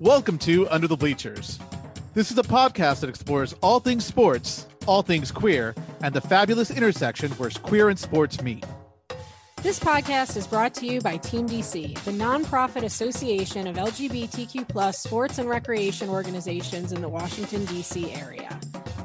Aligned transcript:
Welcome 0.00 0.36
to 0.40 0.68
Under 0.68 0.86
the 0.86 0.96
Bleachers. 0.96 1.58
This 2.12 2.30
is 2.30 2.36
a 2.36 2.42
podcast 2.42 3.00
that 3.00 3.08
explores 3.08 3.54
all 3.62 3.80
things 3.80 4.04
sports, 4.04 4.66
all 4.86 5.00
things 5.00 5.32
queer, 5.32 5.74
and 6.02 6.14
the 6.14 6.20
fabulous 6.20 6.70
intersection 6.70 7.30
where 7.32 7.48
queer 7.48 7.88
and 7.88 7.98
sports 7.98 8.42
meet. 8.42 8.66
This 9.62 9.80
podcast 9.80 10.36
is 10.36 10.46
brought 10.46 10.74
to 10.74 10.86
you 10.86 11.00
by 11.00 11.16
Team 11.16 11.48
DC, 11.48 11.98
the 12.04 12.10
nonprofit 12.10 12.82
association 12.82 13.66
of 13.66 13.76
LGBTQ 13.76 14.68
plus 14.68 14.98
sports 14.98 15.38
and 15.38 15.48
recreation 15.48 16.10
organizations 16.10 16.92
in 16.92 17.00
the 17.00 17.08
Washington, 17.08 17.64
D.C. 17.64 18.12
area. 18.12 18.60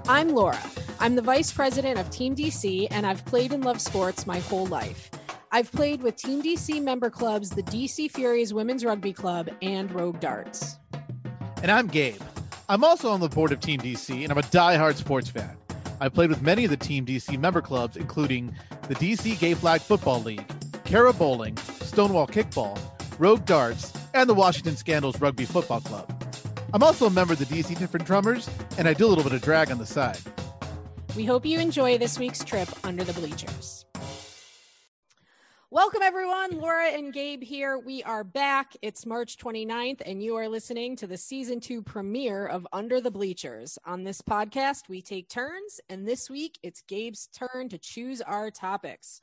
I'm 0.09 0.27
Laura. 0.27 0.59
I'm 0.99 1.15
the 1.15 1.21
vice 1.21 1.53
president 1.53 1.99
of 1.99 2.09
Team 2.09 2.35
DC, 2.35 2.89
and 2.91 3.07
I've 3.07 3.23
played 3.23 3.53
and 3.53 3.63
loved 3.63 3.79
sports 3.79 4.27
my 4.27 4.39
whole 4.39 4.65
life. 4.65 5.09
I've 5.53 5.71
played 5.71 6.03
with 6.03 6.17
Team 6.17 6.43
DC 6.43 6.83
member 6.83 7.09
clubs, 7.09 7.49
the 7.49 7.63
DC 7.63 8.11
Furies 8.11 8.53
Women's 8.53 8.83
Rugby 8.83 9.13
Club, 9.13 9.49
and 9.61 9.89
Rogue 9.93 10.19
Darts. 10.19 10.79
And 11.61 11.69
I'm 11.69 11.87
Gabe. 11.87 12.19
I'm 12.69 12.83
also 12.83 13.11
on 13.11 13.19
the 13.19 13.29
board 13.29 13.51
of 13.51 13.59
Team 13.59 13.79
DC, 13.79 14.23
and 14.23 14.31
I'm 14.31 14.37
a 14.37 14.43
die-hard 14.43 14.97
sports 14.97 15.29
fan. 15.29 15.55
I've 15.99 16.11
played 16.11 16.29
with 16.31 16.41
many 16.41 16.63
of 16.63 16.71
the 16.71 16.77
Team 16.77 17.05
DC 17.05 17.39
member 17.39 17.61
clubs, 17.61 17.97
including 17.97 18.55
the 18.87 18.95
DC 18.95 19.39
Gay 19.39 19.53
Flag 19.53 19.81
Football 19.81 20.23
League, 20.23 20.43
Cara 20.85 21.13
Bowling, 21.13 21.55
Stonewall 21.81 22.25
Kickball, 22.25 22.79
Rogue 23.19 23.45
Darts, 23.45 23.93
and 24.15 24.27
the 24.27 24.33
Washington 24.33 24.75
Scandals 24.75 25.21
Rugby 25.21 25.45
Football 25.45 25.81
Club. 25.81 26.23
I'm 26.73 26.81
also 26.81 27.05
a 27.05 27.11
member 27.11 27.33
of 27.33 27.39
the 27.39 27.45
DC 27.45 27.77
Different 27.77 28.07
Drummers, 28.07 28.49
and 28.79 28.87
I 28.87 28.95
do 28.95 29.05
a 29.05 29.09
little 29.09 29.23
bit 29.23 29.33
of 29.33 29.41
drag 29.43 29.69
on 29.69 29.77
the 29.77 29.85
side. 29.85 30.17
We 31.15 31.25
hope 31.25 31.45
you 31.45 31.59
enjoy 31.59 31.99
this 31.99 32.17
week's 32.17 32.43
trip 32.43 32.69
under 32.83 33.03
the 33.03 33.13
bleachers. 33.13 33.80
Welcome, 35.73 36.01
everyone. 36.01 36.59
Laura 36.59 36.87
and 36.87 37.13
Gabe 37.13 37.41
here. 37.41 37.79
We 37.79 38.03
are 38.03 38.25
back. 38.25 38.75
It's 38.81 39.05
March 39.05 39.37
29th, 39.37 40.01
and 40.05 40.21
you 40.21 40.35
are 40.35 40.49
listening 40.49 40.97
to 40.97 41.07
the 41.07 41.15
season 41.15 41.61
two 41.61 41.81
premiere 41.81 42.45
of 42.45 42.67
Under 42.73 42.99
the 42.99 43.09
Bleachers. 43.09 43.79
On 43.85 44.03
this 44.03 44.21
podcast, 44.21 44.89
we 44.89 45.01
take 45.01 45.29
turns, 45.29 45.79
and 45.87 46.05
this 46.05 46.29
week 46.29 46.59
it's 46.61 46.81
Gabe's 46.81 47.27
turn 47.27 47.69
to 47.69 47.77
choose 47.77 48.19
our 48.19 48.51
topics. 48.51 49.21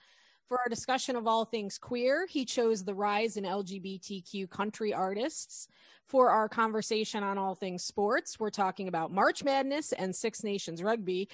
For 0.49 0.59
our 0.59 0.71
discussion 0.71 1.17
of 1.17 1.27
all 1.27 1.45
things 1.45 1.77
queer, 1.77 2.27
he 2.27 2.47
chose 2.47 2.83
the 2.83 2.95
rise 2.95 3.37
in 3.37 3.45
LGBTQ 3.45 4.49
country 4.49 4.95
artists. 4.95 5.69
For 6.07 6.31
our 6.31 6.49
conversation 6.49 7.23
on 7.23 7.37
all 7.37 7.57
things 7.57 7.85
sports, 7.85 8.41
we're 8.41 8.49
talking 8.49 8.89
about 8.89 9.13
March 9.13 9.45
Madness 9.45 9.93
and 9.93 10.17
Six 10.17 10.43
Nations 10.43 10.83
Rugby. 10.83 11.29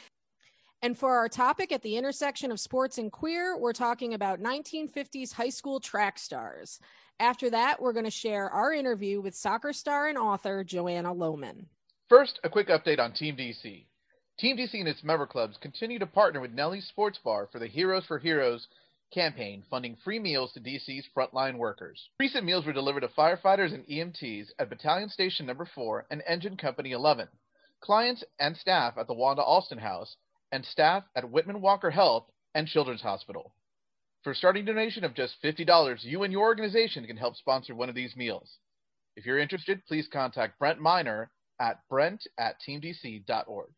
And 0.84 0.98
for 0.98 1.16
our 1.16 1.30
topic 1.30 1.72
at 1.72 1.80
the 1.80 1.96
intersection 1.96 2.52
of 2.52 2.60
sports 2.60 2.98
and 2.98 3.10
queer, 3.10 3.56
we're 3.56 3.72
talking 3.72 4.12
about 4.12 4.42
1950s 4.42 5.32
high 5.32 5.48
school 5.48 5.80
track 5.80 6.18
stars. 6.18 6.78
After 7.18 7.48
that, 7.48 7.80
we're 7.80 7.94
going 7.94 8.04
to 8.04 8.10
share 8.10 8.50
our 8.50 8.70
interview 8.70 9.22
with 9.22 9.34
soccer 9.34 9.72
star 9.72 10.08
and 10.08 10.18
author 10.18 10.62
Joanna 10.62 11.14
Lohman. 11.14 11.64
First, 12.10 12.38
a 12.44 12.50
quick 12.50 12.68
update 12.68 12.98
on 12.98 13.14
Team 13.14 13.34
DC. 13.34 13.86
Team 14.38 14.58
DC 14.58 14.74
and 14.74 14.86
its 14.86 15.02
member 15.02 15.26
clubs 15.26 15.56
continue 15.56 15.98
to 15.98 16.04
partner 16.04 16.42
with 16.42 16.52
Nellie's 16.52 16.86
Sports 16.88 17.18
Bar 17.24 17.48
for 17.50 17.58
the 17.58 17.66
Heroes 17.66 18.04
for 18.04 18.18
Heroes 18.18 18.68
campaign 19.10 19.64
funding 19.70 19.96
free 20.04 20.18
meals 20.18 20.52
to 20.52 20.60
DC's 20.60 21.08
frontline 21.16 21.56
workers. 21.56 22.10
Recent 22.20 22.44
meals 22.44 22.66
were 22.66 22.74
delivered 22.74 23.00
to 23.00 23.08
firefighters 23.08 23.72
and 23.72 23.86
EMTs 23.86 24.48
at 24.58 24.68
Battalion 24.68 25.08
Station 25.08 25.46
Number 25.46 25.66
4 25.74 26.08
and 26.10 26.22
Engine 26.28 26.58
Company 26.58 26.92
11, 26.92 27.28
clients 27.80 28.22
and 28.38 28.54
staff 28.54 28.98
at 28.98 29.06
the 29.06 29.14
Wanda 29.14 29.42
Alston 29.42 29.78
House, 29.78 30.16
and 30.54 30.64
staff 30.64 31.02
at 31.16 31.28
Whitman 31.28 31.60
Walker 31.60 31.90
Health 31.90 32.26
and 32.54 32.68
Children's 32.68 33.02
Hospital. 33.02 33.52
For 34.22 34.30
a 34.30 34.34
starting 34.36 34.64
donation 34.64 35.02
of 35.02 35.12
just 35.12 35.34
$50, 35.42 36.04
you 36.04 36.22
and 36.22 36.32
your 36.32 36.42
organization 36.42 37.04
can 37.08 37.16
help 37.16 37.34
sponsor 37.34 37.74
one 37.74 37.88
of 37.88 37.96
these 37.96 38.14
meals. 38.14 38.58
If 39.16 39.26
you're 39.26 39.40
interested, 39.40 39.84
please 39.86 40.06
contact 40.10 40.60
Brent 40.60 40.78
Miner 40.78 41.32
at 41.60 41.80
brent 41.90 42.24
at 42.38 42.54
teamdc.org. 42.66 43.70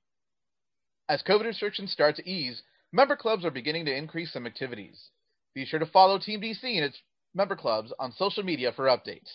As 1.08 1.22
COVID 1.22 1.46
restrictions 1.46 1.92
start 1.92 2.16
to 2.16 2.28
ease, 2.28 2.62
member 2.92 3.16
clubs 3.16 3.46
are 3.46 3.50
beginning 3.50 3.86
to 3.86 3.96
increase 3.96 4.34
some 4.34 4.46
activities. 4.46 5.08
Be 5.54 5.64
sure 5.64 5.80
to 5.80 5.86
follow 5.86 6.18
Team 6.18 6.42
DC 6.42 6.62
and 6.62 6.84
its 6.84 7.00
member 7.34 7.56
clubs 7.56 7.90
on 7.98 8.12
social 8.12 8.42
media 8.42 8.70
for 8.76 8.84
updates. 8.84 9.30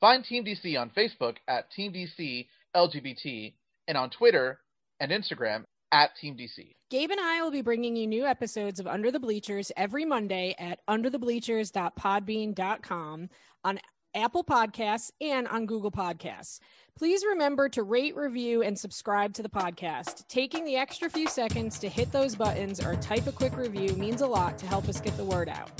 Find 0.00 0.24
Team 0.24 0.42
DC 0.42 0.80
on 0.80 0.90
Facebook 0.96 1.36
at 1.46 1.70
Team 1.70 1.92
DC 1.92 2.46
LGBT 2.74 3.52
and 3.88 3.98
on 3.98 4.08
Twitter 4.08 4.60
and 5.00 5.12
Instagram 5.12 5.64
at 5.92 6.16
Team 6.16 6.36
DC. 6.36 6.74
Gabe 6.90 7.10
and 7.10 7.20
I 7.20 7.42
will 7.42 7.50
be 7.50 7.62
bringing 7.62 7.96
you 7.96 8.06
new 8.06 8.26
episodes 8.26 8.78
of 8.80 8.86
Under 8.86 9.10
the 9.10 9.20
Bleachers 9.20 9.72
every 9.76 10.04
Monday 10.04 10.54
at 10.58 10.80
underthebleachers.podbean.com 10.88 13.28
on 13.64 13.80
Apple 14.14 14.44
Podcasts 14.44 15.10
and 15.20 15.48
on 15.48 15.66
Google 15.66 15.90
Podcasts. 15.90 16.60
Please 16.98 17.24
remember 17.24 17.68
to 17.70 17.82
rate, 17.82 18.14
review, 18.14 18.62
and 18.62 18.78
subscribe 18.78 19.32
to 19.34 19.42
the 19.42 19.48
podcast. 19.48 20.28
Taking 20.28 20.64
the 20.64 20.76
extra 20.76 21.08
few 21.08 21.26
seconds 21.28 21.78
to 21.78 21.88
hit 21.88 22.12
those 22.12 22.36
buttons 22.36 22.84
or 22.84 22.96
type 22.96 23.26
a 23.26 23.32
quick 23.32 23.56
review 23.56 23.94
means 23.94 24.20
a 24.20 24.26
lot 24.26 24.58
to 24.58 24.66
help 24.66 24.86
us 24.88 25.00
get 25.00 25.16
the 25.16 25.24
word 25.24 25.48
out. 25.48 25.70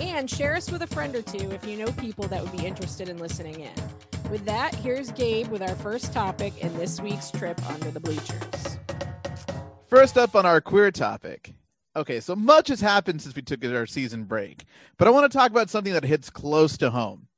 And 0.00 0.30
share 0.30 0.54
us 0.54 0.70
with 0.70 0.82
a 0.82 0.86
friend 0.86 1.14
or 1.16 1.22
two 1.22 1.50
if 1.50 1.66
you 1.66 1.76
know 1.76 1.90
people 1.92 2.28
that 2.28 2.42
would 2.42 2.56
be 2.56 2.64
interested 2.64 3.08
in 3.08 3.18
listening 3.18 3.60
in. 3.60 3.72
With 4.30 4.44
that, 4.44 4.74
here's 4.76 5.10
Gabe 5.10 5.48
with 5.48 5.62
our 5.62 5.74
first 5.76 6.12
topic 6.12 6.56
in 6.58 6.76
this 6.78 7.00
week's 7.00 7.30
trip 7.30 7.60
under 7.68 7.90
the 7.90 8.00
bleachers. 8.00 8.78
First 9.92 10.16
up 10.16 10.34
on 10.34 10.46
our 10.46 10.62
queer 10.62 10.90
topic. 10.90 11.52
Okay, 11.94 12.18
so 12.18 12.34
much 12.34 12.68
has 12.68 12.80
happened 12.80 13.20
since 13.20 13.36
we 13.36 13.42
took 13.42 13.62
our 13.62 13.84
season 13.84 14.24
break, 14.24 14.64
but 14.96 15.06
I 15.06 15.10
want 15.10 15.30
to 15.30 15.38
talk 15.38 15.50
about 15.50 15.68
something 15.68 15.92
that 15.92 16.02
hits 16.02 16.30
close 16.30 16.78
to 16.78 16.88
home. 16.88 17.28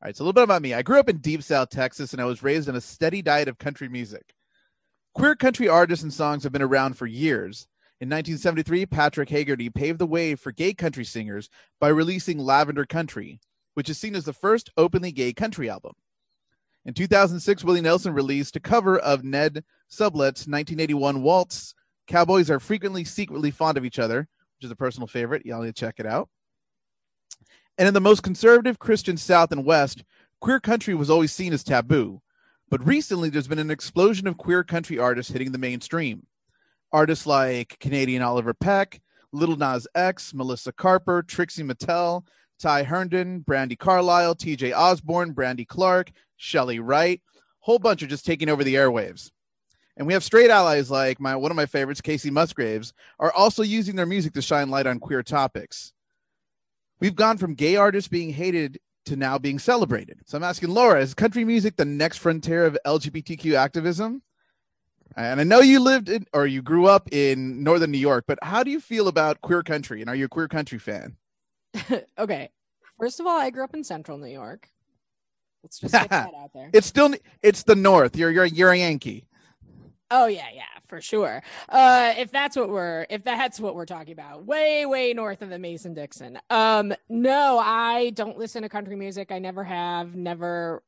All 0.00 0.04
right, 0.04 0.16
so 0.16 0.22
a 0.22 0.24
little 0.24 0.32
bit 0.32 0.44
about 0.44 0.62
me. 0.62 0.72
I 0.72 0.82
grew 0.82 1.00
up 1.00 1.08
in 1.08 1.16
Deep 1.16 1.42
South 1.42 1.68
Texas 1.68 2.12
and 2.12 2.22
I 2.22 2.24
was 2.24 2.44
raised 2.44 2.68
on 2.68 2.76
a 2.76 2.80
steady 2.80 3.22
diet 3.22 3.48
of 3.48 3.58
country 3.58 3.88
music. 3.88 4.36
Queer 5.14 5.34
country 5.34 5.66
artists 5.66 6.04
and 6.04 6.14
songs 6.14 6.44
have 6.44 6.52
been 6.52 6.62
around 6.62 6.96
for 6.96 7.06
years. 7.06 7.66
In 8.00 8.08
1973, 8.08 8.86
Patrick 8.86 9.28
Haggerty 9.28 9.68
paved 9.68 9.98
the 9.98 10.06
way 10.06 10.36
for 10.36 10.52
gay 10.52 10.74
country 10.74 11.04
singers 11.04 11.50
by 11.80 11.88
releasing 11.88 12.38
Lavender 12.38 12.86
Country, 12.86 13.40
which 13.74 13.90
is 13.90 13.98
seen 13.98 14.14
as 14.14 14.26
the 14.26 14.32
first 14.32 14.70
openly 14.76 15.10
gay 15.10 15.32
country 15.32 15.68
album. 15.68 15.94
In 16.84 16.94
2006, 16.94 17.64
Willie 17.64 17.80
Nelson 17.80 18.14
released 18.14 18.54
a 18.54 18.60
cover 18.60 18.96
of 18.96 19.24
Ned 19.24 19.64
Sublette's 19.90 20.46
1981 20.46 21.20
waltz, 21.20 21.74
Cowboys 22.06 22.50
Are 22.50 22.60
Frequently 22.60 23.04
Secretly 23.04 23.50
Fond 23.50 23.76
of 23.76 23.84
Each 23.84 23.98
Other, 23.98 24.20
which 24.56 24.64
is 24.64 24.70
a 24.70 24.76
personal 24.76 25.06
favorite. 25.06 25.44
Y'all 25.44 25.62
need 25.62 25.74
to 25.74 25.80
check 25.80 25.96
it 25.98 26.06
out. 26.06 26.28
And 27.78 27.88
in 27.88 27.94
the 27.94 28.00
most 28.00 28.22
conservative 28.22 28.78
Christian 28.78 29.16
South 29.16 29.52
and 29.52 29.64
West, 29.64 30.04
queer 30.40 30.60
country 30.60 30.94
was 30.94 31.10
always 31.10 31.32
seen 31.32 31.52
as 31.52 31.62
taboo. 31.64 32.22
But 32.68 32.84
recently, 32.86 33.28
there's 33.28 33.48
been 33.48 33.58
an 33.58 33.70
explosion 33.70 34.26
of 34.26 34.38
queer 34.38 34.64
country 34.64 34.98
artists 34.98 35.32
hitting 35.32 35.52
the 35.52 35.58
mainstream. 35.58 36.26
Artists 36.92 37.26
like 37.26 37.76
Canadian 37.80 38.22
Orville 38.22 38.54
Peck, 38.58 39.00
Little 39.32 39.56
Nas 39.56 39.86
X, 39.94 40.32
Melissa 40.32 40.72
Carper, 40.72 41.22
Trixie 41.22 41.62
Mattel, 41.62 42.26
Ty 42.58 42.84
Herndon, 42.84 43.44
Brandi 43.46 43.78
Carlile, 43.78 44.34
TJ 44.34 44.74
Osborne, 44.74 45.32
Brandy 45.32 45.64
Clark, 45.64 46.10
Chely 46.38 46.80
Wright, 46.80 47.20
whole 47.60 47.78
bunch 47.78 48.02
are 48.02 48.06
just 48.06 48.24
taking 48.24 48.48
over 48.48 48.64
the 48.64 48.76
airwaves. 48.76 49.30
And 49.96 50.06
we 50.06 50.12
have 50.12 50.24
straight 50.24 50.50
allies 50.50 50.90
like 50.90 51.20
my 51.20 51.34
one 51.36 51.50
of 51.50 51.56
my 51.56 51.66
favorites, 51.66 52.00
Kacey 52.00 52.30
Musgraves, 52.30 52.92
are 53.18 53.32
also 53.32 53.62
using 53.62 53.96
their 53.96 54.06
music 54.06 54.34
to 54.34 54.42
shine 54.42 54.70
light 54.70 54.86
on 54.86 54.98
queer 54.98 55.22
topics. 55.22 55.92
We've 57.00 57.16
gone 57.16 57.38
from 57.38 57.54
gay 57.54 57.76
artists 57.76 58.08
being 58.08 58.30
hated 58.30 58.78
to 59.06 59.16
now 59.16 59.38
being 59.38 59.58
celebrated. 59.58 60.18
So 60.26 60.36
I'm 60.36 60.44
asking 60.44 60.70
Laura, 60.70 61.00
is 61.00 61.14
country 61.14 61.44
music 61.44 61.76
the 61.76 61.84
next 61.84 62.18
frontier 62.18 62.66
of 62.66 62.76
LGBTQ 62.84 63.54
activism? 63.54 64.22
And 65.16 65.40
I 65.40 65.44
know 65.44 65.60
you 65.60 65.80
lived 65.80 66.08
in 66.10 66.26
or 66.34 66.46
you 66.46 66.60
grew 66.60 66.86
up 66.86 67.08
in 67.12 67.62
northern 67.62 67.90
New 67.90 67.98
York, 67.98 68.24
but 68.26 68.38
how 68.42 68.62
do 68.62 68.70
you 68.70 68.80
feel 68.80 69.08
about 69.08 69.40
queer 69.40 69.62
country? 69.62 70.02
And 70.02 70.10
are 70.10 70.16
you 70.16 70.26
a 70.26 70.28
queer 70.28 70.48
country 70.48 70.78
fan? 70.78 71.16
okay. 72.18 72.50
First 72.98 73.20
of 73.20 73.26
all, 73.26 73.38
I 73.38 73.50
grew 73.50 73.64
up 73.64 73.74
in 73.74 73.84
central 73.84 74.18
New 74.18 74.26
York. 74.26 74.68
Let's 75.62 75.78
just 75.78 75.92
get 75.92 76.08
that 76.10 76.34
out 76.34 76.50
there. 76.52 76.70
It's 76.72 76.86
still 76.86 77.14
it's 77.42 77.62
the 77.62 77.74
north. 77.74 78.16
You're 78.16 78.30
you're 78.30 78.44
you're 78.44 78.72
a 78.72 78.78
Yankee. 78.78 79.26
Oh 80.10 80.26
yeah, 80.26 80.48
yeah, 80.54 80.62
for 80.86 81.00
sure. 81.00 81.42
Uh, 81.68 82.14
if 82.16 82.30
that's 82.30 82.56
what 82.56 82.68
we're 82.68 83.06
if 83.10 83.24
that's 83.24 83.58
what 83.58 83.74
we're 83.74 83.86
talking 83.86 84.12
about, 84.12 84.46
way 84.46 84.86
way 84.86 85.12
north 85.12 85.42
of 85.42 85.50
the 85.50 85.58
Mason 85.58 85.94
Dixon. 85.94 86.38
Um, 86.48 86.94
no, 87.08 87.58
I 87.58 88.10
don't 88.10 88.38
listen 88.38 88.62
to 88.62 88.68
country 88.68 88.96
music. 88.96 89.32
I 89.32 89.38
never 89.38 89.64
have, 89.64 90.14
never. 90.14 90.82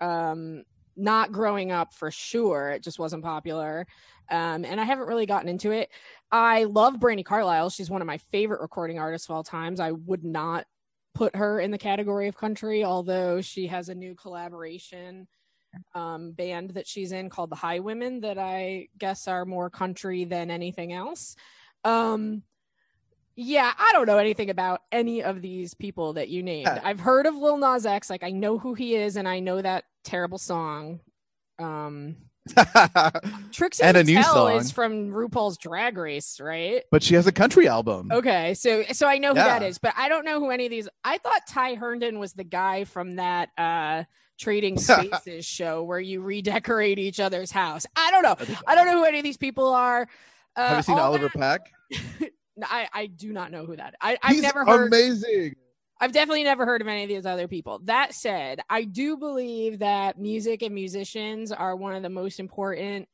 Um, 0.00 0.64
not 0.96 1.32
growing 1.32 1.72
up 1.72 1.94
for 1.94 2.10
sure. 2.10 2.70
It 2.70 2.82
just 2.82 2.98
wasn't 2.98 3.24
popular. 3.24 3.86
Um, 4.30 4.64
and 4.64 4.80
I 4.80 4.84
haven't 4.84 5.08
really 5.08 5.26
gotten 5.26 5.48
into 5.48 5.70
it. 5.70 5.90
I 6.30 6.64
love 6.64 6.94
Brandi 6.96 7.24
Carlile. 7.24 7.70
She's 7.70 7.90
one 7.90 8.02
of 8.02 8.06
my 8.06 8.18
favorite 8.30 8.60
recording 8.60 8.98
artists 8.98 9.28
of 9.28 9.34
all 9.34 9.42
times. 9.44 9.80
I 9.80 9.92
would 9.92 10.24
not 10.24 10.66
put 11.14 11.36
her 11.36 11.60
in 11.60 11.70
the 11.70 11.78
category 11.78 12.28
of 12.28 12.36
country, 12.36 12.84
although 12.84 13.40
she 13.40 13.66
has 13.68 13.88
a 13.88 13.94
new 13.94 14.14
collaboration 14.14 15.28
um, 15.94 16.32
band 16.32 16.70
that 16.70 16.86
she's 16.86 17.12
in 17.12 17.30
called 17.30 17.50
the 17.50 17.56
Highwomen 17.56 18.22
that 18.22 18.38
I 18.38 18.88
guess 18.98 19.26
are 19.28 19.44
more 19.44 19.70
country 19.70 20.24
than 20.24 20.50
anything 20.50 20.92
else. 20.92 21.36
Um, 21.84 22.42
Yeah, 23.34 23.72
I 23.78 23.90
don't 23.92 24.06
know 24.06 24.18
anything 24.18 24.50
about 24.50 24.82
any 24.92 25.22
of 25.22 25.40
these 25.40 25.72
people 25.74 26.12
that 26.14 26.28
you 26.28 26.42
named. 26.42 26.66
Yeah. 26.66 26.80
I've 26.84 27.00
heard 27.00 27.24
of 27.26 27.34
Lil 27.34 27.56
Nas 27.56 27.86
X, 27.86 28.10
like 28.10 28.22
I 28.22 28.30
know 28.30 28.58
who 28.58 28.74
he 28.74 28.94
is, 28.94 29.16
and 29.16 29.26
I 29.26 29.40
know 29.40 29.62
that 29.62 29.84
terrible 30.04 30.36
song. 30.38 31.00
Um, 31.58 32.16
Trixie 33.52 33.82
And 33.84 33.96
a 33.96 34.04
new 34.04 34.22
song. 34.22 34.56
is 34.56 34.70
from 34.72 35.08
RuPaul's 35.10 35.56
Drag 35.58 35.96
Race, 35.96 36.40
right? 36.40 36.82
but 36.90 37.02
she 37.02 37.14
has 37.14 37.26
a 37.26 37.32
country 37.32 37.68
album. 37.68 38.10
Okay, 38.12 38.54
so 38.54 38.82
so 38.92 39.06
I 39.06 39.18
know 39.18 39.28
who 39.30 39.34
that 39.36 39.62
Yeah. 39.62 39.68
is, 39.68 39.78
but 39.78 39.94
I 39.96 40.08
don't 40.08 40.24
know 40.24 40.38
who 40.40 40.50
any 40.50 40.66
of 40.66 40.70
these. 40.70 40.88
I 41.04 41.18
thought 41.18 41.42
Ty 41.48 41.74
Herndon 41.74 42.18
was 42.18 42.32
the 42.32 42.44
guy 42.44 42.84
from 42.84 43.16
that 43.16 43.50
uh 43.56 44.04
Trading 44.42 44.76
Spaces 44.78 45.46
show 45.46 45.82
where 45.84 46.00
you 46.00 46.20
redecorate 46.20 46.98
each 46.98 47.20
other's 47.20 47.50
house. 47.52 47.86
I 47.96 48.10
don't 48.10 48.22
know. 48.22 48.36
I 48.66 48.74
don't 48.74 48.86
know 48.86 48.98
who 48.98 49.04
any 49.04 49.18
of 49.18 49.24
these 49.24 49.36
people 49.36 49.68
are. 49.72 50.08
Uh, 50.56 50.68
Have 50.68 50.76
you 50.78 50.82
seen 50.82 50.98
Orville 50.98 51.30
that- 51.34 51.62
Peck? 51.90 52.30
I 52.64 52.88
I 52.92 53.06
do 53.06 53.32
not 53.32 53.50
know 53.50 53.64
who 53.64 53.76
that. 53.76 53.94
I 54.00 54.18
I've 54.22 54.32
He's 54.34 54.42
never 54.42 54.64
heard. 54.64 54.88
amazing. 54.88 55.54
I've 56.00 56.12
definitely 56.12 56.42
never 56.44 56.66
heard 56.66 56.82
of 56.82 56.88
any 56.88 57.04
of 57.04 57.08
these 57.08 57.24
other 57.26 57.46
people. 57.46 57.80
That 57.84 58.12
said, 58.12 58.58
I 58.68 58.82
do 58.82 59.16
believe 59.16 59.78
that 59.78 60.18
music 60.18 60.62
and 60.62 60.74
musicians 60.74 61.52
are 61.52 61.76
one 61.76 61.94
of 61.94 62.02
the 62.02 62.08
most 62.10 62.40
important 62.40 63.08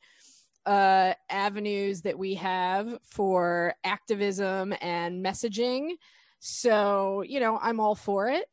uh, 0.64 1.12
avenues 1.28 2.00
that 2.02 2.18
we 2.18 2.34
have 2.36 2.98
for 3.02 3.74
activism 3.84 4.74
and 4.80 5.22
messaging. 5.24 5.92
So, 6.40 7.22
you 7.22 7.40
know, 7.40 7.58
I'm 7.60 7.78
all 7.78 7.94
for 7.94 8.28
it. 8.30 8.46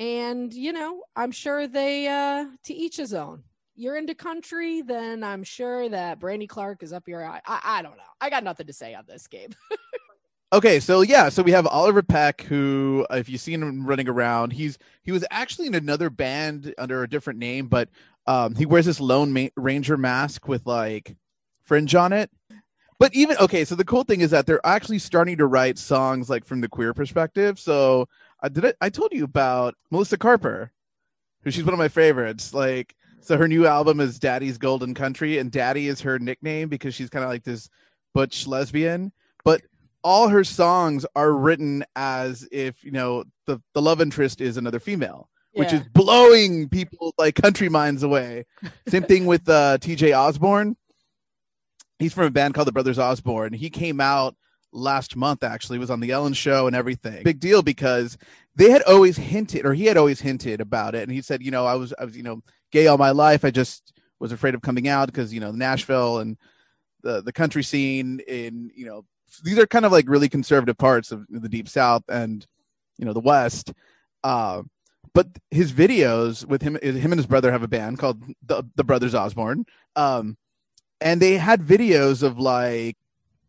And, 0.00 0.52
you 0.52 0.72
know, 0.72 1.02
I'm 1.14 1.30
sure 1.30 1.68
they, 1.68 2.08
uh, 2.08 2.46
to 2.64 2.74
each 2.74 2.96
his 2.96 3.12
own. 3.12 3.44
You're 3.76 3.96
into 3.96 4.14
country, 4.14 4.80
then 4.80 5.22
I'm 5.22 5.44
sure 5.44 5.88
that 5.90 6.18
Brandy 6.18 6.46
Clark 6.46 6.82
is 6.82 6.92
up 6.92 7.06
your 7.06 7.24
eye. 7.24 7.40
I, 7.46 7.60
I 7.62 7.82
don't 7.82 7.96
know. 7.96 8.02
I 8.20 8.30
got 8.30 8.42
nothing 8.42 8.66
to 8.66 8.72
say 8.72 8.94
on 8.94 9.04
this, 9.06 9.26
Gabe 9.26 9.52
Okay, 10.52 10.80
so 10.80 11.02
yeah, 11.02 11.28
so 11.28 11.44
we 11.44 11.52
have 11.52 11.68
Orville 11.68 12.02
Peck, 12.02 12.40
who, 12.40 13.06
if 13.10 13.28
you've 13.28 13.40
seen 13.40 13.62
him 13.62 13.86
running 13.86 14.08
around, 14.08 14.52
he's 14.52 14.78
he 15.04 15.12
was 15.12 15.24
actually 15.30 15.68
in 15.68 15.76
another 15.76 16.10
band 16.10 16.74
under 16.76 17.04
a 17.04 17.08
different 17.08 17.38
name, 17.38 17.68
but 17.68 17.88
um, 18.26 18.56
he 18.56 18.66
wears 18.66 18.86
this 18.86 18.98
Lone 18.98 19.32
Ma- 19.32 19.46
Ranger 19.54 19.96
mask 19.96 20.48
with 20.48 20.66
like 20.66 21.14
fringe 21.62 21.94
on 21.94 22.12
it. 22.12 22.32
But 22.98 23.14
even 23.14 23.36
okay, 23.36 23.64
so 23.64 23.76
the 23.76 23.84
cool 23.84 24.02
thing 24.02 24.22
is 24.22 24.32
that 24.32 24.46
they're 24.46 24.66
actually 24.66 24.98
starting 24.98 25.36
to 25.38 25.46
write 25.46 25.78
songs 25.78 26.28
like 26.28 26.44
from 26.44 26.60
the 26.60 26.68
queer 26.68 26.94
perspective. 26.94 27.60
So 27.60 28.08
I 28.42 28.48
did 28.48 28.64
it. 28.64 28.76
I 28.80 28.90
told 28.90 29.12
you 29.12 29.24
about 29.24 29.74
Melissa 29.90 30.16
Carper, 30.16 30.72
who 31.42 31.50
she's 31.50 31.64
one 31.64 31.74
of 31.74 31.78
my 31.78 31.88
favorites. 31.88 32.54
Like, 32.54 32.94
so 33.20 33.36
her 33.36 33.48
new 33.48 33.66
album 33.66 34.00
is 34.00 34.18
Daddy's 34.18 34.58
Golden 34.58 34.94
Country, 34.94 35.38
and 35.38 35.50
Daddy 35.50 35.88
is 35.88 36.00
her 36.00 36.18
nickname 36.18 36.68
because 36.68 36.94
she's 36.94 37.10
kind 37.10 37.24
of 37.24 37.30
like 37.30 37.44
this 37.44 37.68
butch 38.14 38.46
lesbian. 38.46 39.12
But 39.44 39.62
all 40.02 40.28
her 40.28 40.44
songs 40.44 41.04
are 41.14 41.32
written 41.32 41.84
as 41.96 42.48
if 42.50 42.82
you 42.84 42.90
know 42.90 43.24
the 43.46 43.60
the 43.74 43.82
love 43.82 44.00
interest 44.00 44.40
is 44.40 44.56
another 44.56 44.80
female 44.80 45.28
which 45.52 45.72
is 45.72 45.82
blowing 45.92 46.68
people 46.68 47.12
like 47.18 47.34
country 47.34 47.68
minds 47.68 48.02
away 48.02 48.44
same 48.88 49.02
thing 49.02 49.26
with 49.26 49.48
uh 49.48 49.76
tj 49.78 50.16
osborne 50.16 50.76
he's 51.98 52.14
from 52.14 52.24
a 52.24 52.30
band 52.30 52.54
called 52.54 52.68
the 52.68 52.72
brothers 52.72 52.98
osborne 52.98 53.52
he 53.52 53.68
came 53.68 54.00
out 54.00 54.36
last 54.72 55.16
month 55.16 55.42
actually 55.42 55.78
was 55.78 55.90
on 55.90 56.00
the 56.00 56.10
ellen 56.10 56.32
show 56.32 56.66
and 56.66 56.76
everything. 56.76 57.22
Big 57.22 57.40
deal 57.40 57.62
because 57.62 58.16
they 58.54 58.70
had 58.70 58.82
always 58.82 59.16
hinted 59.16 59.66
or 59.66 59.74
he 59.74 59.86
had 59.86 59.96
always 59.96 60.20
hinted 60.20 60.60
about 60.60 60.94
it. 60.94 61.02
And 61.02 61.12
he 61.12 61.22
said 61.22 61.42
you 61.42 61.50
know 61.50 61.66
i 61.66 61.74
was 61.74 61.92
i 61.98 62.04
was 62.04 62.16
you 62.16 62.22
know 62.22 62.42
gay 62.70 62.86
all 62.86 62.98
my 62.98 63.10
life. 63.10 63.44
I 63.44 63.50
just 63.50 63.92
was 64.18 64.32
afraid 64.32 64.54
of 64.54 64.62
coming 64.62 64.88
out 64.88 65.06
because 65.06 65.32
you 65.32 65.40
know 65.40 65.50
nashville 65.50 66.18
and 66.18 66.36
the 67.02 67.22
the 67.22 67.32
country 67.32 67.62
scene 67.62 68.20
in 68.28 68.70
you 68.74 68.86
know 68.86 69.04
these 69.44 69.58
are 69.58 69.66
kind 69.66 69.84
of 69.84 69.92
like 69.92 70.08
really 70.08 70.28
conservative 70.28 70.76
parts 70.76 71.12
of 71.12 71.26
the 71.28 71.48
deep 71.48 71.68
south 71.68 72.02
and 72.08 72.46
you 72.98 73.04
know 73.04 73.12
the 73.12 73.20
west. 73.20 73.72
Uh, 74.22 74.62
but 75.14 75.26
his 75.50 75.72
videos 75.72 76.44
with 76.44 76.62
him 76.62 76.76
him 76.82 77.12
and 77.12 77.18
his 77.18 77.26
brother 77.26 77.50
have 77.50 77.62
a 77.62 77.68
band 77.68 77.98
called 77.98 78.22
the, 78.44 78.62
the 78.76 78.84
brothers 78.84 79.14
osborne. 79.14 79.64
Um, 79.96 80.36
and 81.00 81.20
they 81.20 81.36
had 81.36 81.62
videos 81.62 82.22
of 82.22 82.38
like 82.38 82.96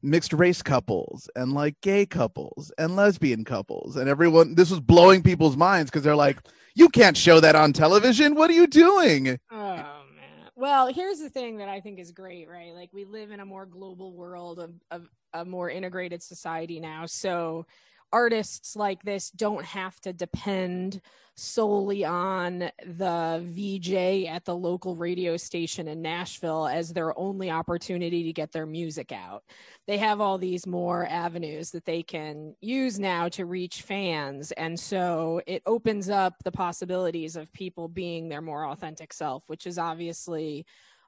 mixed 0.01 0.33
race 0.33 0.62
couples 0.62 1.30
and 1.36 1.53
like 1.53 1.80
gay 1.81 2.06
couples 2.06 2.71
and 2.77 2.95
lesbian 2.95 3.44
couples 3.44 3.95
and 3.95 4.09
everyone 4.09 4.56
this 4.56 4.71
was 4.71 4.80
blowing 4.80 5.21
people's 5.21 5.56
minds 5.57 5.92
because 5.92 6.03
they're 6.03 6.15
like 6.15 6.39
you 6.74 6.89
can't 6.89 7.18
show 7.18 7.39
that 7.39 7.56
on 7.56 7.74
television 7.74 8.36
what 8.36 8.50
are 8.50 8.53
you 8.53 8.68
doing 8.68 9.38
Oh 9.51 10.03
man. 10.15 10.50
Well, 10.56 10.94
here's 10.94 11.19
the 11.19 11.30
thing 11.30 11.57
that 11.57 11.69
I 11.69 11.80
think 11.80 12.00
is 12.00 12.12
great, 12.12 12.48
right? 12.48 12.74
Like 12.74 12.92
we 12.94 13.06
live 13.06 13.31
in 13.31 13.39
a 13.39 13.45
more 13.45 13.65
global 13.65 14.13
world 14.13 14.59
of, 14.59 14.74
of 14.92 15.09
a 15.33 15.45
more 15.45 15.69
integrated 15.69 16.21
society 16.21 16.80
now. 16.80 17.06
So 17.06 17.65
artists 18.13 18.75
like 18.75 19.04
this 19.04 19.31
don't 19.31 19.66
have 19.66 20.00
to 20.02 20.13
depend 20.13 21.02
solely 21.36 22.04
on 22.06 22.69
the 22.86 23.42
VJ 23.46 24.28
at 24.28 24.46
the 24.46 24.56
local 24.56 24.96
radio 24.96 25.38
station 25.38 25.88
in 25.88 26.02
Nashville 26.02 26.68
as 26.68 26.94
their 26.94 27.18
only 27.18 27.50
opportunity 27.50 28.24
to 28.24 28.34
get 28.34 28.52
their 28.52 28.66
music 28.66 29.12
out. 29.12 29.44
They 29.88 29.98
have 29.98 30.22
all 30.22 30.38
these 30.38 30.68
more 30.68 31.08
avenues 31.08 31.72
that 31.72 31.86
they 31.86 32.04
can 32.04 32.56
use 32.62 33.00
now 33.00 33.30
to 33.30 33.46
reach 33.46 33.81
fans. 33.81 34.52
And 34.52 34.80
so 34.80 35.42
it 35.48 35.63
opens 35.66 36.10
up 36.10 36.44
the 36.44 36.52
possibilities 36.52 37.36
of 37.36 37.52
people 37.54 37.88
being 37.88 38.30
their 38.30 38.42
more 38.42 38.68
authentic 38.68 39.13
self, 39.13 39.48
which 39.48 39.66
is 39.66 39.78
obviously 39.78 40.66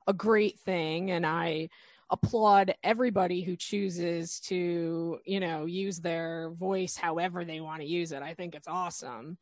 a 0.07 0.13
great 0.13 0.57
thing. 0.59 1.11
And 1.11 1.25
I 1.25 1.69
applaud 2.13 2.75
everybody 2.83 3.41
who 3.41 3.55
chooses 3.55 4.39
to, 4.41 5.17
you 5.25 5.39
know, 5.39 5.65
use 5.65 5.99
their 5.99 6.51
voice 6.51 6.95
however 6.95 7.43
they 7.43 7.59
want 7.59 7.81
to 7.81 7.87
use 7.87 8.11
it. 8.11 8.21
I 8.21 8.35
think 8.35 8.53
it's 8.53 8.67
awesome. 8.67 9.37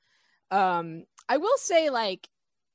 Um, 0.52 1.04
I 1.28 1.36
will 1.36 1.58
say, 1.58 1.90
like, 1.90 2.28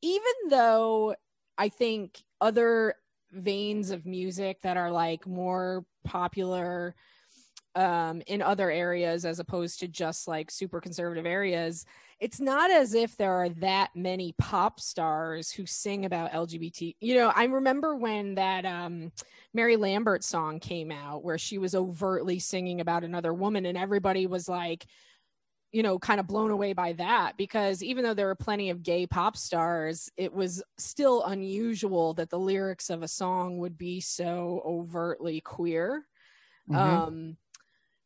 even 0.03 0.51
though 0.51 1.17
I 1.57 1.71
think 1.71 2.23
other 2.43 2.95
veins 3.33 3.91
of 3.91 4.05
music 4.05 4.61
that 4.63 4.77
are 4.77 4.91
like 4.91 5.27
more 5.27 5.85
popular 6.05 6.95
um, 7.77 8.23
in 8.27 8.41
other 8.43 8.71
areas 8.71 9.25
as 9.25 9.39
opposed 9.39 9.81
to 9.81 9.89
just 9.89 10.27
like 10.27 10.51
super 10.51 10.81
conservative 10.81 11.27
areas, 11.27 11.85
it's 12.19 12.41
not 12.41 12.71
as 12.71 12.95
if 12.95 13.17
there 13.17 13.35
are 13.35 13.51
that 13.51 13.91
many 13.95 14.35
pop 14.39 14.81
stars 14.81 15.53
who 15.53 15.67
sing 15.67 16.07
about 16.07 16.33
LGBT. 16.33 16.97
You 17.01 17.15
know, 17.17 17.33
I 17.37 17.45
remember 17.45 17.95
when 17.95 18.37
that 18.37 18.65
um, 18.65 19.13
Mary 19.53 19.77
Lambert 19.77 20.25
song 20.25 20.59
came 20.59 20.91
out 20.91 21.23
where 21.23 21.39
she 21.39 21.59
was 21.59 21.75
overtly 21.75 22.39
singing 22.39 22.81
about 22.81 23.05
another 23.05 23.35
woman, 23.35 23.67
and 23.67 23.77
everybody 23.77 24.27
was 24.27 24.49
like, 24.49 24.87
you 25.73 25.83
know, 25.83 25.99
kind 25.99 26.19
of 26.19 26.27
blown 26.27 26.51
away 26.51 26.73
by 26.73 26.95
that 26.95 27.37
because 27.37 27.83
even 27.83 28.03
though 28.03 28.15
there 28.15 28.29
were 28.29 28.35
plenty 28.35 28.71
of 28.71 28.83
gay 28.83 29.07
pop 29.07 29.37
stars, 29.37 30.11
it 30.17 30.33
was 30.33 30.63
still 30.79 31.23
unusual 31.25 32.15
that 32.15 32.31
the 32.31 32.39
lyrics 32.39 32.89
of 32.89 33.03
a 33.03 33.09
song 33.09 33.59
would 33.59 33.77
be 33.77 34.01
so 34.01 34.63
overtly 34.65 35.43
queer. 35.43 36.07
Mhm. 36.71 36.77
Um, 36.77 37.37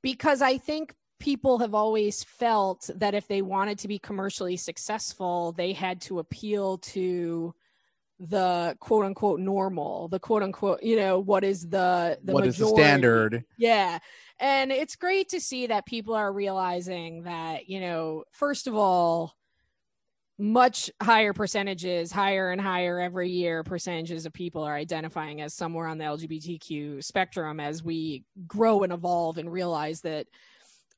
because 0.03 0.43
I 0.43 0.59
think 0.59 0.95
people 1.19 1.59
have 1.59 1.75
always 1.75 2.25
felt 2.25 2.89
that 2.97 3.15
if 3.15 3.29
they 3.29 3.43
wanted 3.43 3.79
to 3.81 3.89
be 3.89 3.99
commercially 3.99 4.57
successful, 4.57 5.53
they 5.53 5.73
had 5.73 6.01
to 6.03 6.19
appeal 6.19 6.79
to 6.79 7.55
the 8.19 8.77
quote 8.81 9.05
unquote 9.05 9.41
normal, 9.41 10.09
the 10.09 10.19
quote 10.19 10.43
unquote, 10.43 10.83
you 10.83 10.97
know, 10.97 11.19
what 11.19 11.45
is 11.45 11.69
the 11.69 12.19
the 12.23 12.33
what 12.33 12.47
is 12.47 12.59
the 12.59 12.67
standard 12.67 13.45
Yeah. 13.57 13.99
And 14.39 14.73
it's 14.73 14.97
great 14.97 15.31
to 15.31 15.41
see 15.41 15.67
that 15.67 15.87
people 15.87 16.15
are 16.15 16.33
realizing 16.33 17.25
that, 17.25 17.69
you 17.69 17.81
know, 17.81 18.25
first 18.33 18.67
of 18.67 18.75
all, 18.75 19.35
much 20.41 20.91
higher 21.03 21.33
percentages, 21.35 22.11
higher 22.11 22.51
and 22.51 22.61
higher 22.61 22.99
every 22.99 23.29
year, 23.29 23.63
percentages 23.63 24.25
of 24.25 24.33
people 24.33 24.63
are 24.63 24.75
identifying 24.75 25.43
as 25.43 25.53
somewhere 25.53 25.87
on 25.87 25.99
the 25.99 26.05
LGBTQ 26.05 27.05
spectrum 27.05 27.61
as 27.61 27.83
we 27.83 28.25
grow 28.47 28.83
and 28.83 28.93
evolve 28.93 29.37
and 29.37 29.53
realize 29.53 30.01
that 30.01 30.27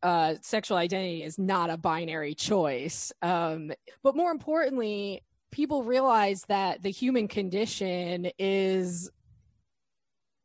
uh, 0.03 0.35
sexual 0.43 0.77
identity 0.77 1.25
is 1.25 1.39
not 1.39 1.71
a 1.71 1.77
binary 1.77 2.35
choice. 2.35 3.13
Um, 3.21 3.73
but 4.03 4.17
more 4.17 4.31
importantly, 4.31 5.23
people 5.51 5.83
realize 5.83 6.45
that 6.49 6.83
the 6.83 6.91
human 6.91 7.27
condition 7.27 8.31
is 8.39 9.11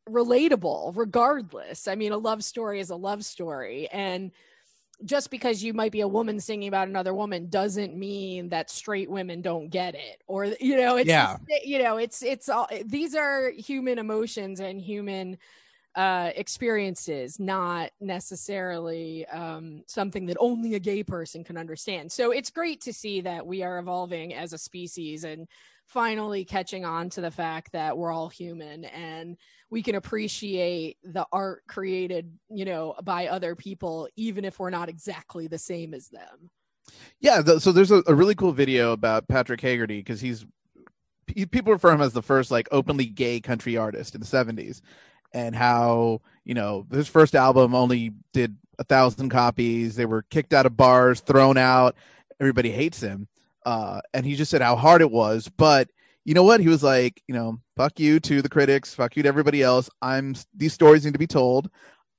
relatable 0.10 0.94
regardless. 0.96 1.88
I 1.88 1.96
mean, 1.96 2.14
a 2.14 2.18
love 2.18 2.44
story 2.44 2.80
is 2.80 2.90
a 2.90 2.96
love 2.96 3.24
story. 3.24 3.88
And 3.92 4.32
just 5.06 5.30
because 5.30 5.64
you 5.64 5.74
might 5.74 5.92
be 5.92 6.02
a 6.02 6.08
woman 6.08 6.40
singing 6.40 6.68
about 6.68 6.88
another 6.88 7.14
woman 7.14 7.50
doesn't 7.50 7.96
mean 7.96 8.50
that 8.50 8.70
straight 8.70 9.10
women 9.10 9.42
don't 9.42 9.70
get 9.70 9.96
it 9.96 10.22
or 10.28 10.46
you 10.60 10.76
know 10.76 10.98
it's 10.98 11.08
Yeah. 11.08 11.38
you 11.64 11.82
know 11.82 11.98
it's 11.98 12.24
it's 12.24 12.50
all 12.50 12.68
these 12.86 13.16
are 13.16 13.52
human 13.52 14.00
emotions 14.00 14.60
and 14.60 14.82
human 14.82 15.38
uh, 15.96 16.32
experiences, 16.36 17.40
not 17.40 17.90
necessarily 18.00 19.26
um, 19.30 19.82
something 19.88 20.28
that 20.28 20.38
only 20.40 20.76
a 20.76 20.80
gay 20.80 21.04
person 21.04 21.44
can 21.44 21.58
understand. 21.58 22.12
So 22.12 22.30
it's 22.30 22.52
great 22.52 22.82
to 22.82 22.94
see 22.94 23.22
that 23.22 23.48
we 23.48 23.64
are 23.64 23.80
evolving 23.80 24.36
as 24.36 24.54
a 24.54 24.60
species 24.60 25.24
and 25.24 25.48
finally 25.88 26.46
catching 26.46 26.86
on 26.86 27.10
to 27.10 27.22
the 27.22 27.32
fact 27.32 27.72
that 27.72 27.98
we're 27.98 28.12
all 28.12 28.30
human 28.30 28.86
and 28.86 29.38
we 29.70 29.84
can 29.84 29.96
appreciate 29.96 30.98
the 31.04 31.26
art 31.32 31.64
created, 31.68 32.32
you 32.50 32.66
know, 32.66 32.96
by 33.04 33.28
other 33.28 33.56
people, 33.56 34.08
even 34.16 34.46
if 34.46 34.60
we're 34.60 34.70
not 34.70 34.90
exactly 34.90 35.48
the 35.48 35.58
same 35.58 35.94
as 35.94 36.08
them. 36.10 36.50
Yeah, 37.20 37.42
so 37.60 37.72
there's 37.72 37.92
a, 37.92 38.02
a, 38.08 38.16
really 38.16 38.36
cool 38.36 38.54
video 38.54 38.94
about 38.94 39.28
Patrick 39.28 39.60
Haggerty 39.60 40.00
because 40.00 40.22
he's 40.22 40.46
people 41.52 41.74
refer 41.74 41.92
him 41.92 42.02
as 42.02 42.14
the 42.14 42.22
first 42.22 42.50
like 42.50 42.70
openly 42.72 43.06
gay 43.06 43.42
country 43.42 43.76
artist 43.76 44.16
in 44.16 44.22
the 44.22 44.28
70s 44.28 44.82
and 45.34 45.54
how 45.54 46.22
you 46.46 46.54
know 46.54 46.86
his 46.92 47.08
first 47.08 47.36
album 47.36 47.76
only 47.76 48.14
did 48.32 48.56
a 48.80 48.84
thousand 48.86 49.30
copies 49.30 49.96
they 49.96 50.06
were 50.06 50.22
kicked 50.30 50.54
out 50.54 50.66
of 50.66 50.78
bars 50.78 51.20
thrown 51.20 51.58
out 51.58 51.96
everybody 52.40 52.72
hates 52.72 53.02
him 53.02 53.28
uh, 53.66 54.00
and 54.14 54.26
he 54.26 54.36
just 54.36 54.50
said 54.50 54.62
how 54.62 54.78
hard 54.78 55.02
it 55.02 55.12
was 55.12 55.50
but 55.58 55.90
you 56.28 56.34
know 56.34 56.44
what? 56.44 56.60
He 56.60 56.68
was 56.68 56.84
like 56.84 57.24
you 57.28 57.34
know 57.34 57.58
fuck 57.78 58.00
you 58.00 58.20
to 58.20 58.42
the 58.42 58.50
critics 58.50 58.94
fuck 58.94 59.16
you 59.16 59.24
to 59.24 59.30
everybody 59.30 59.64
else. 59.64 59.90
I'm 60.02 60.36
these 60.56 60.74
stories 60.74 61.06
need 61.06 61.14
to 61.14 61.20
be 61.20 61.26
told. 61.26 61.70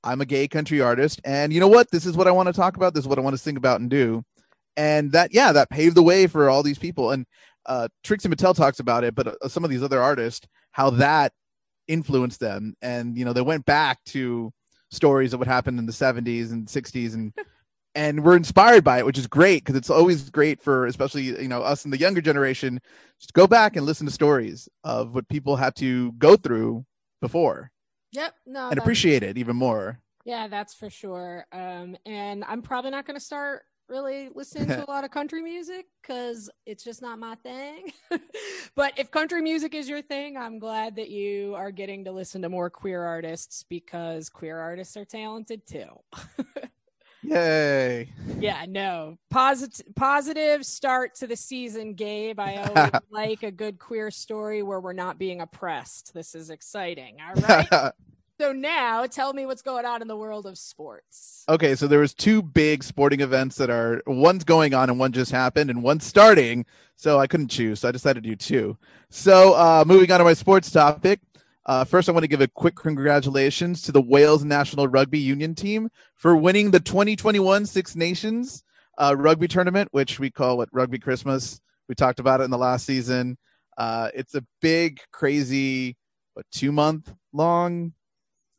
I'm 0.03 0.21
a 0.21 0.25
gay 0.25 0.47
country 0.47 0.81
artist. 0.81 1.21
And 1.23 1.53
you 1.53 1.59
know 1.59 1.67
what? 1.67 1.91
This 1.91 2.07
is 2.07 2.17
what 2.17 2.27
i 2.27 2.31
want 2.31 2.47
to 2.47 2.53
talk 2.53 2.75
about. 2.75 2.95
This 2.95 3.03
is 3.03 3.07
what 3.07 3.19
i 3.19 3.21
want 3.21 3.35
to 3.35 3.41
sing 3.41 3.55
about 3.55 3.81
and 3.81 3.89
do. 3.89 4.23
And 4.75 5.11
that 5.11 5.31
yeah 5.31 5.51
that 5.51 5.69
paved 5.69 5.95
the 5.95 6.03
way 6.03 6.25
for 6.25 6.49
all 6.49 6.63
these 6.63 6.79
people. 6.79 7.11
And 7.11 7.27
uh, 7.67 7.87
Trixie 8.03 8.29
Mattel 8.29 8.55
talks 8.55 8.79
about 8.79 9.03
it, 9.03 9.13
but 9.13 9.27
uh, 9.27 9.47
some 9.47 9.63
of 9.63 9.69
these 9.69 9.83
other 9.83 10.01
artists, 10.01 10.47
how 10.71 10.89
that 10.89 11.31
influenced 11.87 12.39
them, 12.39 12.73
and 12.81 13.15
you 13.15 13.25
know 13.25 13.33
they 13.33 13.41
went 13.41 13.65
back 13.65 14.03
to 14.05 14.51
stories 14.89 15.33
of 15.33 15.39
what 15.39 15.47
happened 15.47 15.77
in 15.77 15.85
the 15.85 15.91
70s 15.91 16.51
and 16.51 16.67
60s, 16.67 17.13
and 17.13 17.31
and 17.99 18.23
we're 18.23 18.37
inspired 18.37 18.85
by 18.85 18.99
it, 18.99 19.05
which 19.05 19.17
is 19.17 19.27
great 19.27 19.61
because 19.61 19.75
it's 19.75 19.89
always 19.89 20.29
great 20.29 20.61
for 20.61 20.85
especially 20.85 21.23
you 21.23 21.49
know 21.49 21.61
us 21.61 21.83
in 21.83 21.91
the 21.91 21.99
younger 21.99 22.21
generation, 22.21 22.79
just 23.19 23.33
go 23.33 23.45
back 23.45 23.75
and 23.75 23.85
listen 23.85 24.07
to 24.07 24.13
stories 24.13 24.69
of 24.85 25.13
what 25.13 25.27
people 25.27 25.57
had 25.57 25.75
to 25.75 26.13
go 26.13 26.37
through 26.37 26.85
before. 27.19 27.71
Yep, 28.13 28.35
no, 28.47 28.69
and 28.69 28.79
appreciate 28.79 29.21
it 29.21 29.37
even 29.37 29.57
more. 29.57 29.99
Yeah, 30.23 30.47
that's 30.47 30.73
for 30.73 30.89
sure. 30.89 31.45
Um, 31.51 31.97
and 32.05 32.45
I'm 32.45 32.61
probably 32.61 32.91
not 32.91 33.05
going 33.05 33.19
to 33.19 33.25
start 33.25 33.63
really 33.89 34.29
listening 34.33 34.67
to 34.67 34.87
a 34.87 34.87
lot 34.89 35.03
of 35.03 35.11
country 35.11 35.41
music 35.41 35.87
because 36.01 36.49
it's 36.65 36.85
just 36.85 37.01
not 37.01 37.19
my 37.19 37.35
thing. 37.35 37.91
but 38.75 38.93
if 38.97 39.11
country 39.11 39.41
music 39.41 39.75
is 39.75 39.89
your 39.89 40.01
thing, 40.01 40.37
I'm 40.37 40.59
glad 40.59 40.95
that 40.95 41.09
you 41.09 41.53
are 41.55 41.71
getting 41.71 42.05
to 42.05 42.11
listen 42.13 42.43
to 42.43 42.49
more 42.49 42.69
queer 42.69 43.03
artists 43.03 43.65
because 43.67 44.29
queer 44.29 44.57
artists 44.57 44.95
are 44.95 45.05
talented 45.05 45.67
too. 45.67 45.89
Yay. 47.29 48.09
Yeah, 48.39 48.65
no. 48.67 49.17
Positive 49.29 49.85
positive 49.95 50.65
start 50.65 51.15
to 51.15 51.27
the 51.27 51.35
season, 51.35 51.93
Gabe. 51.93 52.39
I 52.39 52.55
always 52.75 52.91
like 53.11 53.43
a 53.43 53.51
good 53.51 53.79
queer 53.79 54.11
story 54.11 54.63
where 54.63 54.79
we're 54.79 54.93
not 54.93 55.19
being 55.19 55.41
oppressed. 55.41 56.13
This 56.13 56.35
is 56.35 56.49
exciting. 56.49 57.17
All 57.21 57.41
right. 57.41 57.91
So 58.39 58.53
now 58.53 59.05
tell 59.05 59.33
me 59.33 59.45
what's 59.45 59.61
going 59.61 59.85
on 59.85 60.01
in 60.01 60.07
the 60.07 60.15
world 60.15 60.45
of 60.45 60.57
sports. 60.57 61.43
Okay, 61.49 61.75
so 61.75 61.87
there 61.87 61.99
was 61.99 62.13
two 62.13 62.41
big 62.41 62.85
sporting 62.85 63.19
events 63.19 63.57
that 63.57 63.69
are 63.69 64.01
one's 64.07 64.45
going 64.45 64.73
on 64.73 64.89
and 64.89 64.97
one 64.97 65.11
just 65.11 65.29
happened 65.29 65.69
and 65.69 65.83
one's 65.83 66.05
starting. 66.05 66.65
So 66.95 67.19
I 67.19 67.27
couldn't 67.27 67.49
choose, 67.49 67.81
so 67.81 67.89
I 67.89 67.91
decided 67.91 68.23
to 68.23 68.29
do 68.29 68.37
two. 68.37 68.77
So 69.09 69.55
uh, 69.55 69.83
moving 69.85 70.09
on 70.09 70.19
to 70.19 70.23
my 70.23 70.31
sports 70.33 70.71
topic. 70.71 71.19
Uh, 71.69 71.83
first, 71.83 72.09
I 72.09 72.11
want 72.11 72.23
to 72.23 72.27
give 72.27 72.41
a 72.41 72.47
quick 72.47 72.75
congratulations 72.75 73.83
to 73.83 73.91
the 73.91 74.01
Wales 74.01 74.43
National 74.43 74.87
Rugby 74.87 75.19
Union 75.19 75.53
team 75.53 75.87
for 76.15 76.35
winning 76.35 76.71
the 76.71 76.79
2021 76.79 77.67
Six 77.67 77.95
Nations 77.95 78.63
uh, 78.97 79.13
rugby 79.15 79.47
tournament, 79.47 79.87
which 79.91 80.19
we 80.19 80.31
call 80.31 80.57
what 80.57 80.67
Rugby 80.71 80.97
Christmas. 80.97 81.61
We 81.87 81.93
talked 81.93 82.19
about 82.19 82.41
it 82.41 82.45
in 82.45 82.49
the 82.49 82.57
last 82.57 82.87
season. 82.87 83.37
Uh, 83.77 84.09
it's 84.15 84.33
a 84.33 84.43
big, 84.63 84.99
crazy, 85.11 85.95
what 86.33 86.47
two 86.51 86.71
month 86.71 87.13
long 87.33 87.93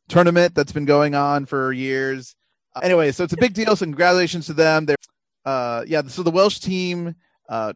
tournament 0.07 0.55
that's 0.55 0.71
been 0.71 0.85
going 0.85 1.13
on 1.13 1.45
for 1.45 1.73
years. 1.73 2.33
Uh, 2.77 2.79
anyway, 2.81 3.11
so 3.11 3.25
it's 3.25 3.33
a 3.33 3.37
big 3.37 3.53
deal. 3.53 3.75
So 3.75 3.87
congratulations 3.87 4.45
to 4.45 4.53
them. 4.53 4.85
They're, 4.85 4.95
uh, 5.43 5.83
yeah. 5.85 6.01
So 6.03 6.23
the 6.23 6.31
Welsh 6.31 6.59
team 6.59 7.13
uh, 7.49 7.73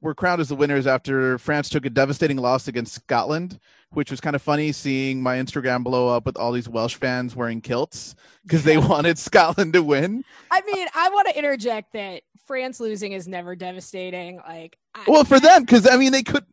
were 0.00 0.14
crowned 0.14 0.40
as 0.40 0.48
the 0.48 0.54
winners 0.54 0.86
after 0.86 1.38
France 1.38 1.68
took 1.68 1.84
a 1.84 1.90
devastating 1.90 2.36
loss 2.36 2.68
against 2.68 2.94
Scotland, 2.94 3.58
which 3.90 4.10
was 4.10 4.20
kind 4.20 4.36
of 4.36 4.42
funny 4.42 4.72
seeing 4.72 5.22
my 5.22 5.36
Instagram 5.36 5.82
blow 5.82 6.08
up 6.08 6.26
with 6.26 6.36
all 6.36 6.52
these 6.52 6.68
Welsh 6.68 6.94
fans 6.94 7.34
wearing 7.34 7.60
kilts 7.60 8.14
because 8.42 8.64
they 8.64 8.76
wanted 8.78 9.18
Scotland 9.18 9.72
to 9.72 9.82
win. 9.82 10.24
I 10.50 10.62
mean, 10.62 10.86
I 10.94 11.08
want 11.10 11.28
to 11.28 11.38
interject 11.38 11.92
that 11.94 12.22
France 12.46 12.80
losing 12.80 13.12
is 13.12 13.26
never 13.26 13.56
devastating. 13.56 14.40
Like, 14.46 14.78
I, 14.94 15.04
well, 15.06 15.24
for 15.24 15.40
them, 15.40 15.62
because 15.62 15.88
I 15.88 15.96
mean, 15.96 16.12
they 16.12 16.22
could 16.22 16.44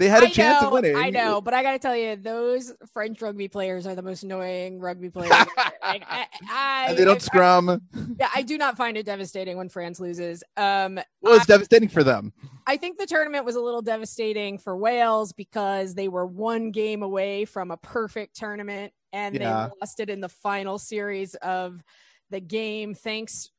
they 0.00 0.08
had 0.08 0.22
a 0.22 0.28
I 0.28 0.30
chance 0.30 0.62
know, 0.62 0.68
of 0.68 0.72
winning. 0.72 0.96
I 0.96 1.10
know, 1.10 1.42
but 1.42 1.52
I 1.52 1.62
got 1.62 1.72
to 1.72 1.78
tell 1.78 1.94
you, 1.94 2.16
those 2.16 2.72
French 2.94 3.20
rugby 3.20 3.48
players 3.48 3.86
are 3.86 3.94
the 3.94 4.00
most 4.00 4.22
annoying 4.22 4.80
rugby 4.80 5.10
players. 5.10 5.28
like, 5.28 5.48
I, 5.82 6.26
I, 6.50 6.94
they 6.94 7.04
don't 7.04 7.20
scrum. 7.20 7.82
yeah, 8.18 8.30
I 8.34 8.40
do 8.40 8.56
not 8.56 8.78
find 8.78 8.96
it 8.96 9.04
devastating 9.04 9.58
when 9.58 9.68
France 9.68 10.00
loses. 10.00 10.42
Um, 10.56 10.98
well, 11.20 11.34
it's 11.34 11.44
devastating 11.44 11.90
for 11.90 12.02
them. 12.02 12.32
I 12.66 12.78
think 12.78 12.96
the 12.96 13.04
tournament 13.04 13.44
was 13.44 13.56
a 13.56 13.60
little 13.60 13.82
devastating 13.82 14.56
for 14.56 14.74
Wales 14.74 15.34
because 15.34 15.94
they 15.94 16.08
were 16.08 16.24
one 16.24 16.70
game 16.70 17.02
away 17.02 17.44
from 17.44 17.70
a 17.70 17.76
perfect 17.76 18.36
tournament 18.36 18.94
and 19.12 19.34
yeah. 19.34 19.68
they 19.68 19.72
lost 19.82 20.00
it 20.00 20.08
in 20.08 20.22
the 20.22 20.30
final 20.30 20.78
series 20.78 21.34
of 21.34 21.84
the 22.30 22.40
game. 22.40 22.94
Thanks 22.94 23.50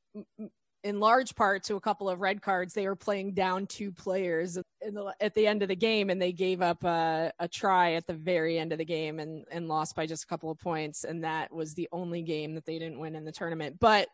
in 0.83 1.00
large 1.00 1.35
part 1.35 1.63
to 1.63 1.75
a 1.75 1.81
couple 1.81 2.09
of 2.09 2.19
red 2.19 2.41
cards. 2.41 2.73
They 2.73 2.88
were 2.88 2.95
playing 2.95 3.33
down 3.33 3.67
two 3.67 3.91
players 3.91 4.57
the, 4.81 5.13
at 5.19 5.33
the 5.33 5.47
end 5.47 5.61
of 5.61 5.69
the 5.69 5.75
game, 5.75 6.09
and 6.09 6.21
they 6.21 6.31
gave 6.31 6.61
up 6.61 6.83
a, 6.83 7.31
a, 7.39 7.47
try 7.47 7.93
at 7.93 8.07
the 8.07 8.13
very 8.13 8.57
end 8.57 8.71
of 8.71 8.79
the 8.79 8.85
game 8.85 9.19
and, 9.19 9.45
and 9.51 9.67
lost 9.67 9.95
by 9.95 10.05
just 10.05 10.23
a 10.23 10.27
couple 10.27 10.50
of 10.50 10.59
points. 10.59 11.03
And 11.03 11.23
that 11.23 11.53
was 11.53 11.73
the 11.73 11.88
only 11.91 12.23
game 12.23 12.55
that 12.55 12.65
they 12.65 12.79
didn't 12.79 13.00
win 13.00 13.15
in 13.15 13.25
the 13.25 13.31
tournament. 13.31 13.77
But 13.79 14.07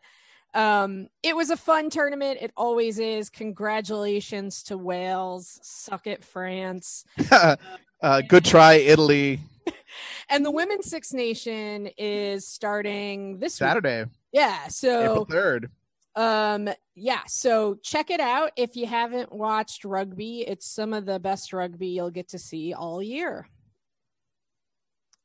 um, 0.54 1.08
it 1.22 1.34
was 1.36 1.50
a 1.50 1.56
fun 1.56 1.90
tournament. 1.90 2.38
It 2.40 2.52
always 2.56 2.98
is. 2.98 3.30
Congratulations 3.30 4.62
to 4.64 4.78
Wales. 4.78 5.58
Suck 5.62 6.06
it, 6.06 6.24
France. 6.24 7.04
uh, 7.30 8.22
good 8.28 8.44
try, 8.44 8.74
Italy. 8.74 9.40
and 10.28 10.44
the 10.44 10.50
Women's 10.50 10.86
Six 10.86 11.12
Nation 11.12 11.88
is 11.96 12.46
starting 12.46 13.38
this 13.38 13.54
Saturday. 13.54 14.04
Week. 14.04 14.12
Yeah. 14.32 14.68
So 14.68 15.00
April 15.00 15.26
3rd 15.26 15.70
um 16.18 16.68
yeah 16.96 17.20
so 17.28 17.76
check 17.82 18.10
it 18.10 18.18
out. 18.20 18.50
If 18.56 18.74
you 18.74 18.86
haven't 18.86 19.32
watched 19.32 19.84
rugby 19.84 20.40
it's 20.40 20.66
some 20.66 20.92
of 20.92 21.06
the 21.06 21.20
best 21.20 21.52
rugby 21.52 21.86
you'll 21.88 22.10
get 22.10 22.28
to 22.30 22.38
see 22.38 22.74
all 22.74 23.00
year. 23.00 23.48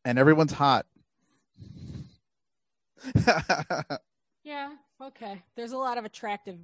And 0.06 0.20
everyone's 0.20 0.54
hot. 0.54 0.86
Yeah 4.46 4.74
okay. 5.02 5.42
There's 5.56 5.72
a 5.72 5.78
lot 5.78 5.98
of 5.98 6.04
attractive 6.04 6.58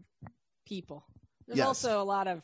people. 0.66 1.06
There's 1.48 1.60
yes. 1.60 1.68
also 1.68 2.02
a 2.02 2.04
lot 2.04 2.28
of 2.28 2.42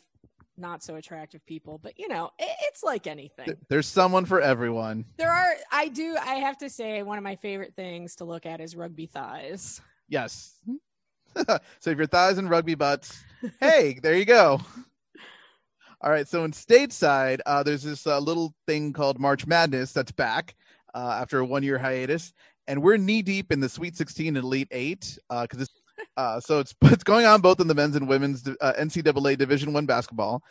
not 0.58 0.82
so 0.82 0.96
attractive 0.96 1.46
people 1.46 1.78
but 1.78 2.00
you 2.00 2.08
know 2.08 2.32
it, 2.40 2.50
it's 2.64 2.82
like 2.84 3.06
anything. 3.06 3.58
There's 3.68 3.86
someone 3.86 4.26
for 4.26 4.40
everyone. 4.40 5.06
There 5.18 5.30
are 5.30 5.54
i 5.72 5.90
do 5.90 6.18
i 6.20 6.36
have 6.36 6.58
to 6.60 6.70
say 6.70 7.04
one 7.04 7.18
of 7.18 7.24
my 7.24 7.36
favorite 7.36 7.76
things 7.76 8.16
to 8.16 8.24
look 8.24 8.46
at 8.46 8.62
is 8.62 8.76
rugby 8.76 9.06
thighs. 9.06 9.82
Yes 10.08 10.56
so 11.80 11.90
if 11.92 11.98
your 11.98 12.08
thighs 12.08 12.38
and 12.38 12.50
rugby 12.50 12.76
butts, 12.76 13.24
hey, 13.60 14.00
there 14.02 14.16
you 14.16 14.26
go. 14.26 14.62
All 16.02 16.12
right. 16.12 16.28
So 16.28 16.44
in 16.44 16.52
stateside, 16.52 17.40
uh, 17.46 17.64
there's 17.64 17.84
this 17.84 18.06
uh, 18.06 18.20
little 18.20 18.54
thing 18.68 18.94
called 18.94 19.20
March 19.20 19.48
Madness 19.48 19.92
that's 19.92 20.12
back 20.12 20.56
uh, 20.94 21.18
after 21.20 21.40
a 21.40 21.46
one 21.46 21.64
year 21.64 21.78
hiatus. 21.78 22.34
And 22.68 22.82
we're 22.82 22.98
knee 22.98 23.22
deep 23.22 23.52
in 23.52 23.60
the 23.60 23.70
Sweet 23.70 23.96
16 23.96 24.36
and 24.36 24.44
Elite 24.44 24.68
Eight 24.72 25.18
because 25.30 25.70
uh, 26.18 26.40
so 26.40 26.60
it's 26.60 26.74
it's 26.84 27.04
going 27.04 27.26
on 27.26 27.42
both 27.42 27.60
in 27.60 27.68
the 27.68 27.76
men's 27.76 27.96
and 27.96 28.08
women's 28.08 28.48
uh, 28.48 28.74
NCAA 28.80 29.38
Division 29.38 29.74
One 29.74 29.86
basketball. 29.86 30.44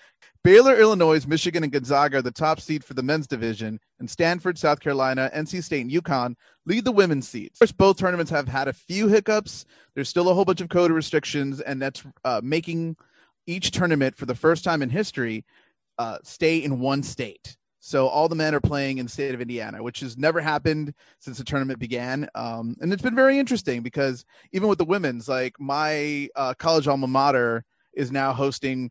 Baylor, 0.42 0.76
Illinois, 0.78 1.26
Michigan, 1.26 1.62
and 1.62 1.72
Gonzaga 1.72 2.18
are 2.18 2.22
the 2.22 2.30
top 2.30 2.60
seed 2.60 2.84
for 2.84 2.92
the 2.92 3.02
men's 3.02 3.26
division, 3.26 3.80
and 3.98 4.10
Stanford, 4.10 4.58
South 4.58 4.78
Carolina, 4.78 5.30
NC 5.34 5.64
State, 5.64 5.80
and 5.80 5.90
UConn 5.90 6.34
lead 6.66 6.84
the 6.84 6.92
women's 6.92 7.26
seeds. 7.26 7.56
Of 7.56 7.60
course, 7.60 7.72
both 7.72 7.96
tournaments 7.96 8.30
have 8.30 8.46
had 8.46 8.68
a 8.68 8.72
few 8.74 9.08
hiccups. 9.08 9.64
There's 9.94 10.10
still 10.10 10.28
a 10.28 10.34
whole 10.34 10.44
bunch 10.44 10.60
of 10.60 10.68
code 10.68 10.90
restrictions, 10.90 11.62
and 11.62 11.80
that's 11.80 12.04
uh, 12.24 12.42
making 12.44 12.96
each 13.46 13.70
tournament 13.70 14.16
for 14.16 14.26
the 14.26 14.34
first 14.34 14.64
time 14.64 14.82
in 14.82 14.90
history 14.90 15.44
uh, 15.98 16.18
stay 16.22 16.58
in 16.58 16.78
one 16.78 17.02
state. 17.02 17.56
So 17.86 18.08
all 18.08 18.30
the 18.30 18.34
men 18.34 18.54
are 18.54 18.62
playing 18.62 18.96
in 18.96 19.04
the 19.04 19.12
state 19.12 19.34
of 19.34 19.42
Indiana, 19.42 19.82
which 19.82 20.00
has 20.00 20.16
never 20.16 20.40
happened 20.40 20.94
since 21.18 21.36
the 21.36 21.44
tournament 21.44 21.78
began. 21.78 22.26
Um, 22.34 22.76
and 22.80 22.90
it's 22.90 23.02
been 23.02 23.14
very 23.14 23.38
interesting 23.38 23.82
because 23.82 24.24
even 24.52 24.70
with 24.70 24.78
the 24.78 24.86
women's, 24.86 25.28
like 25.28 25.60
my 25.60 26.30
uh, 26.34 26.54
college 26.54 26.88
alma 26.88 27.06
mater 27.06 27.62
is 27.92 28.10
now 28.10 28.32
hosting 28.32 28.90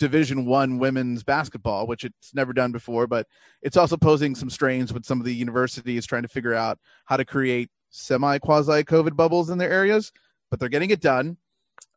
Division 0.00 0.44
One 0.44 0.80
women's 0.80 1.22
basketball, 1.22 1.86
which 1.86 2.02
it's 2.02 2.34
never 2.34 2.52
done 2.52 2.72
before, 2.72 3.06
but 3.06 3.28
it's 3.62 3.76
also 3.76 3.96
posing 3.96 4.34
some 4.34 4.50
strains 4.50 4.92
with 4.92 5.04
some 5.04 5.20
of 5.20 5.24
the 5.24 5.34
universities 5.34 6.04
trying 6.04 6.22
to 6.22 6.28
figure 6.28 6.52
out 6.52 6.80
how 7.04 7.16
to 7.16 7.24
create 7.24 7.70
semi 7.90 8.40
quasi 8.40 8.82
COVID 8.82 9.14
bubbles 9.14 9.50
in 9.50 9.58
their 9.58 9.70
areas. 9.70 10.10
But 10.50 10.58
they're 10.58 10.68
getting 10.68 10.90
it 10.90 11.00
done. 11.00 11.36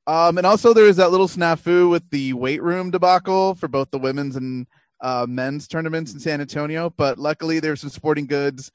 Um, 0.06 0.38
and 0.38 0.46
also 0.46 0.76
there 0.76 0.86
is 0.86 0.98
that 0.98 1.10
little 1.10 1.28
snafu 1.28 1.90
with 1.90 2.08
the 2.12 2.34
weight 2.34 2.62
room 2.62 2.92
debacle 2.92 3.56
for 3.56 3.68
both 3.68 3.90
the 3.90 3.98
women's 3.98 4.36
and 4.36 4.68
uh, 5.02 5.26
men's 5.28 5.68
tournaments 5.68 6.14
in 6.14 6.20
San 6.20 6.42
Antonio. 6.42 6.90
But 6.90 7.18
luckily, 7.18 7.60
there's 7.60 7.82
some 7.82 7.90
sporting 7.90 8.26
goods 8.26 8.72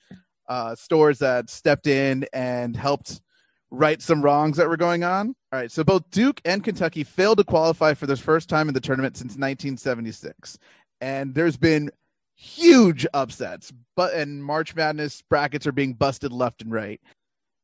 uh, 0.48 0.74
stores 0.74 1.18
that 1.20 1.48
stepped 1.48 1.86
in 1.86 2.26
and 2.32 2.76
helped 2.76 3.20
right 3.70 4.02
some 4.02 4.20
wrongs 4.20 4.56
that 4.56 4.68
were 4.68 4.76
going 4.76 5.04
on. 5.04 5.34
All 5.52 5.58
right, 5.58 5.70
so 5.70 5.84
both 5.84 6.10
Duke 6.10 6.40
and 6.44 6.62
Kentucky 6.62 7.04
failed 7.04 7.38
to 7.38 7.44
qualify 7.44 7.94
for 7.94 8.06
their 8.06 8.16
first 8.16 8.48
time 8.48 8.68
in 8.68 8.74
the 8.74 8.80
tournament 8.80 9.16
since 9.16 9.32
1976, 9.32 10.58
and 11.00 11.34
there's 11.34 11.56
been 11.56 11.90
huge 12.34 13.06
upsets. 13.14 13.72
But 13.96 14.14
and 14.14 14.42
March 14.42 14.74
Madness 14.74 15.22
brackets 15.22 15.66
are 15.66 15.72
being 15.72 15.94
busted 15.94 16.32
left 16.32 16.62
and 16.62 16.72
right. 16.72 17.00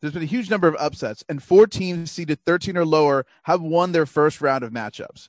There's 0.00 0.12
been 0.12 0.22
a 0.22 0.26
huge 0.26 0.50
number 0.50 0.68
of 0.68 0.76
upsets, 0.78 1.25
and 1.28 1.42
four 1.42 1.66
teams 1.66 2.12
seeded 2.12 2.38
13 2.44 2.76
or 2.76 2.84
lower 2.84 3.26
have 3.44 3.62
won 3.62 3.92
their 3.92 4.06
first 4.06 4.40
round 4.40 4.62
of 4.62 4.70
matchups. 4.70 5.28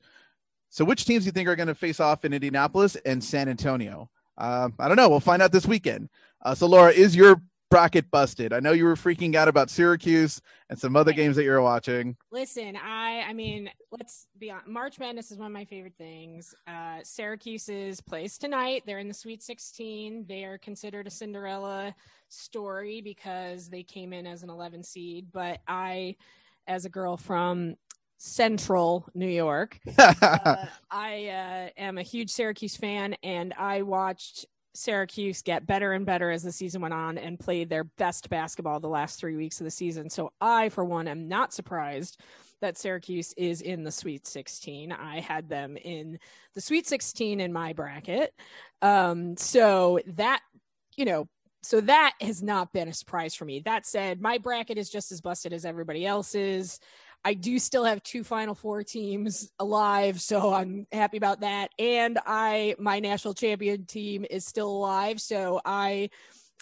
So, 0.69 0.85
which 0.85 1.05
teams 1.05 1.23
do 1.23 1.27
you 1.27 1.31
think 1.31 1.47
are 1.47 1.55
going 1.55 1.67
to 1.67 1.75
face 1.75 1.99
off 1.99 2.25
in 2.25 2.33
Indianapolis 2.33 2.95
and 3.05 3.23
San 3.23 3.49
Antonio? 3.49 4.09
Uh, 4.37 4.69
I 4.79 4.87
don't 4.87 4.97
know. 4.97 5.09
We'll 5.09 5.19
find 5.19 5.41
out 5.41 5.51
this 5.51 5.65
weekend. 5.65 6.09
Uh, 6.43 6.53
so, 6.53 6.67
Laura, 6.67 6.91
is 6.91 7.15
your 7.15 7.41
bracket 7.69 8.09
busted? 8.11 8.53
I 8.53 8.59
know 8.59 8.71
you 8.71 8.85
were 8.85 8.95
freaking 8.95 9.35
out 9.35 9.47
about 9.47 9.69
Syracuse 9.69 10.41
and 10.69 10.77
some 10.77 10.95
other 10.95 11.13
games 11.13 11.35
that 11.35 11.43
you're 11.43 11.61
watching. 11.61 12.15
Listen, 12.31 12.75
I, 12.75 13.23
I 13.27 13.33
mean, 13.33 13.69
let's 13.91 14.27
be 14.37 14.51
honest. 14.51 14.67
March 14.67 14.99
Madness 14.99 15.31
is 15.31 15.37
one 15.37 15.47
of 15.47 15.53
my 15.53 15.65
favorite 15.65 15.95
things. 15.97 16.53
Uh, 16.67 16.99
Syracuse's 17.03 17.99
plays 18.01 18.37
tonight. 18.37 18.83
They're 18.85 18.99
in 18.99 19.07
the 19.07 19.13
Sweet 19.13 19.41
16. 19.41 20.25
They 20.27 20.43
are 20.43 20.57
considered 20.57 21.07
a 21.07 21.11
Cinderella 21.11 21.95
story 22.29 23.01
because 23.01 23.69
they 23.69 23.83
came 23.83 24.13
in 24.13 24.27
as 24.27 24.43
an 24.43 24.49
11 24.49 24.83
seed. 24.83 25.27
But 25.31 25.61
I, 25.67 26.15
as 26.67 26.85
a 26.85 26.89
girl 26.89 27.17
from 27.17 27.75
Central 28.17 29.07
New 29.13 29.27
York. 29.27 29.79
uh, 29.97 30.65
I 30.91 31.27
uh, 31.27 31.81
am 31.81 31.97
a 31.97 32.03
huge 32.03 32.31
Syracuse 32.31 32.75
fan, 32.75 33.15
and 33.23 33.53
I 33.57 33.83
watched 33.83 34.45
Syracuse 34.73 35.41
get 35.41 35.65
better 35.65 35.93
and 35.93 36.05
better 36.05 36.29
as 36.29 36.43
the 36.43 36.51
season 36.51 36.81
went 36.81 36.93
on 36.93 37.17
and 37.17 37.39
played 37.39 37.69
their 37.69 37.83
best 37.83 38.29
basketball 38.29 38.79
the 38.79 38.87
last 38.87 39.19
three 39.19 39.35
weeks 39.35 39.59
of 39.59 39.65
the 39.65 39.71
season. 39.71 40.09
So 40.09 40.31
I, 40.39 40.69
for 40.69 40.85
one, 40.85 41.07
am 41.07 41.27
not 41.27 41.53
surprised 41.53 42.19
that 42.61 42.77
Syracuse 42.77 43.33
is 43.37 43.61
in 43.61 43.83
the 43.83 43.91
Sweet 43.91 44.25
16. 44.25 44.91
I 44.91 45.19
had 45.19 45.49
them 45.49 45.77
in 45.77 46.19
the 46.55 46.61
Sweet 46.61 46.87
16 46.87 47.39
in 47.39 47.53
my 47.53 47.73
bracket. 47.73 48.33
Um, 48.81 49.37
so 49.37 49.99
that, 50.07 50.41
you 50.95 51.05
know, 51.05 51.27
so 51.63 51.81
that 51.81 52.13
has 52.21 52.41
not 52.41 52.71
been 52.71 52.87
a 52.87 52.93
surprise 52.93 53.35
for 53.35 53.45
me. 53.45 53.59
That 53.59 53.85
said, 53.85 54.21
my 54.21 54.37
bracket 54.37 54.77
is 54.77 54.89
just 54.89 55.11
as 55.11 55.21
busted 55.21 55.53
as 55.53 55.65
everybody 55.65 56.05
else's. 56.05 56.79
I 57.27 57.33
do 57.33 57.59
still 57.59 57.83
have 57.83 58.01
two 58.03 58.23
Final 58.23 58.55
Four 58.55 58.83
teams 58.83 59.51
alive, 59.59 60.21
so 60.21 60.53
I'm 60.53 60.87
happy 60.93 61.17
about 61.17 61.41
that. 61.41 61.71
And 61.77 62.17
I, 62.25 62.75
my 62.79 63.01
national 63.01 63.33
champion 63.33 63.85
team 63.85 64.25
is 64.29 64.45
still 64.45 64.69
alive, 64.69 65.19
so 65.19 65.59
I 65.65 66.09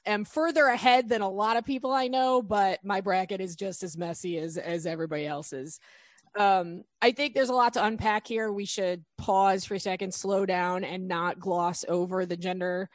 am 0.07 0.25
further 0.25 0.65
ahead 0.65 1.07
than 1.07 1.21
a 1.21 1.29
lot 1.29 1.55
of 1.55 1.65
people 1.65 1.91
I 1.91 2.07
know, 2.07 2.41
but 2.41 2.83
my 2.83 3.01
bracket 3.01 3.41
is 3.41 3.55
just 3.55 3.83
as 3.83 3.95
messy 3.95 4.39
as 4.39 4.57
as 4.57 4.87
everybody 4.87 5.27
else's. 5.27 5.79
Um, 6.35 6.83
I 6.99 7.11
think 7.11 7.35
there's 7.35 7.49
a 7.49 7.53
lot 7.53 7.73
to 7.73 7.85
unpack 7.85 8.25
here. 8.25 8.51
We 8.51 8.65
should 8.65 9.05
pause 9.19 9.65
for 9.65 9.75
a 9.75 9.79
second, 9.79 10.15
slow 10.15 10.47
down, 10.47 10.83
and 10.83 11.07
not 11.07 11.39
gloss 11.39 11.85
over 11.87 12.25
the 12.25 12.37
gender 12.37 12.89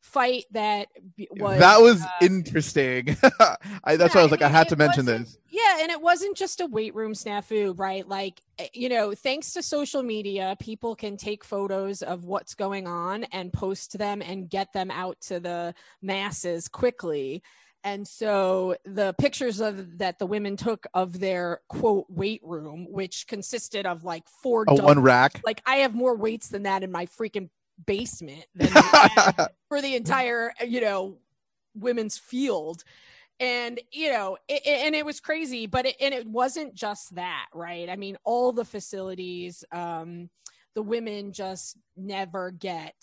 fight 0.00 0.44
that 0.52 0.88
was 1.32 1.58
that 1.58 1.80
was 1.80 2.02
uh, 2.02 2.08
interesting. 2.22 3.16
I, 3.84 3.96
that's 3.96 4.14
yeah, 4.14 4.18
why 4.18 4.20
i 4.20 4.22
was 4.22 4.30
like 4.30 4.42
i, 4.42 4.48
had 4.48 4.68
to 4.68 4.76
mention 4.76 5.04
this. 5.04 5.38
Yeah 5.50 5.78
and 5.80 5.90
it 5.90 6.00
wasn't 6.00 6.36
just 6.36 6.60
a 6.60 6.66
weight 6.66 6.94
room 6.94 7.12
snafu 7.12 7.78
right? 7.78 8.06
Like 8.08 8.40
eh, 8.58 8.68
you 8.72 8.88
know 8.88 9.12
thanks 9.14 9.52
to 9.54 9.62
social 9.62 10.02
media 10.02 10.56
people 10.60 10.94
can 10.94 11.16
take 11.16 11.44
photos 11.44 12.02
of 12.02 12.24
what's 12.24 12.54
going 12.54 12.86
on 12.86 13.24
and 13.24 13.52
post 13.52 13.98
them 13.98 14.22
and 14.22 14.48
get 14.48 14.72
them 14.72 14.90
out 14.90 15.20
to 15.22 15.40
the 15.40 15.74
masses 16.00 16.68
quickly. 16.68 17.42
And 17.84 18.06
so 18.06 18.76
the 18.84 19.14
pictures 19.18 19.60
of 19.60 19.98
that 19.98 20.18
the 20.18 20.26
women 20.26 20.56
took 20.56 20.86
of 20.94 21.18
their 21.20 21.60
quote 21.68 22.06
weight 22.08 22.40
room 22.44 22.86
which 22.90 23.26
consisted 23.26 23.86
of 23.86 24.04
like 24.04 24.28
four 24.42 24.64
oh, 24.68 24.82
one 24.82 25.00
rack? 25.00 25.40
like 25.44 25.62
i 25.64 25.76
have 25.76 25.94
more 25.94 26.16
weights 26.16 26.48
than 26.48 26.64
that 26.64 26.82
in 26.82 26.90
my 26.90 27.06
freaking 27.06 27.48
basement 27.86 28.44
for 29.68 29.80
the 29.80 29.94
entire 29.94 30.52
you 30.66 30.80
know 30.80 31.18
women's 31.74 32.18
field. 32.18 32.84
And 33.40 33.78
you 33.92 34.10
know 34.10 34.36
it, 34.48 34.66
and 34.66 34.96
it 34.96 35.06
was 35.06 35.20
crazy 35.20 35.66
but 35.66 35.86
it, 35.86 35.96
and 36.00 36.12
it 36.12 36.26
wasn't 36.26 36.74
just 36.74 37.14
that 37.14 37.46
right? 37.54 37.88
I 37.88 37.96
mean 37.96 38.16
all 38.24 38.52
the 38.52 38.64
facilities 38.64 39.64
um 39.70 40.28
the 40.74 40.82
women 40.82 41.32
just 41.32 41.76
never 41.96 42.50
get 42.50 42.94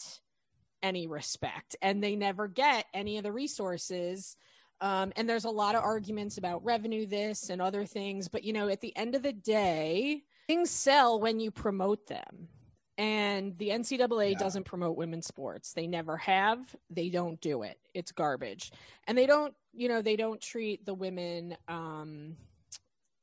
any 0.84 1.08
respect 1.08 1.76
and 1.82 2.04
they 2.04 2.16
never 2.16 2.48
get 2.48 2.86
any 2.94 3.18
of 3.18 3.24
the 3.24 3.32
resources. 3.32 4.38
Um, 4.82 5.14
and 5.16 5.28
there's 5.28 5.46
a 5.46 5.50
lot 5.50 5.76
of 5.76 5.84
arguments 5.84 6.38
about 6.38 6.64
revenue 6.66 7.06
this 7.06 7.50
and 7.50 7.62
other 7.62 7.86
things 7.86 8.28
but 8.28 8.44
you 8.44 8.52
know 8.52 8.68
at 8.68 8.82
the 8.82 8.96
end 8.98 9.16
of 9.16 9.24
the 9.24 9.32
day 9.32 10.24
things 10.48 10.70
sell 10.70 11.20
when 11.20 11.40
you 11.40 11.50
promote 11.50 12.08
them 12.08 12.50
and 12.98 13.58
the 13.58 13.70
NCAA 13.70 14.32
yeah. 14.32 14.38
doesn't 14.38 14.64
promote 14.64 14.96
women's 14.96 15.28
sports. 15.28 15.74
They 15.74 15.88
never 15.88 16.18
have. 16.18 16.76
They 16.90 17.10
don't 17.10 17.40
do 17.42 17.64
it. 17.64 17.78
It's 17.94 18.12
garbage. 18.12 18.72
And 19.08 19.18
they 19.18 19.26
don't, 19.26 19.54
you 19.74 19.90
know, 19.90 20.02
they 20.02 20.16
don't 20.16 20.40
treat 20.40 20.86
the 20.86 20.94
women 20.94 21.58
um, 21.68 22.38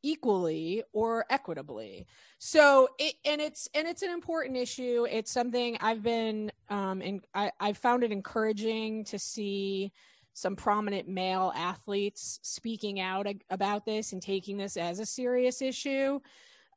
equally 0.02 0.82
or 0.92 1.24
equitably. 1.30 2.06
So 2.38 2.88
it 2.98 3.14
and 3.24 3.40
it's 3.40 3.68
and 3.74 3.86
it's 3.86 4.02
an 4.02 4.10
important 4.10 4.56
issue. 4.56 5.06
It's 5.10 5.30
something 5.30 5.78
I've 5.80 6.02
been 6.02 6.50
um 6.68 7.00
and 7.00 7.24
I 7.34 7.52
I 7.60 7.72
found 7.72 8.02
it 8.04 8.12
encouraging 8.12 9.04
to 9.04 9.18
see 9.18 9.92
some 10.34 10.56
prominent 10.56 11.08
male 11.08 11.52
athletes 11.54 12.40
speaking 12.42 13.00
out 13.00 13.26
about 13.50 13.84
this 13.84 14.12
and 14.12 14.22
taking 14.22 14.56
this 14.56 14.76
as 14.76 14.98
a 14.98 15.06
serious 15.06 15.60
issue. 15.60 16.20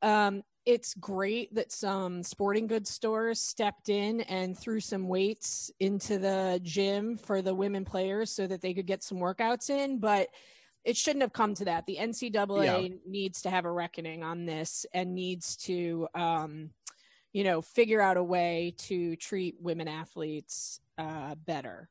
Um, 0.02 0.42
it's 0.66 0.94
great 0.94 1.54
that 1.54 1.70
some 1.70 2.24
sporting 2.24 2.66
goods 2.66 2.90
stores 2.90 3.40
stepped 3.40 3.88
in 3.88 4.20
and 4.22 4.58
threw 4.58 4.80
some 4.80 5.06
weights 5.06 5.70
into 5.78 6.18
the 6.18 6.60
gym 6.62 7.16
for 7.16 7.40
the 7.40 7.54
women 7.54 7.84
players 7.84 8.30
so 8.32 8.46
that 8.48 8.60
they 8.60 8.74
could 8.74 8.86
get 8.86 9.02
some 9.02 9.18
workouts 9.18 9.70
in 9.70 9.98
but 9.98 10.28
it 10.84 10.96
shouldn't 10.96 11.22
have 11.22 11.32
come 11.32 11.54
to 11.54 11.64
that 11.64 11.86
the 11.86 11.96
ncaa 12.00 12.64
yeah. 12.64 12.94
needs 13.06 13.42
to 13.42 13.50
have 13.50 13.64
a 13.64 13.70
reckoning 13.70 14.22
on 14.22 14.44
this 14.44 14.84
and 14.92 15.14
needs 15.14 15.56
to 15.56 16.08
um, 16.14 16.70
you 17.32 17.44
know 17.44 17.62
figure 17.62 18.00
out 18.00 18.16
a 18.16 18.22
way 18.22 18.74
to 18.76 19.14
treat 19.16 19.54
women 19.60 19.88
athletes 19.88 20.80
uh, 20.98 21.34
better 21.46 21.88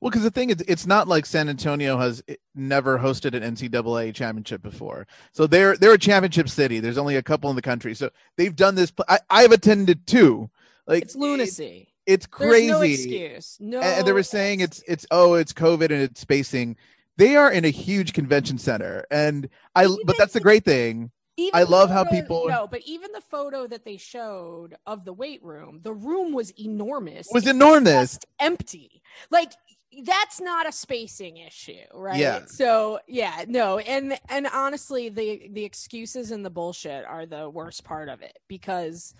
well, 0.00 0.10
because 0.10 0.22
the 0.22 0.30
thing 0.30 0.50
is, 0.50 0.62
it's 0.68 0.86
not 0.86 1.08
like 1.08 1.26
San 1.26 1.48
Antonio 1.48 1.98
has 1.98 2.22
eh, 2.28 2.34
never 2.54 2.98
hosted 2.98 3.34
an 3.34 3.54
NCAA 3.54 4.14
championship 4.14 4.62
before. 4.62 5.06
So 5.32 5.46
they're 5.46 5.76
they're 5.76 5.94
a 5.94 5.98
championship 5.98 6.48
city. 6.48 6.80
There's 6.80 6.98
only 6.98 7.16
a 7.16 7.22
couple 7.22 7.50
in 7.50 7.56
the 7.56 7.62
country, 7.62 7.94
so 7.94 8.10
they've 8.36 8.54
done 8.54 8.74
this. 8.74 8.92
I, 9.08 9.18
I've 9.30 9.52
attended 9.52 10.06
two. 10.06 10.50
Like 10.86 11.02
it's 11.02 11.16
lunacy. 11.16 11.88
It, 12.06 12.12
it's 12.12 12.26
crazy. 12.26 12.68
There's 12.68 12.78
no 12.78 12.82
excuse. 12.82 13.56
No. 13.60 13.80
And 13.80 14.06
they 14.06 14.12
were 14.12 14.22
saying 14.22 14.60
it's 14.60 14.82
it's 14.86 15.06
oh 15.10 15.34
it's 15.34 15.52
COVID 15.52 15.90
and 15.90 16.02
it's 16.02 16.20
spacing. 16.20 16.76
They 17.16 17.36
are 17.36 17.52
in 17.52 17.64
a 17.64 17.70
huge 17.70 18.12
convention 18.12 18.58
center, 18.58 19.04
and 19.10 19.48
I. 19.74 19.86
But 20.04 20.18
that's 20.18 20.32
the 20.32 20.40
great 20.40 20.64
thing. 20.64 21.10
I 21.52 21.64
love 21.64 21.90
how 21.90 22.04
people 22.04 22.46
no, 22.48 22.66
but 22.66 22.82
even 22.86 23.12
the 23.12 23.20
photo 23.20 23.66
that 23.66 23.84
they 23.84 23.96
showed 23.96 24.76
of 24.86 25.04
the 25.04 25.12
weight 25.12 25.42
room, 25.42 25.80
the 25.82 25.92
room 25.92 26.32
was 26.32 26.50
enormous. 26.58 27.28
Was 27.32 27.46
enormous, 27.46 28.18
empty. 28.38 29.02
Like 29.30 29.52
that's 30.02 30.40
not 30.40 30.68
a 30.68 30.72
spacing 30.72 31.36
issue 31.36 31.72
right 31.92 32.18
yeah 32.18 32.40
so 32.46 32.98
yeah 33.06 33.44
no 33.46 33.78
and 33.78 34.18
and 34.28 34.48
honestly 34.52 35.08
the 35.08 35.48
the 35.52 35.64
excuses 35.64 36.30
and 36.30 36.44
the 36.44 36.50
bullshit 36.50 37.04
are 37.04 37.26
the 37.26 37.48
worst 37.48 37.84
part 37.84 38.08
of 38.08 38.22
it 38.22 38.38
because 38.48 39.14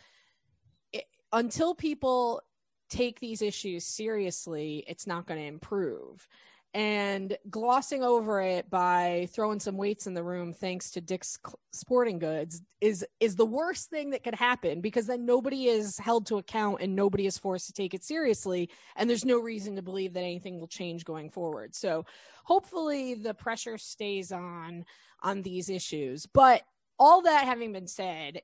it, 0.92 1.04
until 1.32 1.74
people 1.74 2.42
take 2.88 3.20
these 3.20 3.42
issues 3.42 3.84
seriously 3.84 4.84
it's 4.86 5.06
not 5.06 5.26
going 5.26 5.40
to 5.40 5.46
improve 5.46 6.26
and 6.74 7.38
glossing 7.48 8.02
over 8.02 8.40
it 8.40 8.68
by 8.68 9.28
throwing 9.32 9.60
some 9.60 9.76
weights 9.76 10.08
in 10.08 10.14
the 10.14 10.24
room 10.24 10.52
thanks 10.52 10.90
to 10.90 11.00
Dick's 11.00 11.38
Sporting 11.72 12.18
Goods 12.18 12.62
is 12.80 13.06
is 13.20 13.36
the 13.36 13.46
worst 13.46 13.90
thing 13.90 14.10
that 14.10 14.24
could 14.24 14.34
happen 14.34 14.80
because 14.80 15.06
then 15.06 15.24
nobody 15.24 15.68
is 15.68 15.96
held 15.98 16.26
to 16.26 16.38
account 16.38 16.80
and 16.80 16.96
nobody 16.96 17.26
is 17.26 17.38
forced 17.38 17.66
to 17.66 17.72
take 17.72 17.94
it 17.94 18.02
seriously 18.02 18.68
and 18.96 19.08
there's 19.08 19.24
no 19.24 19.38
reason 19.38 19.76
to 19.76 19.82
believe 19.82 20.12
that 20.14 20.20
anything 20.20 20.58
will 20.58 20.66
change 20.66 21.04
going 21.04 21.30
forward. 21.30 21.76
So 21.76 22.04
hopefully 22.42 23.14
the 23.14 23.34
pressure 23.34 23.78
stays 23.78 24.32
on 24.32 24.84
on 25.22 25.42
these 25.42 25.70
issues. 25.70 26.26
But 26.26 26.62
all 26.98 27.22
that 27.22 27.44
having 27.44 27.72
been 27.72 27.86
said, 27.86 28.42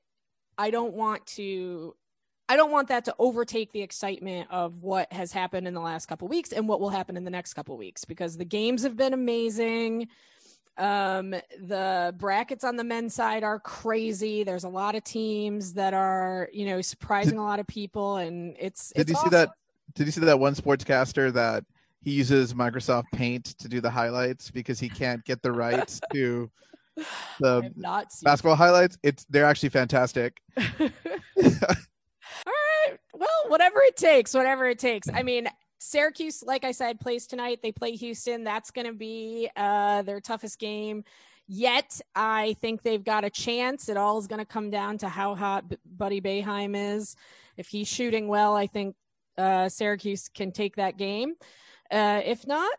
I 0.57 0.71
don't 0.71 0.93
want 0.93 1.25
to 1.27 1.95
I 2.51 2.57
don't 2.57 2.69
want 2.69 2.89
that 2.89 3.05
to 3.05 3.15
overtake 3.17 3.71
the 3.71 3.81
excitement 3.81 4.49
of 4.51 4.83
what 4.83 5.13
has 5.13 5.31
happened 5.31 5.69
in 5.69 5.73
the 5.73 5.79
last 5.79 6.07
couple 6.07 6.27
weeks 6.27 6.51
and 6.51 6.67
what 6.67 6.81
will 6.81 6.89
happen 6.89 7.15
in 7.15 7.23
the 7.23 7.29
next 7.29 7.53
couple 7.53 7.77
weeks 7.77 8.03
because 8.03 8.35
the 8.35 8.43
games 8.43 8.83
have 8.83 8.97
been 8.97 9.13
amazing. 9.13 10.09
Um, 10.77 11.31
the 11.61 12.13
brackets 12.17 12.65
on 12.65 12.75
the 12.75 12.83
men's 12.83 13.13
side 13.13 13.45
are 13.45 13.57
crazy. 13.57 14.43
There's 14.43 14.65
a 14.65 14.69
lot 14.69 14.95
of 14.95 15.05
teams 15.05 15.75
that 15.75 15.93
are, 15.93 16.49
you 16.51 16.65
know, 16.65 16.81
surprising 16.81 17.37
a 17.37 17.41
lot 17.41 17.61
of 17.61 17.67
people, 17.67 18.17
and 18.17 18.57
it's. 18.59 18.89
Did 18.89 19.03
it's 19.03 19.11
you 19.11 19.15
awesome. 19.15 19.29
see 19.29 19.35
that? 19.37 19.49
Did 19.95 20.07
you 20.07 20.11
see 20.11 20.19
that 20.19 20.37
one 20.37 20.53
sportscaster 20.53 21.31
that 21.31 21.63
he 22.03 22.11
uses 22.11 22.53
Microsoft 22.53 23.05
Paint 23.13 23.45
to 23.59 23.69
do 23.69 23.79
the 23.79 23.89
highlights 23.89 24.51
because 24.51 24.77
he 24.77 24.89
can't 24.89 25.23
get 25.23 25.41
the 25.41 25.53
rights 25.53 26.01
to 26.13 26.51
the 27.39 27.71
basketball 28.23 28.55
highlights? 28.55 28.97
It's 29.03 29.23
they're 29.29 29.45
actually 29.45 29.69
fantastic. 29.69 30.41
Well, 33.21 33.49
whatever 33.49 33.81
it 33.81 33.97
takes, 33.97 34.33
whatever 34.33 34.67
it 34.67 34.79
takes. 34.79 35.07
I 35.07 35.21
mean, 35.21 35.47
Syracuse, 35.77 36.41
like 36.43 36.63
I 36.63 36.71
said, 36.71 36.99
plays 36.99 37.27
tonight. 37.27 37.59
They 37.61 37.71
play 37.71 37.91
Houston. 37.91 38.43
That's 38.43 38.71
going 38.71 38.87
to 38.87 38.93
be 38.93 39.47
uh, 39.55 40.01
their 40.01 40.19
toughest 40.19 40.57
game 40.57 41.03
yet. 41.47 42.01
I 42.15 42.55
think 42.61 42.81
they've 42.81 43.03
got 43.03 43.23
a 43.23 43.29
chance. 43.29 43.89
It 43.89 43.97
all 43.97 44.17
is 44.17 44.25
going 44.25 44.39
to 44.39 44.45
come 44.45 44.71
down 44.71 44.97
to 44.97 45.07
how 45.07 45.35
hot 45.35 45.65
Buddy 45.85 46.19
Boeheim 46.19 46.75
is. 46.95 47.15
If 47.57 47.67
he's 47.67 47.87
shooting 47.87 48.27
well, 48.27 48.55
I 48.55 48.65
think 48.65 48.95
uh, 49.37 49.69
Syracuse 49.69 50.27
can 50.27 50.51
take 50.51 50.77
that 50.77 50.97
game. 50.97 51.35
Uh, 51.91 52.21
if 52.25 52.47
not, 52.47 52.71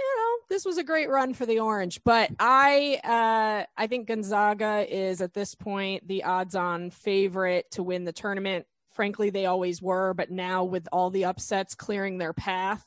you 0.00 0.04
know, 0.16 0.38
this 0.50 0.64
was 0.64 0.78
a 0.78 0.84
great 0.84 1.08
run 1.08 1.32
for 1.32 1.46
the 1.46 1.60
Orange, 1.60 2.00
but 2.04 2.32
I 2.40 3.00
uh, 3.04 3.66
I 3.80 3.86
think 3.86 4.08
Gonzaga 4.08 4.84
is 4.88 5.20
at 5.20 5.32
this 5.32 5.54
point 5.54 6.08
the 6.08 6.24
odds-on 6.24 6.90
favorite 6.90 7.70
to 7.70 7.84
win 7.84 8.02
the 8.02 8.12
tournament. 8.12 8.66
Frankly, 8.96 9.30
they 9.30 9.46
always 9.46 9.82
were, 9.82 10.14
but 10.14 10.30
now 10.30 10.64
with 10.64 10.88
all 10.90 11.10
the 11.10 11.26
upsets 11.26 11.74
clearing 11.74 12.16
their 12.16 12.32
path. 12.32 12.84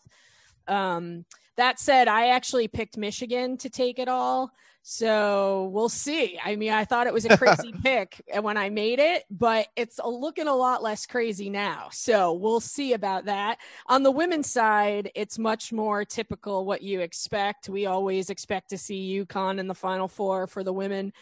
Um, 0.67 1.25
that 1.55 1.79
said, 1.79 2.07
I 2.07 2.29
actually 2.29 2.67
picked 2.67 2.97
Michigan 2.97 3.57
to 3.57 3.69
take 3.69 3.99
it 3.99 4.07
all. 4.07 4.51
So 4.81 5.69
we'll 5.73 5.89
see. 5.89 6.39
I 6.43 6.55
mean, 6.55 6.71
I 6.71 6.85
thought 6.85 7.05
it 7.05 7.13
was 7.13 7.25
a 7.25 7.37
crazy 7.37 7.71
pick 7.83 8.21
when 8.41 8.57
I 8.57 8.69
made 8.69 8.97
it, 8.97 9.25
but 9.29 9.67
it's 9.75 9.99
looking 10.03 10.47
a 10.47 10.55
lot 10.55 10.81
less 10.81 11.05
crazy 11.05 11.49
now. 11.49 11.89
So 11.91 12.33
we'll 12.33 12.59
see 12.59 12.93
about 12.93 13.25
that. 13.25 13.59
On 13.87 14.01
the 14.01 14.11
women's 14.11 14.49
side, 14.49 15.11
it's 15.13 15.37
much 15.37 15.71
more 15.71 16.05
typical 16.05 16.65
what 16.65 16.81
you 16.81 17.01
expect. 17.01 17.69
We 17.69 17.85
always 17.85 18.29
expect 18.29 18.69
to 18.69 18.77
see 18.77 19.23
UConn 19.23 19.59
in 19.59 19.67
the 19.67 19.75
final 19.75 20.07
four 20.07 20.47
for 20.47 20.63
the 20.63 20.73
women 20.73 21.13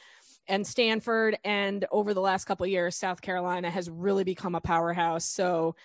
and 0.48 0.66
Stanford. 0.66 1.38
And 1.44 1.86
over 1.92 2.14
the 2.14 2.22
last 2.22 2.46
couple 2.46 2.64
of 2.66 2.70
years, 2.70 2.96
South 2.96 3.22
Carolina 3.22 3.70
has 3.70 3.90
really 3.90 4.24
become 4.24 4.56
a 4.56 4.62
powerhouse. 4.62 5.26
So 5.26 5.76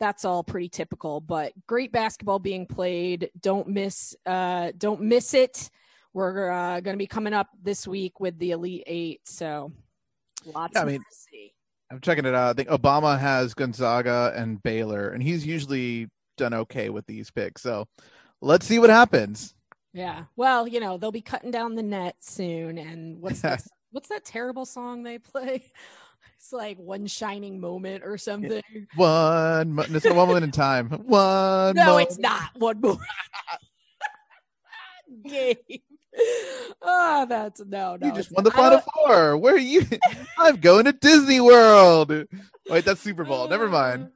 that's 0.00 0.24
all 0.24 0.44
pretty 0.44 0.68
typical, 0.68 1.20
but 1.20 1.52
great 1.66 1.90
basketball 1.92 2.38
being 2.38 2.66
played. 2.66 3.30
Don't 3.40 3.68
miss, 3.68 4.14
uh, 4.26 4.72
don't 4.78 5.00
miss 5.00 5.34
it. 5.34 5.70
We're 6.12 6.50
uh, 6.50 6.80
going 6.80 6.94
to 6.94 6.98
be 6.98 7.06
coming 7.06 7.34
up 7.34 7.48
this 7.62 7.86
week 7.86 8.20
with 8.20 8.38
the 8.38 8.52
Elite 8.52 8.84
Eight. 8.86 9.20
So 9.28 9.72
lots 10.46 10.74
Yeah, 10.76 10.82
I 10.82 10.84
mean- 10.84 11.00
to 11.00 11.04
see. 11.10 11.52
I'm 11.90 12.00
checking 12.00 12.26
it 12.26 12.34
out. 12.34 12.50
I 12.50 12.52
think 12.52 12.68
Obama 12.68 13.18
has 13.18 13.54
Gonzaga 13.54 14.34
and 14.36 14.62
Baylor, 14.62 15.08
and 15.08 15.22
he's 15.22 15.46
usually 15.46 16.06
done 16.36 16.52
okay 16.52 16.90
with 16.90 17.06
these 17.06 17.30
picks. 17.30 17.62
So 17.62 17.86
let's 18.42 18.66
see 18.66 18.78
what 18.78 18.90
happens. 18.90 19.54
Yeah. 19.94 20.24
Well, 20.36 20.68
you 20.68 20.80
know, 20.80 20.98
they'll 20.98 21.10
be 21.10 21.22
cutting 21.22 21.50
down 21.50 21.76
the 21.76 21.82
net 21.82 22.16
soon. 22.20 22.76
And 22.76 23.22
what's 23.22 23.40
that? 23.42 23.62
What's 23.90 24.08
that 24.08 24.24
terrible 24.24 24.66
song 24.66 25.02
they 25.02 25.18
play? 25.18 25.64
It's 26.36 26.52
like 26.52 26.78
one 26.78 27.06
shining 27.06 27.58
moment 27.60 28.04
or 28.04 28.16
something. 28.16 28.62
One, 28.94 29.72
mo- 29.72 29.84
it's 29.88 30.04
a 30.04 30.14
one 30.14 30.28
moment 30.28 30.44
in 30.44 30.50
time. 30.52 30.88
One. 31.06 31.74
No, 31.74 31.84
mo- 31.86 31.96
it's 31.98 32.16
not. 32.18 32.50
One 32.56 32.80
more. 32.80 32.96
Gabe. 35.24 35.56
Oh, 36.80 37.26
that's 37.28 37.60
no, 37.64 37.96
no. 37.96 38.06
You 38.06 38.12
just 38.12 38.30
won 38.32 38.44
the 38.44 38.50
final 38.52 38.80
four. 38.94 39.36
Where 39.36 39.54
are 39.54 39.58
you? 39.58 39.84
I'm 40.38 40.56
going 40.56 40.84
to 40.84 40.92
Disney 40.92 41.40
World. 41.40 42.10
Wait, 42.68 42.84
that's 42.84 43.00
Super 43.00 43.24
Bowl. 43.24 43.48
Never 43.48 43.68
mind. 43.68 44.08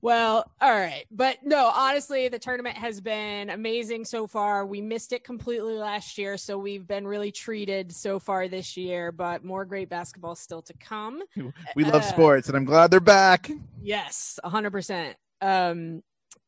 Well, 0.00 0.50
all 0.60 0.70
right. 0.72 1.04
But 1.10 1.38
no, 1.42 1.70
honestly, 1.74 2.28
the 2.28 2.38
tournament 2.38 2.76
has 2.76 3.00
been 3.00 3.50
amazing 3.50 4.04
so 4.06 4.26
far. 4.26 4.64
We 4.64 4.80
missed 4.80 5.12
it 5.12 5.22
completely 5.24 5.74
last 5.74 6.16
year, 6.16 6.36
so 6.38 6.56
we've 6.58 6.86
been 6.86 7.06
really 7.06 7.30
treated 7.30 7.92
so 7.94 8.18
far 8.18 8.48
this 8.48 8.76
year, 8.76 9.12
but 9.12 9.44
more 9.44 9.64
great 9.64 9.88
basketball 9.90 10.34
still 10.34 10.62
to 10.62 10.72
come. 10.80 11.22
We 11.76 11.84
love 11.84 11.96
Uh, 11.96 12.00
sports, 12.02 12.48
and 12.48 12.56
I'm 12.56 12.64
glad 12.64 12.90
they're 12.90 13.00
back. 13.00 13.50
Yes, 13.82 14.38
100%. 14.44 15.14
Um 15.42 16.02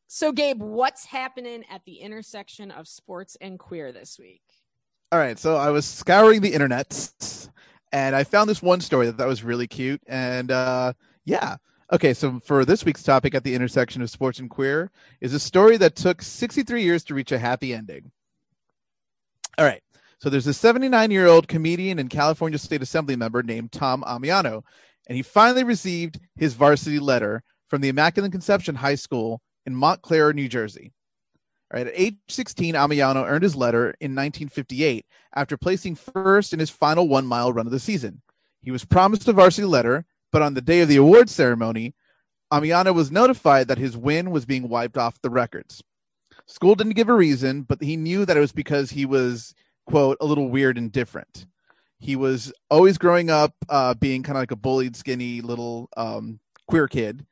so 0.07 0.31
Gabe, 0.31 0.61
what's 0.61 1.05
happening 1.05 1.63
at 1.71 1.81
the 1.85 1.95
intersection 1.95 2.69
of 2.69 2.87
sports 2.87 3.35
and 3.41 3.57
queer 3.57 3.91
this 3.91 4.19
week? 4.19 4.43
All 5.11 5.17
right, 5.19 5.39
so 5.39 5.55
I 5.55 5.69
was 5.71 5.85
scouring 5.85 6.41
the 6.41 6.53
internet, 6.53 7.09
and 7.91 8.15
I 8.15 8.23
found 8.23 8.49
this 8.49 8.61
one 8.61 8.81
story 8.81 9.05
that 9.07 9.17
that 9.17 9.27
was 9.27 9.43
really 9.43 9.67
cute, 9.67 10.01
and 10.07 10.51
uh, 10.51 10.93
yeah. 11.25 11.57
Okay, 11.93 12.15
so 12.15 12.39
for 12.39 12.65
this 12.65 12.83
week's 12.83 13.03
topic 13.03 13.35
at 13.35 13.43
the 13.43 13.53
intersection 13.53 14.01
of 14.01 14.09
sports 14.09 14.39
and 14.39 14.49
queer 14.49 14.89
is 15.21 15.35
a 15.35 15.39
story 15.39 15.77
that 15.77 15.95
took 15.95 16.23
63 16.23 16.81
years 16.81 17.03
to 17.03 17.13
reach 17.13 17.31
a 17.31 17.37
happy 17.37 17.71
ending. 17.71 18.09
All 19.59 19.65
right, 19.65 19.83
so 20.17 20.31
there's 20.31 20.47
a 20.47 20.55
79 20.55 21.11
year 21.11 21.27
old 21.27 21.47
comedian 21.47 21.99
and 21.99 22.09
California 22.09 22.57
State 22.57 22.81
Assembly 22.81 23.15
member 23.15 23.43
named 23.43 23.71
Tom 23.71 24.03
Ammiano, 24.07 24.63
and 25.05 25.15
he 25.15 25.21
finally 25.21 25.63
received 25.63 26.19
his 26.35 26.55
varsity 26.55 26.97
letter 26.97 27.43
from 27.69 27.81
the 27.81 27.89
Immaculate 27.89 28.31
Conception 28.31 28.73
High 28.73 28.95
School 28.95 29.39
in 29.67 29.75
Montclair, 29.75 30.33
New 30.33 30.49
Jersey. 30.49 30.91
All 31.71 31.77
right, 31.77 31.85
at 31.85 31.93
age 31.95 32.15
16, 32.27 32.73
Ammiano 32.73 33.23
earned 33.23 33.43
his 33.43 33.55
letter 33.55 33.93
in 33.99 34.15
1958 34.15 35.05
after 35.35 35.57
placing 35.57 35.93
first 35.93 36.53
in 36.53 36.59
his 36.59 36.71
final 36.71 37.07
one 37.07 37.27
mile 37.27 37.53
run 37.53 37.67
of 37.67 37.71
the 37.71 37.79
season. 37.79 38.23
He 38.63 38.71
was 38.71 38.83
promised 38.83 39.27
a 39.27 39.33
varsity 39.33 39.67
letter, 39.67 40.07
but 40.33 40.41
on 40.41 40.55
the 40.55 40.61
day 40.61 40.81
of 40.81 40.89
the 40.89 40.97
award 40.97 41.29
ceremony, 41.29 41.93
Ammiano 42.51 42.93
was 42.93 43.11
notified 43.11 43.69
that 43.69 43.77
his 43.77 43.95
win 43.95 44.31
was 44.31 44.45
being 44.45 44.67
wiped 44.67 44.97
off 44.97 45.21
the 45.21 45.29
records. 45.29 45.81
School 46.47 46.75
didn't 46.75 46.95
give 46.95 47.07
a 47.07 47.13
reason, 47.13 47.61
but 47.61 47.81
he 47.81 47.95
knew 47.95 48.25
that 48.25 48.35
it 48.35 48.41
was 48.41 48.51
because 48.51 48.89
he 48.89 49.05
was, 49.05 49.53
quote, 49.85 50.17
a 50.19 50.25
little 50.25 50.49
weird 50.49 50.77
and 50.77 50.91
different. 50.91 51.45
He 51.99 52.15
was 52.15 52.51
always 52.69 52.97
growing 52.97 53.29
up 53.29 53.53
uh, 53.69 53.93
being 53.93 54.23
kind 54.23 54.35
of 54.37 54.41
like 54.41 54.51
a 54.51 54.57
bullied, 54.57 54.95
skinny 54.95 55.39
little 55.41 55.87
um, 55.95 56.39
queer 56.67 56.87
kid. 56.87 57.25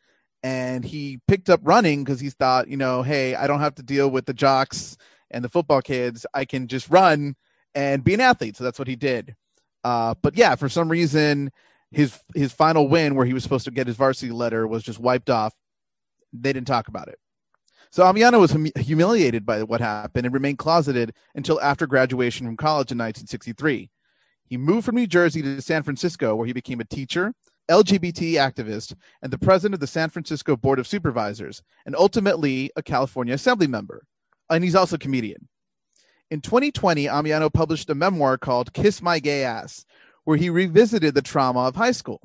And 0.43 0.85
he 0.85 1.19
picked 1.27 1.49
up 1.49 1.59
running 1.63 2.03
because 2.03 2.19
he 2.19 2.29
thought, 2.29 2.67
you 2.67 2.77
know, 2.77 3.01
hey, 3.01 3.35
I 3.35 3.47
don't 3.47 3.59
have 3.59 3.75
to 3.75 3.83
deal 3.83 4.09
with 4.09 4.25
the 4.25 4.33
jocks 4.33 4.95
and 5.29 5.43
the 5.43 5.49
football 5.49 5.81
kids. 5.81 6.25
I 6.33 6.45
can 6.45 6.67
just 6.67 6.89
run 6.89 7.35
and 7.75 8.03
be 8.03 8.13
an 8.13 8.21
athlete. 8.21 8.57
So 8.57 8.63
that's 8.63 8.79
what 8.79 8.87
he 8.87 8.95
did. 8.95 9.35
Uh, 9.83 10.13
but 10.21 10.37
yeah, 10.37 10.55
for 10.55 10.69
some 10.69 10.89
reason, 10.89 11.51
his 11.91 12.19
his 12.33 12.51
final 12.51 12.87
win, 12.87 13.15
where 13.15 13.25
he 13.25 13.33
was 13.33 13.43
supposed 13.43 13.65
to 13.65 13.71
get 13.71 13.87
his 13.87 13.97
varsity 13.97 14.31
letter, 14.31 14.67
was 14.67 14.83
just 14.83 14.99
wiped 14.99 15.29
off. 15.29 15.53
They 16.33 16.53
didn't 16.53 16.67
talk 16.67 16.87
about 16.87 17.09
it. 17.09 17.19
So 17.91 18.03
Ammiano 18.03 18.39
was 18.39 18.51
hum- 18.51 18.71
humiliated 18.77 19.45
by 19.45 19.63
what 19.63 19.81
happened 19.81 20.25
and 20.25 20.33
remained 20.33 20.57
closeted 20.57 21.13
until 21.35 21.59
after 21.61 21.85
graduation 21.85 22.45
from 22.45 22.55
college 22.55 22.91
in 22.91 22.97
1963. 22.97 23.89
He 24.45 24.57
moved 24.57 24.85
from 24.85 24.95
New 24.95 25.07
Jersey 25.07 25.41
to 25.41 25.61
San 25.61 25.83
Francisco, 25.83 26.35
where 26.35 26.47
he 26.47 26.53
became 26.53 26.79
a 26.79 26.85
teacher, 26.85 27.33
LGBT 27.69 28.33
activist, 28.33 28.93
and 29.21 29.31
the 29.31 29.37
president 29.37 29.73
of 29.73 29.79
the 29.81 29.87
San 29.87 30.09
Francisco 30.09 30.55
Board 30.55 30.79
of 30.79 30.87
Supervisors, 30.87 31.61
and 31.85 31.95
ultimately 31.95 32.71
a 32.77 32.83
California 32.83 33.33
Assembly 33.33 33.67
member. 33.67 34.03
And 34.49 34.63
he's 34.63 34.75
also 34.75 34.95
a 34.95 34.99
comedian. 34.99 35.47
In 36.29 36.39
2020, 36.39 37.05
Ammiano 37.05 37.51
published 37.51 37.89
a 37.89 37.95
memoir 37.95 38.37
called 38.37 38.73
Kiss 38.73 39.01
My 39.01 39.19
Gay 39.19 39.43
Ass, 39.43 39.85
where 40.23 40.37
he 40.37 40.49
revisited 40.49 41.13
the 41.13 41.21
trauma 41.21 41.61
of 41.61 41.75
high 41.75 41.91
school. 41.91 42.21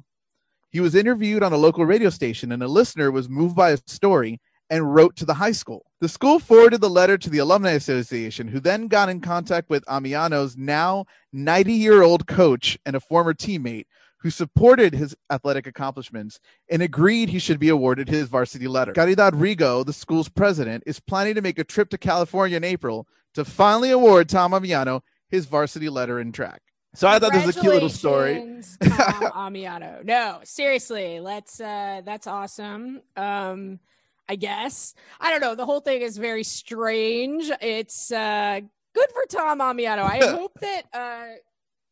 He 0.70 0.80
was 0.80 0.94
interviewed 0.94 1.42
on 1.42 1.52
a 1.52 1.56
local 1.56 1.86
radio 1.86 2.10
station, 2.10 2.52
and 2.52 2.62
a 2.62 2.68
listener 2.68 3.10
was 3.10 3.28
moved 3.28 3.56
by 3.56 3.70
his 3.70 3.82
story 3.86 4.40
and 4.68 4.94
wrote 4.94 5.16
to 5.16 5.24
the 5.24 5.34
high 5.34 5.52
school. 5.52 5.86
The 6.00 6.08
school 6.08 6.38
forwarded 6.38 6.80
the 6.80 6.90
letter 6.90 7.16
to 7.16 7.30
the 7.30 7.38
Alumni 7.38 7.70
Association, 7.70 8.48
who 8.48 8.60
then 8.60 8.88
got 8.88 9.08
in 9.08 9.20
contact 9.20 9.70
with 9.70 9.84
Ammiano's 9.86 10.56
now 10.56 11.06
90 11.32 11.72
year 11.72 12.02
old 12.02 12.26
coach 12.26 12.78
and 12.84 12.96
a 12.96 13.00
former 13.00 13.32
teammate 13.32 13.86
who 14.18 14.30
supported 14.30 14.92
his 14.92 15.14
athletic 15.30 15.66
accomplishments 15.66 16.40
and 16.68 16.82
agreed 16.82 17.28
he 17.28 17.38
should 17.38 17.60
be 17.60 17.68
awarded 17.68 18.08
his 18.08 18.28
varsity 18.28 18.66
letter. 18.66 18.92
Caridad 18.92 19.32
Rigo, 19.32 19.86
the 19.86 19.92
school's 19.92 20.28
president, 20.28 20.82
is 20.84 20.98
planning 20.98 21.34
to 21.36 21.42
make 21.42 21.58
a 21.58 21.64
trip 21.64 21.90
to 21.90 21.98
California 21.98 22.56
in 22.56 22.64
April 22.64 23.06
to 23.34 23.44
finally 23.44 23.90
award 23.90 24.28
Tom 24.28 24.52
Ammiano 24.52 25.02
his 25.28 25.46
varsity 25.46 25.88
letter 25.88 26.18
in 26.18 26.32
track. 26.32 26.62
So 26.96 27.06
I 27.08 27.18
thought 27.18 27.34
this 27.34 27.44
was 27.44 27.56
a 27.58 27.60
cute 27.60 27.74
little 27.74 27.90
story. 27.90 28.36
Tom 28.82 29.52
Ammiano. 29.52 30.02
No, 30.02 30.40
seriously, 30.44 31.20
let's 31.20 31.60
uh 31.60 32.00
that's 32.04 32.26
awesome. 32.26 33.02
Um 33.16 33.80
I 34.28 34.36
guess. 34.36 34.94
I 35.20 35.30
don't 35.30 35.42
know. 35.42 35.54
The 35.54 35.66
whole 35.66 35.80
thing 35.80 36.00
is 36.00 36.16
very 36.16 36.42
strange. 36.42 37.50
It's 37.60 38.10
uh 38.10 38.60
good 38.94 39.10
for 39.12 39.26
Tom 39.28 39.58
Ammiano. 39.58 40.04
I 40.04 40.18
hope 40.26 40.58
that 40.60 40.82
uh 40.94 41.34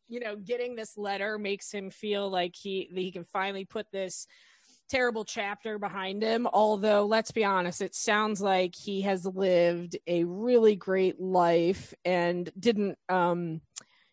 you 0.07 0.19
know, 0.19 0.35
getting 0.35 0.75
this 0.75 0.97
letter 0.97 1.37
makes 1.37 1.71
him 1.71 1.91
feel 1.91 2.27
like 2.29 2.55
he 2.55 2.89
that 2.91 2.99
he 2.99 3.11
can 3.11 3.25
finally 3.25 3.63
put 3.63 3.91
this 3.91 4.25
terrible 4.89 5.23
chapter 5.23 5.77
behind 5.77 6.23
him. 6.23 6.47
Although, 6.51 7.05
let's 7.05 7.31
be 7.31 7.45
honest, 7.45 7.79
it 7.81 7.93
sounds 7.93 8.41
like 8.41 8.73
he 8.75 9.01
has 9.03 9.23
lived 9.23 9.97
a 10.07 10.23
really 10.23 10.75
great 10.75 11.19
life 11.21 11.93
and 12.03 12.51
didn't, 12.59 12.97
um, 13.07 13.61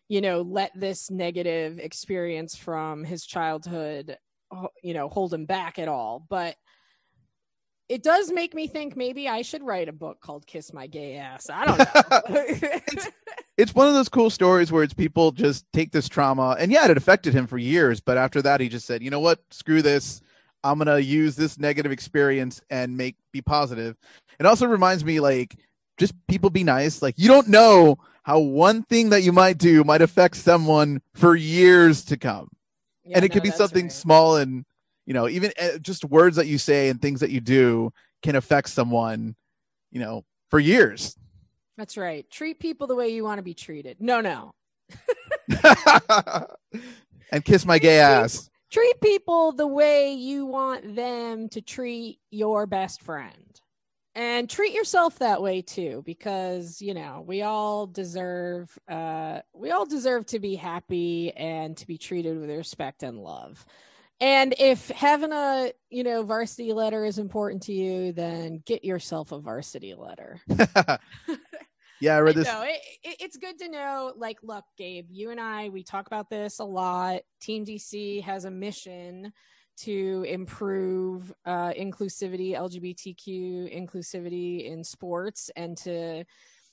you 0.09 0.21
know, 0.21 0.41
let 0.41 0.71
this 0.75 1.09
negative 1.09 1.79
experience 1.79 2.55
from 2.55 3.03
his 3.03 3.25
childhood, 3.25 4.17
you 4.81 4.93
know, 4.93 5.09
hold 5.09 5.33
him 5.33 5.45
back 5.45 5.79
at 5.79 5.87
all. 5.87 6.25
But 6.29 6.55
it 7.89 8.03
does 8.03 8.31
make 8.31 8.53
me 8.53 8.67
think 8.67 8.95
maybe 8.95 9.27
I 9.27 9.41
should 9.41 9.63
write 9.63 9.89
a 9.89 9.93
book 9.93 10.19
called 10.21 10.47
Kiss 10.47 10.73
My 10.73 10.87
Gay 10.87 11.15
Ass. 11.15 11.49
I 11.49 11.65
don't 11.65 11.77
know. 11.77 11.85
it's, 12.91 13.07
it's, 13.57 13.75
one 13.75 13.87
of 13.87 13.93
those 13.93 14.09
cool 14.09 14.29
stories 14.29 14.71
where 14.71 14.83
it's 14.83 14.93
people 14.93 15.31
just 15.31 15.65
take 15.73 15.91
this 15.91 16.07
trauma 16.07 16.55
and 16.57 16.71
yeah, 16.71 16.89
it 16.89 16.97
affected 16.97 17.33
him 17.33 17.45
for 17.45 17.57
years. 17.57 17.99
But 17.99 18.17
after 18.17 18.41
that, 18.41 18.61
he 18.61 18.69
just 18.69 18.87
said, 18.87 19.03
you 19.03 19.09
know 19.09 19.19
what? 19.19 19.39
Screw 19.51 19.81
this. 19.81 20.21
I'm 20.63 20.79
going 20.79 20.87
to 20.87 21.03
use 21.03 21.35
this 21.35 21.59
negative 21.59 21.91
experience 21.91 22.61
and 22.69 22.95
make 22.95 23.15
be 23.31 23.41
positive. 23.41 23.97
It 24.39 24.45
also 24.45 24.65
reminds 24.65 25.03
me 25.03 25.19
like 25.19 25.55
just 25.97 26.13
people 26.27 26.49
be 26.49 26.63
nice. 26.63 27.01
Like 27.01 27.15
you 27.17 27.27
don't 27.27 27.49
know 27.49 27.97
how 28.23 28.39
one 28.39 28.83
thing 28.83 29.09
that 29.09 29.21
you 29.21 29.31
might 29.31 29.57
do 29.57 29.83
might 29.83 30.01
affect 30.01 30.37
someone 30.37 31.01
for 31.13 31.35
years 31.35 32.03
to 32.05 32.17
come. 32.17 32.49
Yeah, 33.03 33.17
and 33.17 33.25
it 33.25 33.29
no, 33.29 33.33
could 33.33 33.43
be 33.43 33.51
something 33.51 33.85
right. 33.85 33.91
small 33.91 34.37
and 34.37 34.65
you 35.05 35.13
know 35.13 35.27
even 35.29 35.51
uh, 35.61 35.77
just 35.79 36.05
words 36.05 36.37
that 36.37 36.47
you 36.47 36.57
say 36.57 36.89
and 36.89 37.01
things 37.01 37.19
that 37.19 37.29
you 37.29 37.41
do 37.41 37.91
can 38.21 38.35
affect 38.35 38.69
someone 38.69 39.35
you 39.91 39.99
know 39.99 40.23
for 40.49 40.59
years. 40.59 41.15
That's 41.77 41.97
right. 41.97 42.29
Treat 42.29 42.59
people 42.59 42.87
the 42.87 42.95
way 42.95 43.09
you 43.09 43.23
want 43.23 43.39
to 43.39 43.43
be 43.43 43.53
treated. 43.53 43.97
No 43.99 44.21
no. 44.21 44.53
And 47.33 47.43
kiss 47.43 47.65
my 47.65 47.79
gay 47.79 47.99
ass. 47.99 48.47
treat 48.71 49.01
people 49.01 49.53
the 49.53 49.65
way 49.65 50.13
you 50.13 50.45
want 50.45 50.95
them 50.95 51.49
to 51.49 51.61
treat 51.61 52.19
your 52.29 52.67
best 52.67 53.01
friend 53.01 53.59
and 54.15 54.49
treat 54.49 54.73
yourself 54.73 55.19
that 55.19 55.41
way 55.41 55.61
too 55.61 56.03
because 56.05 56.81
you 56.81 56.93
know 56.93 57.23
we 57.25 57.41
all 57.41 57.87
deserve 57.87 58.77
uh 58.87 59.39
we 59.53 59.71
all 59.71 59.85
deserve 59.85 60.25
to 60.25 60.39
be 60.39 60.55
happy 60.55 61.31
and 61.31 61.77
to 61.77 61.87
be 61.87 61.97
treated 61.97 62.39
with 62.39 62.49
respect 62.49 63.03
and 63.03 63.17
love 63.17 63.65
and 64.23 64.55
if 64.57 64.87
having 64.87 65.33
a 65.33 65.71
you 65.89 66.03
know 66.03 66.23
varsity 66.23 66.71
letter 66.71 67.03
is 67.03 67.17
important 67.17 67.63
to 67.63 67.73
you, 67.73 68.13
then 68.13 68.63
get 68.65 68.85
yourself 68.85 69.33
a 69.33 69.39
varsity 69.39 69.95
letter. 69.95 70.39
yeah, 71.99 72.15
I 72.15 72.19
read 72.19 72.35
this. 72.35 72.47
it, 72.47 72.79
it, 73.03 73.17
it's 73.19 73.35
good 73.35 73.59
to 73.59 73.67
know. 73.67 74.13
Like, 74.15 74.37
look, 74.41 74.63
Gabe, 74.77 75.07
you 75.09 75.31
and 75.31 75.41
I 75.41 75.67
we 75.67 75.83
talk 75.83 76.07
about 76.07 76.29
this 76.29 76.59
a 76.59 76.63
lot. 76.63 77.23
Team 77.41 77.65
DC 77.65 78.23
has 78.23 78.45
a 78.45 78.51
mission 78.51 79.33
to 79.77 80.25
improve 80.27 81.33
uh, 81.45 81.71
inclusivity, 81.71 82.53
LGBTQ 82.53 83.75
inclusivity 83.75 84.65
in 84.65 84.83
sports, 84.83 85.49
and 85.55 85.77
to 85.77 86.23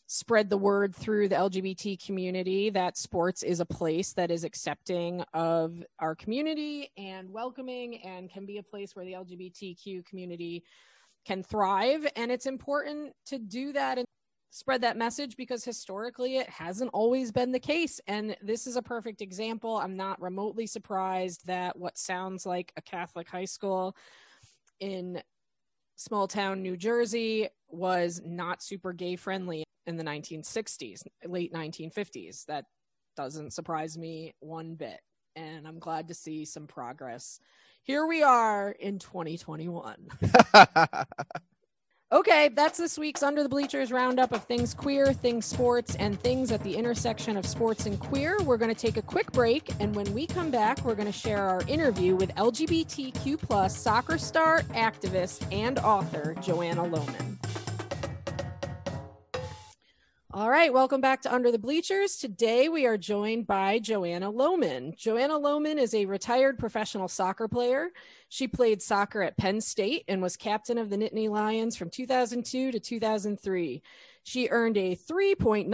spread 0.07 0.51
the 0.51 0.59
word 0.59 0.93
through 0.95 1.29
the 1.29 1.37
LGBT 1.37 2.05
community 2.05 2.69
that 2.69 2.97
sports 2.97 3.45
is 3.45 3.61
a 3.61 3.65
place 3.65 4.13
that 4.13 4.29
is 4.29 4.43
accepting 4.43 5.23
of 5.35 5.85
our 6.01 6.17
community 6.17 6.91
and 6.99 7.31
welcoming 7.31 8.03
and 8.03 8.29
can 8.29 8.45
be 8.45 8.59
a 8.59 8.63
place 8.63 8.97
where 8.97 9.05
the 9.05 9.13
LGBTQ 9.13 10.05
community 10.05 10.65
can 11.25 11.45
thrive. 11.45 12.05
And 12.17 12.33
it's 12.33 12.47
important 12.47 13.13
to 13.27 13.39
do 13.39 13.73
that 13.73 13.99
and 13.99 14.07
spread 14.51 14.83
that 14.83 14.97
message 14.97 15.37
because 15.37 15.65
historically 15.65 16.37
it 16.37 16.49
hasn't 16.49 16.91
always 16.93 17.31
been 17.33 17.53
the 17.53 17.61
case. 17.61 18.01
And 18.07 18.37
this 18.43 18.67
is 18.67 18.77
a 18.77 18.83
perfect 18.83 19.23
example. 19.23 19.77
I'm 19.77 19.97
not 19.97 20.21
remotely 20.21 20.67
surprised 20.67 21.47
that 21.47 21.77
what 21.79 21.97
sounds 21.97 22.45
like 22.45 22.73
a 22.77 22.83
Catholic 22.83 23.29
high 23.29 23.45
school 23.45 23.97
in 24.81 25.23
small 25.97 26.27
town 26.27 26.63
New 26.63 26.77
Jersey 26.77 27.49
was 27.69 28.21
not 28.25 28.63
super 28.63 28.93
gay 28.93 29.17
friendly 29.17 29.65
in 29.87 29.97
the 29.97 30.05
1960s, 30.05 31.03
late 31.27 31.53
1950s. 31.53 32.45
That 32.47 32.65
doesn't 33.17 33.53
surprise 33.53 33.97
me 33.97 34.35
one 34.41 34.75
bit. 34.75 35.01
And 35.37 35.67
I'm 35.67 35.79
glad 35.79 36.09
to 36.09 36.15
see 36.15 36.45
some 36.45 36.67
progress. 36.67 37.39
Here 37.83 38.07
we 38.07 38.23
are 38.23 38.71
in 38.73 38.99
2021. 38.99 40.09
okay, 42.13 42.49
that's 42.49 42.79
this 42.79 42.99
week's 42.99 43.23
Under 43.23 43.43
the 43.43 43.49
Bleachers 43.49 43.93
roundup 43.93 44.33
of 44.33 44.45
things 44.45 44.75
queer, 44.75 45.13
things 45.13 45.47
sports, 45.47 45.95
and 45.97 46.21
things 46.21 46.51
at 46.51 46.63
the 46.63 46.75
intersection 46.75 47.37
of 47.37 47.47
sports 47.47 47.87
and 47.87 47.99
queer. 47.99 48.37
We're 48.43 48.57
going 48.57 48.75
to 48.75 48.81
take 48.81 48.97
a 48.97 49.03
quick 49.03 49.31
break. 49.33 49.71
And 49.81 49.95
when 49.95 50.13
we 50.13 50.27
come 50.27 50.51
back, 50.51 50.85
we're 50.85 50.95
going 50.95 51.07
to 51.07 51.13
share 51.13 51.43
our 51.43 51.63
interview 51.69 52.17
with 52.17 52.35
LGBTQ 52.35 53.39
plus 53.41 53.77
soccer 53.77 54.19
star, 54.19 54.63
activist, 54.75 55.47
and 55.53 55.79
author 55.79 56.35
Joanna 56.43 56.83
Lohman. 56.83 57.70
All 60.33 60.49
right, 60.49 60.73
welcome 60.73 61.01
back 61.01 61.23
to 61.23 61.35
Under 61.35 61.51
the 61.51 61.59
Bleachers. 61.59 62.17
Today 62.17 62.69
we 62.69 62.87
are 62.87 62.97
joined 62.97 63.49
by 63.49 63.81
Joanna 63.81 64.33
Lohman. 64.33 64.97
Joanna 64.97 65.35
Lohman 65.35 65.77
is 65.77 65.93
a 65.93 66.05
retired 66.05 66.57
professional 66.57 67.09
soccer 67.09 67.49
player. 67.49 67.89
She 68.29 68.47
played 68.47 68.81
soccer 68.81 69.25
at 69.25 69.37
Penn 69.37 69.61
State 69.61 70.05
and 70.07 70.23
was 70.23 70.37
captain 70.37 70.79
of 70.79 70.89
the 70.89 70.97
Nittany 70.97 71.29
Lions 71.29 71.75
from 71.75 71.91
2002 71.91 72.71
to 72.71 72.79
2003. 72.79 73.83
She 74.23 74.49
earned 74.51 74.77
a 74.77 74.95
3.98 74.95 75.67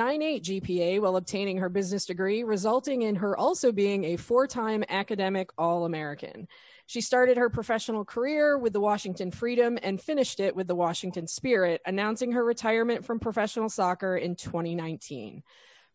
GPA 0.42 1.00
while 1.02 1.16
obtaining 1.16 1.58
her 1.58 1.68
business 1.68 2.06
degree, 2.06 2.42
resulting 2.42 3.02
in 3.02 3.16
her 3.16 3.36
also 3.36 3.72
being 3.72 4.04
a 4.04 4.16
four 4.16 4.46
time 4.46 4.82
academic 4.88 5.50
All 5.58 5.84
American. 5.84 6.48
She 6.86 7.00
started 7.00 7.36
her 7.36 7.50
professional 7.50 8.04
career 8.04 8.56
with 8.56 8.72
the 8.72 8.80
Washington 8.80 9.32
Freedom 9.32 9.76
and 9.82 10.00
finished 10.00 10.38
it 10.38 10.54
with 10.54 10.68
the 10.68 10.74
Washington 10.74 11.26
Spirit, 11.26 11.82
announcing 11.84 12.32
her 12.32 12.44
retirement 12.44 13.04
from 13.04 13.18
professional 13.18 13.68
soccer 13.68 14.16
in 14.16 14.36
2019. 14.36 15.42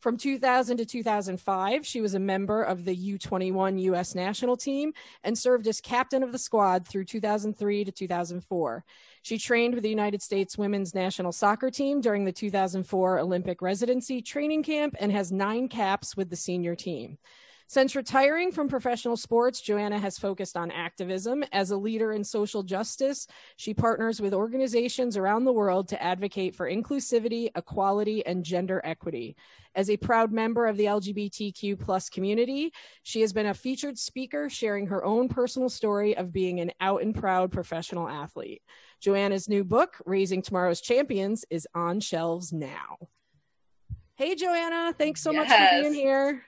From 0.01 0.17
2000 0.17 0.77
to 0.77 0.85
2005, 0.85 1.85
she 1.85 2.01
was 2.01 2.15
a 2.15 2.19
member 2.19 2.63
of 2.63 2.85
the 2.85 3.17
U21 3.17 3.79
U.S. 3.83 4.15
national 4.15 4.57
team 4.57 4.93
and 5.23 5.37
served 5.37 5.67
as 5.67 5.79
captain 5.79 6.23
of 6.23 6.31
the 6.31 6.39
squad 6.39 6.87
through 6.87 7.05
2003 7.05 7.85
to 7.85 7.91
2004. 7.91 8.83
She 9.21 9.37
trained 9.37 9.75
with 9.75 9.83
the 9.83 9.89
United 9.89 10.23
States 10.23 10.57
women's 10.57 10.95
national 10.95 11.31
soccer 11.31 11.69
team 11.69 12.01
during 12.01 12.25
the 12.25 12.31
2004 12.31 13.19
Olympic 13.19 13.61
residency 13.61 14.23
training 14.23 14.63
camp 14.63 14.95
and 14.99 15.11
has 15.11 15.31
nine 15.31 15.69
caps 15.69 16.17
with 16.17 16.31
the 16.31 16.35
senior 16.35 16.75
team. 16.75 17.19
Since 17.71 17.95
retiring 17.95 18.51
from 18.51 18.67
professional 18.67 19.15
sports, 19.15 19.61
Joanna 19.61 19.97
has 19.97 20.17
focused 20.19 20.57
on 20.57 20.71
activism. 20.71 21.41
As 21.53 21.71
a 21.71 21.77
leader 21.77 22.11
in 22.11 22.21
social 22.21 22.63
justice, 22.63 23.27
she 23.55 23.73
partners 23.73 24.19
with 24.19 24.33
organizations 24.33 25.15
around 25.15 25.45
the 25.45 25.53
world 25.53 25.87
to 25.87 26.03
advocate 26.03 26.53
for 26.53 26.69
inclusivity, 26.69 27.49
equality, 27.55 28.25
and 28.25 28.43
gender 28.43 28.81
equity. 28.83 29.37
As 29.73 29.89
a 29.89 29.95
proud 29.95 30.33
member 30.33 30.67
of 30.67 30.75
the 30.75 30.83
LGBTQ 30.83 31.79
plus 31.79 32.09
community, 32.09 32.73
she 33.03 33.21
has 33.21 33.31
been 33.31 33.45
a 33.45 33.53
featured 33.53 33.97
speaker 33.97 34.49
sharing 34.49 34.87
her 34.87 35.05
own 35.05 35.29
personal 35.29 35.69
story 35.69 36.17
of 36.17 36.33
being 36.33 36.59
an 36.59 36.73
out 36.81 37.01
and 37.01 37.15
proud 37.15 37.53
professional 37.53 38.09
athlete. 38.09 38.61
Joanna's 38.99 39.47
new 39.47 39.63
book, 39.63 39.95
Raising 40.05 40.41
Tomorrow's 40.41 40.81
Champions, 40.81 41.45
is 41.49 41.65
on 41.73 42.01
shelves 42.01 42.51
now. 42.51 42.97
Hey, 44.15 44.35
Joanna, 44.35 44.93
thanks 44.97 45.21
so 45.21 45.31
yes. 45.31 45.47
much 45.47 45.57
for 45.57 45.81
being 45.81 45.93
here. 45.93 46.43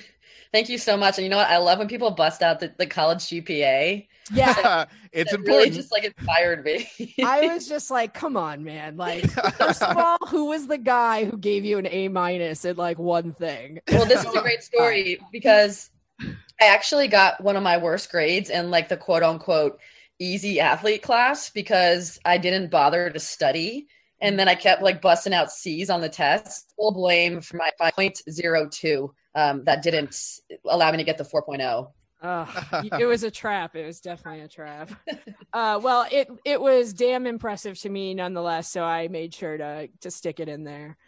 Thank 0.52 0.68
you 0.68 0.78
so 0.78 0.96
much. 0.96 1.18
And 1.18 1.24
you 1.24 1.30
know 1.30 1.36
what? 1.36 1.48
I 1.48 1.58
love 1.58 1.78
when 1.78 1.88
people 1.88 2.10
bust 2.10 2.42
out 2.42 2.60
the, 2.60 2.72
the 2.78 2.86
college 2.86 3.18
GPA. 3.18 4.06
Yeah. 4.32 4.86
it's 5.12 5.32
it 5.32 5.38
important. 5.38 5.46
really 5.46 5.70
just 5.70 5.92
like 5.92 6.04
inspired 6.04 6.64
me. 6.64 6.88
I 7.22 7.46
was 7.48 7.68
just 7.68 7.90
like, 7.90 8.14
come 8.14 8.36
on, 8.36 8.64
man. 8.64 8.96
Like, 8.96 9.30
first 9.56 9.82
of 9.82 9.96
all, 9.96 10.18
who 10.28 10.46
was 10.46 10.66
the 10.66 10.78
guy 10.78 11.24
who 11.24 11.36
gave 11.36 11.64
you 11.64 11.78
an 11.78 11.86
A 11.90 12.08
minus 12.08 12.64
in 12.64 12.76
like 12.76 12.98
one 12.98 13.34
thing? 13.34 13.80
Well, 13.90 14.06
this 14.06 14.24
is 14.24 14.34
a 14.34 14.40
great 14.40 14.62
story 14.62 15.20
because 15.32 15.90
I 16.20 16.66
actually 16.66 17.08
got 17.08 17.42
one 17.42 17.56
of 17.56 17.62
my 17.62 17.76
worst 17.76 18.10
grades 18.10 18.50
in 18.50 18.70
like 18.70 18.88
the 18.88 18.96
quote 18.96 19.22
unquote 19.22 19.78
easy 20.18 20.60
athlete 20.60 21.02
class 21.02 21.50
because 21.50 22.18
I 22.24 22.38
didn't 22.38 22.70
bother 22.70 23.10
to 23.10 23.20
study. 23.20 23.88
And 24.20 24.38
then 24.38 24.48
I 24.48 24.54
kept 24.54 24.82
like 24.82 25.02
busting 25.02 25.34
out 25.34 25.52
C's 25.52 25.90
on 25.90 26.00
the 26.00 26.08
test. 26.08 26.72
Full 26.76 26.92
blame 26.92 27.42
for 27.42 27.58
my 27.58 27.70
5.02 27.78 29.10
um, 29.36 29.62
that 29.64 29.82
didn't 29.82 30.40
allow 30.68 30.90
me 30.90 30.96
to 30.96 31.04
get 31.04 31.18
the 31.18 31.24
4.0. 31.24 31.92
Uh, 32.22 32.80
it 32.98 33.06
was 33.06 33.22
a 33.22 33.30
trap. 33.30 33.76
It 33.76 33.86
was 33.86 34.00
definitely 34.00 34.40
a 34.40 34.48
trap. 34.48 34.90
Uh, 35.52 35.80
well, 35.82 36.06
it 36.12 36.28
it 36.44 36.60
was 36.60 36.92
damn 36.92 37.26
impressive 37.26 37.78
to 37.78 37.88
me 37.88 38.12
nonetheless. 38.12 38.70
So 38.70 38.84
I 38.84 39.08
made 39.08 39.32
sure 39.32 39.56
to 39.56 39.88
to 40.02 40.10
stick 40.10 40.38
it 40.38 40.50
in 40.50 40.64
there. 40.64 40.98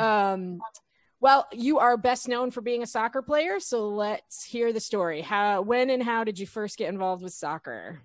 Um, 0.00 0.58
well, 1.20 1.46
you 1.52 1.78
are 1.78 1.96
best 1.96 2.26
known 2.26 2.50
for 2.50 2.60
being 2.60 2.82
a 2.82 2.86
soccer 2.86 3.22
player. 3.22 3.60
So 3.60 3.88
let's 3.88 4.42
hear 4.42 4.72
the 4.72 4.80
story. 4.80 5.20
How, 5.20 5.62
when, 5.62 5.90
and 5.90 6.02
how 6.02 6.24
did 6.24 6.40
you 6.40 6.46
first 6.46 6.76
get 6.76 6.88
involved 6.88 7.22
with 7.22 7.32
soccer? 7.32 8.02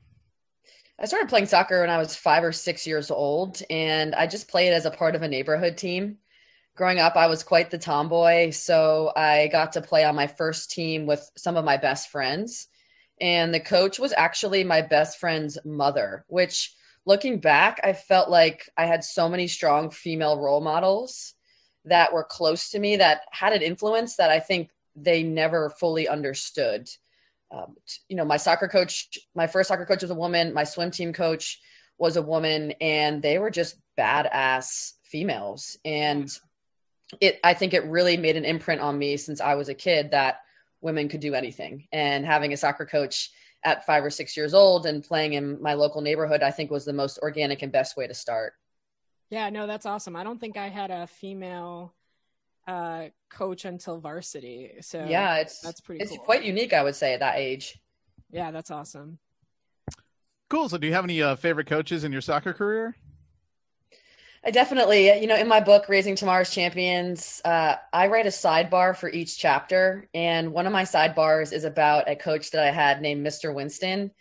I 1.00 1.06
started 1.06 1.28
playing 1.28 1.48
soccer 1.48 1.82
when 1.82 1.90
I 1.90 1.98
was 1.98 2.16
five 2.16 2.44
or 2.44 2.52
six 2.52 2.86
years 2.86 3.10
old, 3.10 3.62
and 3.70 4.14
I 4.14 4.28
just 4.28 4.48
played 4.48 4.74
as 4.74 4.86
a 4.86 4.92
part 4.92 5.16
of 5.16 5.24
a 5.24 5.28
neighborhood 5.28 5.76
team 5.76 6.18
growing 6.80 7.00
up, 7.00 7.18
I 7.18 7.28
was 7.28 7.44
quite 7.44 7.70
the 7.70 7.78
tomboy. 7.78 8.52
So 8.52 9.12
I 9.14 9.50
got 9.52 9.74
to 9.74 9.82
play 9.82 10.06
on 10.06 10.16
my 10.16 10.28
first 10.28 10.72
team 10.72 11.06
with 11.06 11.30
some 11.36 11.58
of 11.58 11.66
my 11.66 11.76
best 11.76 12.10
friends. 12.10 12.70
and 13.22 13.54
the 13.54 13.60
coach 13.60 14.00
was 14.00 14.14
actually 14.16 14.64
my 14.64 14.82
best 14.82 15.20
friend's 15.20 15.58
mother, 15.66 16.24
which 16.30 16.74
looking 17.06 17.40
back, 17.40 17.82
I 17.84 17.92
felt 17.92 18.30
like 18.30 18.70
I 18.78 18.86
had 18.86 19.04
so 19.04 19.28
many 19.28 19.48
strong 19.48 19.92
female 19.92 20.40
role 20.40 20.62
models 20.62 21.34
that 21.84 22.14
were 22.14 22.24
close 22.24 22.70
to 22.70 22.80
me 22.80 22.96
that 22.98 23.24
had 23.32 23.52
an 23.52 23.62
influence 23.62 24.16
that 24.16 24.30
I 24.30 24.40
think 24.40 24.70
they 24.96 25.22
never 25.24 25.70
fully 25.70 26.08
understood. 26.08 26.88
Um, 27.52 27.76
you 28.08 28.16
know, 28.16 28.26
my 28.26 28.38
soccer 28.38 28.70
coach, 28.70 29.18
my 29.36 29.48
first 29.48 29.68
soccer 29.68 29.86
coach 29.86 30.02
was 30.02 30.12
a 30.12 30.16
woman, 30.16 30.54
my 30.54 30.64
swim 30.64 30.92
team 30.92 31.12
coach 31.12 31.60
was 31.98 32.16
a 32.16 32.22
woman, 32.22 32.72
and 32.80 33.22
they 33.22 33.38
were 33.38 33.52
just 33.52 33.76
badass 33.98 34.94
females. 35.04 35.78
And 35.84 36.32
it, 37.20 37.40
I 37.44 37.54
think 37.54 37.74
it 37.74 37.86
really 37.86 38.18
made 38.18 38.38
an 38.38 38.46
imprint 38.46 38.82
on 38.82 38.98
me 38.98 39.18
since 39.18 39.42
I 39.42 39.56
was 39.56 39.70
a 39.70 39.74
kid 39.74 40.12
that 40.12 40.42
women 40.82 41.10
could 41.10 41.20
do 41.20 41.34
anything. 41.34 41.88
And 41.92 42.26
having 42.26 42.54
a 42.54 42.58
soccer 42.58 42.86
coach 42.86 43.32
at 43.64 43.86
five 43.86 44.04
or 44.04 44.10
six 44.10 44.38
years 44.38 44.54
old 44.54 44.86
and 44.86 45.04
playing 45.04 45.34
in 45.34 45.62
my 45.62 45.74
local 45.74 46.02
neighborhood, 46.02 46.44
I 46.44 46.52
think 46.52 46.72
was 46.72 46.86
the 46.86 46.94
most 46.94 47.20
organic 47.20 47.62
and 47.62 47.72
best 47.72 47.98
way 47.98 48.08
to 48.08 48.14
start. 48.14 48.54
Yeah, 49.30 49.50
no, 49.50 49.68
that's 49.68 49.86
awesome. 49.86 50.16
I 50.16 50.24
don't 50.24 50.40
think 50.40 50.58
I 50.58 50.70
had 50.70 50.92
a 50.92 51.06
female 51.06 51.94
uh, 52.68 53.06
coach 53.30 53.66
until 53.66 54.00
varsity. 54.00 54.74
So 54.82 55.06
yeah, 55.08 55.38
it's 55.38 55.60
that's 55.60 55.82
pretty. 55.82 56.02
It's 56.02 56.12
cool. 56.12 56.20
quite 56.20 56.44
unique, 56.44 56.74
I 56.74 56.84
would 56.84 56.96
say, 56.96 57.14
at 57.14 57.20
that 57.20 57.38
age. 57.38 57.78
Yeah, 58.32 58.52
that's 58.52 58.72
awesome. 58.72 59.20
Cool. 60.50 60.70
So, 60.70 60.78
do 60.78 60.88
you 60.88 60.94
have 60.94 61.04
any 61.04 61.22
uh, 61.22 61.36
favorite 61.36 61.68
coaches 61.68 62.04
in 62.04 62.12
your 62.12 62.22
soccer 62.22 62.54
career? 62.54 62.96
I 64.46 64.52
definitely, 64.52 65.20
you 65.20 65.28
know, 65.28 65.36
in 65.36 65.48
my 65.48 65.60
book, 65.60 65.90
Raising 65.90 66.16
Tomorrow's 66.16 66.50
Champions, 66.50 67.42
uh, 67.44 67.76
I 67.92 68.08
write 68.08 68.26
a 68.26 68.30
sidebar 68.30 68.96
for 68.96 69.10
each 69.10 69.38
chapter. 69.38 70.08
And 70.14 70.54
one 70.54 70.66
of 70.66 70.72
my 70.72 70.84
sidebars 70.84 71.52
is 71.52 71.66
about 71.66 72.10
a 72.10 72.16
coach 72.16 72.52
that 72.52 72.66
I 72.66 72.72
had 72.72 73.02
named 73.02 73.26
Mr. 73.26 73.54
Winston. 73.54 74.12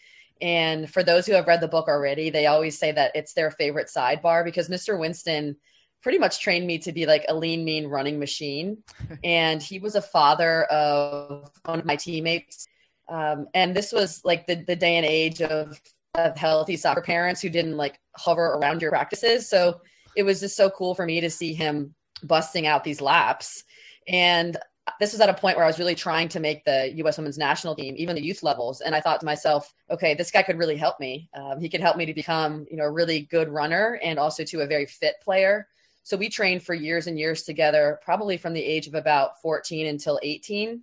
And 0.41 0.91
for 0.91 1.05
those 1.05 1.25
who 1.27 1.35
have 1.35 1.47
read 1.47 1.61
the 1.61 1.69
book 1.69 1.89
already, 1.89 2.31
they 2.31 2.47
always 2.47 2.79
say 2.79 2.91
that 2.93 3.13
it's 3.15 3.33
their 3.33 3.53
favorite 3.53 3.89
sidebar 3.89 4.45
because 4.45 4.69
Mr. 4.69 4.99
Winston 4.99 5.57
pretty 6.03 6.19
much 6.19 6.41
trained 6.41 6.67
me 6.67 6.79
to 6.79 6.93
be 6.93 7.07
like 7.07 7.25
a 7.29 7.35
lean, 7.35 7.65
mean 7.65 7.87
running 7.87 8.19
machine. 8.19 8.79
and 9.25 9.63
he 9.63 9.79
was 9.79 9.95
a 9.95 10.03
father 10.03 10.65
of 10.65 11.51
one 11.65 11.79
of 11.79 11.85
my 11.85 11.97
teammates. 11.97 12.67
Um, 13.09 13.47
and 13.55 13.75
this 13.75 13.93
was 13.93 14.21
like 14.25 14.49
the, 14.49 14.57
the 14.65 14.77
day 14.77 14.97
and 14.97 15.07
age 15.07 15.43
of, 15.43 15.81
of 16.15 16.37
healthy 16.37 16.77
soccer 16.77 17.03
parents 17.03 17.41
who 17.41 17.51
didn't 17.51 17.77
like 17.77 18.01
hover 18.17 18.55
around 18.55 18.83
your 18.83 18.91
practices. 18.91 19.49
So 19.49 19.81
it 20.17 20.23
was 20.23 20.41
just 20.41 20.57
so 20.57 20.71
cool 20.71 20.95
for 20.95 21.05
me 21.05 21.21
to 21.21 21.31
see 21.31 21.55
him 21.55 21.95
busting 22.23 22.67
out 22.67 22.85
these 22.85 23.01
laps. 23.01 23.65
And 24.07 24.57
this 25.01 25.13
was 25.13 25.21
at 25.21 25.29
a 25.29 25.35
point 25.35 25.57
where 25.57 25.65
I 25.65 25.69
was 25.69 25.79
really 25.79 25.95
trying 25.95 26.29
to 26.29 26.41
make 26.41 26.65
the 26.65 26.93
U.S. 26.97 27.19
women's 27.19 27.39
national 27.39 27.75
team, 27.75 27.95
even 27.99 28.15
the 28.15 28.25
youth 28.25 28.43
levels. 28.43 28.81
And 28.81 28.95
I 28.95 29.01
thought 29.01 29.21
to 29.21 29.27
myself, 29.27 29.73
okay, 29.91 30.15
this 30.15 30.31
guy 30.31 30.43
could 30.43 30.59
really 30.59 30.77
help 30.77 30.99
me. 30.99 31.29
Um, 31.35 31.61
he 31.61 31.69
could 31.69 31.81
help 31.81 31.97
me 31.97 32.07
to 32.07 32.15
become, 32.15 32.67
you 32.71 32.77
know, 32.77 32.85
a 32.85 32.91
really 32.91 33.23
good 33.23 33.49
runner 33.49 34.01
and 34.03 34.19
also 34.19 34.45
to 34.45 34.61
a 34.61 34.67
very 34.67 34.87
fit 34.87 35.17
player. 35.23 35.69
So 36.03 36.17
we 36.17 36.31
trained 36.31 36.63
for 36.63 36.75
years 36.75 37.07
and 37.07 37.19
years 37.19 37.43
together, 37.43 38.01
probably 38.03 38.39
from 38.39 38.55
the 38.55 38.65
age 38.65 38.87
of 38.87 38.95
about 38.95 39.41
14 39.43 39.87
until 39.87 40.19
18. 40.23 40.83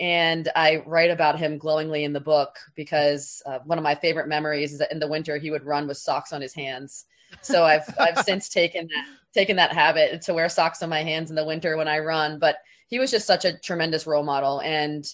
And 0.00 0.48
I 0.56 0.82
write 0.86 1.10
about 1.10 1.38
him 1.38 1.58
glowingly 1.58 2.04
in 2.04 2.14
the 2.14 2.20
book 2.20 2.56
because 2.74 3.42
uh, 3.44 3.58
one 3.64 3.78
of 3.78 3.84
my 3.84 3.94
favorite 3.94 4.28
memories 4.28 4.72
is 4.72 4.78
that 4.78 4.90
in 4.90 4.98
the 4.98 5.08
winter 5.08 5.36
he 5.36 5.50
would 5.50 5.64
run 5.64 5.86
with 5.86 5.98
socks 5.98 6.32
on 6.32 6.40
his 6.40 6.54
hands. 6.54 7.04
So 7.40 7.64
I've 7.64 7.88
I've 7.98 8.18
since 8.18 8.48
taken 8.48 8.86
that 8.88 9.06
taken 9.32 9.56
that 9.56 9.72
habit 9.72 10.22
to 10.22 10.34
wear 10.34 10.48
socks 10.48 10.82
on 10.82 10.90
my 10.90 11.02
hands 11.02 11.30
in 11.30 11.36
the 11.36 11.44
winter 11.44 11.76
when 11.76 11.88
I 11.88 12.00
run. 12.00 12.38
But 12.38 12.58
he 12.88 12.98
was 12.98 13.10
just 13.10 13.26
such 13.26 13.44
a 13.44 13.58
tremendous 13.58 14.06
role 14.06 14.22
model 14.22 14.60
and 14.60 15.06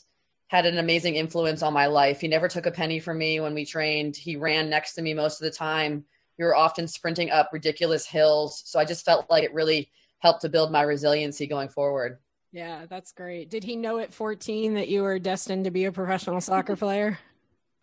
had 0.48 0.66
an 0.66 0.78
amazing 0.78 1.14
influence 1.14 1.62
on 1.62 1.72
my 1.72 1.86
life. 1.86 2.20
He 2.20 2.28
never 2.28 2.48
took 2.48 2.66
a 2.66 2.70
penny 2.70 2.98
from 2.98 3.18
me 3.18 3.38
when 3.38 3.54
we 3.54 3.64
trained. 3.64 4.16
He 4.16 4.36
ran 4.36 4.68
next 4.68 4.94
to 4.94 5.02
me 5.02 5.14
most 5.14 5.40
of 5.40 5.44
the 5.44 5.56
time. 5.56 6.04
We 6.38 6.44
were 6.44 6.56
often 6.56 6.88
sprinting 6.88 7.30
up 7.30 7.50
ridiculous 7.52 8.06
hills. 8.06 8.62
So 8.64 8.78
I 8.78 8.84
just 8.84 9.04
felt 9.04 9.30
like 9.30 9.44
it 9.44 9.52
really 9.52 9.90
helped 10.20 10.40
to 10.42 10.48
build 10.48 10.72
my 10.72 10.82
resiliency 10.82 11.46
going 11.46 11.68
forward. 11.68 12.18
Yeah, 12.50 12.86
that's 12.88 13.12
great. 13.12 13.50
Did 13.50 13.62
he 13.62 13.76
know 13.76 13.98
at 13.98 14.14
14 14.14 14.74
that 14.74 14.88
you 14.88 15.02
were 15.02 15.18
destined 15.18 15.64
to 15.64 15.70
be 15.70 15.84
a 15.84 15.92
professional 15.92 16.40
soccer 16.40 16.76
player? 16.76 17.18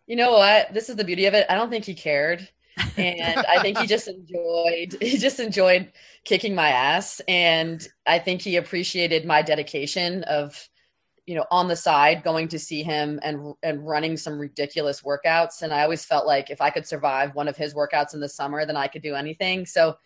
You 0.06 0.16
know 0.16 0.32
what? 0.32 0.74
This 0.74 0.88
is 0.88 0.96
the 0.96 1.04
beauty 1.04 1.26
of 1.26 1.34
it. 1.34 1.46
I 1.48 1.54
don't 1.54 1.70
think 1.70 1.84
he 1.84 1.94
cared 1.94 2.48
and 2.96 3.38
I 3.46 3.60
think 3.62 3.78
he 3.78 3.86
just 3.86 4.08
enjoyed 4.08 4.96
he 5.00 5.18
just 5.18 5.40
enjoyed 5.40 5.92
kicking 6.24 6.54
my 6.54 6.68
ass. 6.68 7.20
And 7.26 7.86
I 8.06 8.18
think 8.18 8.42
he 8.42 8.56
appreciated 8.56 9.24
my 9.24 9.42
dedication 9.42 10.24
of 10.24 10.68
you 11.26 11.34
know 11.34 11.46
on 11.50 11.68
the 11.68 11.76
side 11.76 12.22
going 12.22 12.48
to 12.48 12.58
see 12.58 12.82
him 12.82 13.18
and 13.22 13.54
and 13.62 13.86
running 13.86 14.16
some 14.16 14.38
ridiculous 14.38 15.02
workouts. 15.02 15.62
And 15.62 15.72
I 15.72 15.82
always 15.82 16.04
felt 16.04 16.26
like 16.26 16.50
if 16.50 16.60
I 16.60 16.70
could 16.70 16.86
survive 16.86 17.34
one 17.34 17.48
of 17.48 17.56
his 17.56 17.74
workouts 17.74 18.14
in 18.14 18.20
the 18.20 18.28
summer 18.28 18.64
then 18.66 18.76
I 18.76 18.88
could 18.88 19.02
do 19.02 19.14
anything. 19.14 19.66
So 19.66 19.96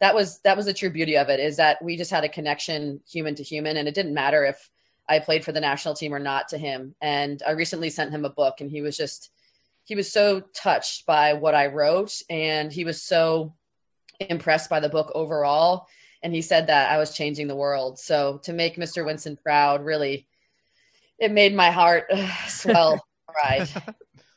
that 0.00 0.14
was 0.14 0.40
that 0.40 0.56
was 0.56 0.66
the 0.66 0.74
true 0.74 0.90
beauty 0.90 1.16
of 1.16 1.28
it 1.28 1.40
is 1.40 1.56
that 1.56 1.82
we 1.82 1.96
just 1.96 2.10
had 2.10 2.24
a 2.24 2.28
connection 2.28 3.00
human 3.08 3.34
to 3.34 3.42
human. 3.42 3.76
And 3.76 3.86
it 3.86 3.94
didn't 3.94 4.14
matter 4.14 4.44
if 4.44 4.70
I 5.08 5.18
played 5.18 5.44
for 5.44 5.52
the 5.52 5.60
national 5.60 5.94
team 5.94 6.14
or 6.14 6.20
not 6.20 6.48
to 6.48 6.58
him. 6.58 6.94
And 7.00 7.42
I 7.46 7.50
recently 7.52 7.90
sent 7.90 8.12
him 8.12 8.24
a 8.24 8.30
book 8.30 8.60
and 8.60 8.70
he 8.70 8.80
was 8.80 8.96
just 8.96 9.30
he 9.90 9.96
was 9.96 10.12
so 10.12 10.40
touched 10.54 11.04
by 11.04 11.32
what 11.32 11.52
I 11.52 11.66
wrote 11.66 12.22
and 12.30 12.72
he 12.72 12.84
was 12.84 13.02
so 13.02 13.56
impressed 14.20 14.70
by 14.70 14.78
the 14.78 14.88
book 14.88 15.10
overall. 15.16 15.88
And 16.22 16.32
he 16.32 16.42
said 16.42 16.68
that 16.68 16.92
I 16.92 16.96
was 16.96 17.12
changing 17.12 17.48
the 17.48 17.56
world. 17.56 17.98
So 17.98 18.38
to 18.44 18.52
make 18.52 18.76
Mr. 18.76 19.04
Winston 19.04 19.36
proud, 19.36 19.84
really, 19.84 20.28
it 21.18 21.32
made 21.32 21.56
my 21.56 21.72
heart 21.72 22.04
swell. 22.46 23.04
right. 23.44 23.68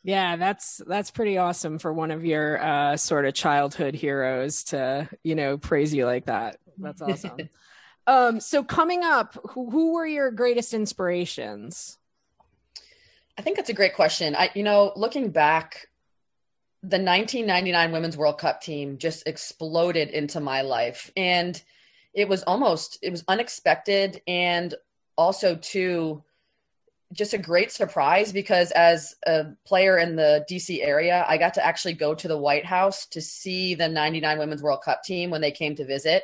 Yeah, 0.01 0.37
that's 0.37 0.81
that's 0.87 1.11
pretty 1.11 1.37
awesome 1.37 1.77
for 1.77 1.93
one 1.93 2.09
of 2.09 2.25
your 2.25 2.59
uh, 2.59 2.97
sort 2.97 3.25
of 3.25 3.35
childhood 3.35 3.93
heroes 3.93 4.63
to 4.65 5.07
you 5.23 5.35
know 5.35 5.59
praise 5.59 5.93
you 5.93 6.07
like 6.07 6.25
that. 6.25 6.57
That's 6.79 7.01
awesome. 7.03 7.49
um, 8.07 8.39
so 8.39 8.63
coming 8.63 9.03
up, 9.03 9.37
who, 9.51 9.69
who 9.69 9.93
were 9.93 10.07
your 10.07 10.31
greatest 10.31 10.73
inspirations? 10.73 11.99
I 13.37 13.41
think 13.41 13.57
that's 13.57 13.69
a 13.69 13.73
great 13.73 13.95
question. 13.95 14.35
I, 14.35 14.51
you 14.53 14.63
know, 14.63 14.93
looking 14.95 15.29
back, 15.29 15.87
the 16.81 16.97
1999 16.97 17.91
Women's 17.91 18.17
World 18.17 18.37
Cup 18.37 18.61
team 18.61 18.97
just 18.97 19.25
exploded 19.25 20.09
into 20.09 20.39
my 20.39 20.61
life, 20.61 21.11
and 21.15 21.61
it 22.13 22.27
was 22.27 22.43
almost 22.43 22.99
it 23.01 23.09
was 23.09 23.23
unexpected, 23.27 24.21
and 24.27 24.75
also 25.17 25.55
too 25.55 26.23
just 27.13 27.33
a 27.33 27.37
great 27.37 27.71
surprise 27.71 28.31
because 28.31 28.71
as 28.71 29.15
a 29.25 29.45
player 29.65 29.99
in 29.99 30.15
the 30.15 30.45
DC 30.49 30.83
area, 30.83 31.23
I 31.27 31.37
got 31.37 31.53
to 31.55 31.65
actually 31.65 31.93
go 31.93 32.15
to 32.15 32.27
the 32.27 32.37
White 32.37 32.65
House 32.65 33.05
to 33.07 33.21
see 33.21 33.75
the 33.75 33.87
99 33.87 34.39
Women's 34.39 34.63
World 34.63 34.81
Cup 34.83 35.03
team 35.03 35.29
when 35.29 35.41
they 35.41 35.51
came 35.51 35.75
to 35.75 35.85
visit 35.85 36.23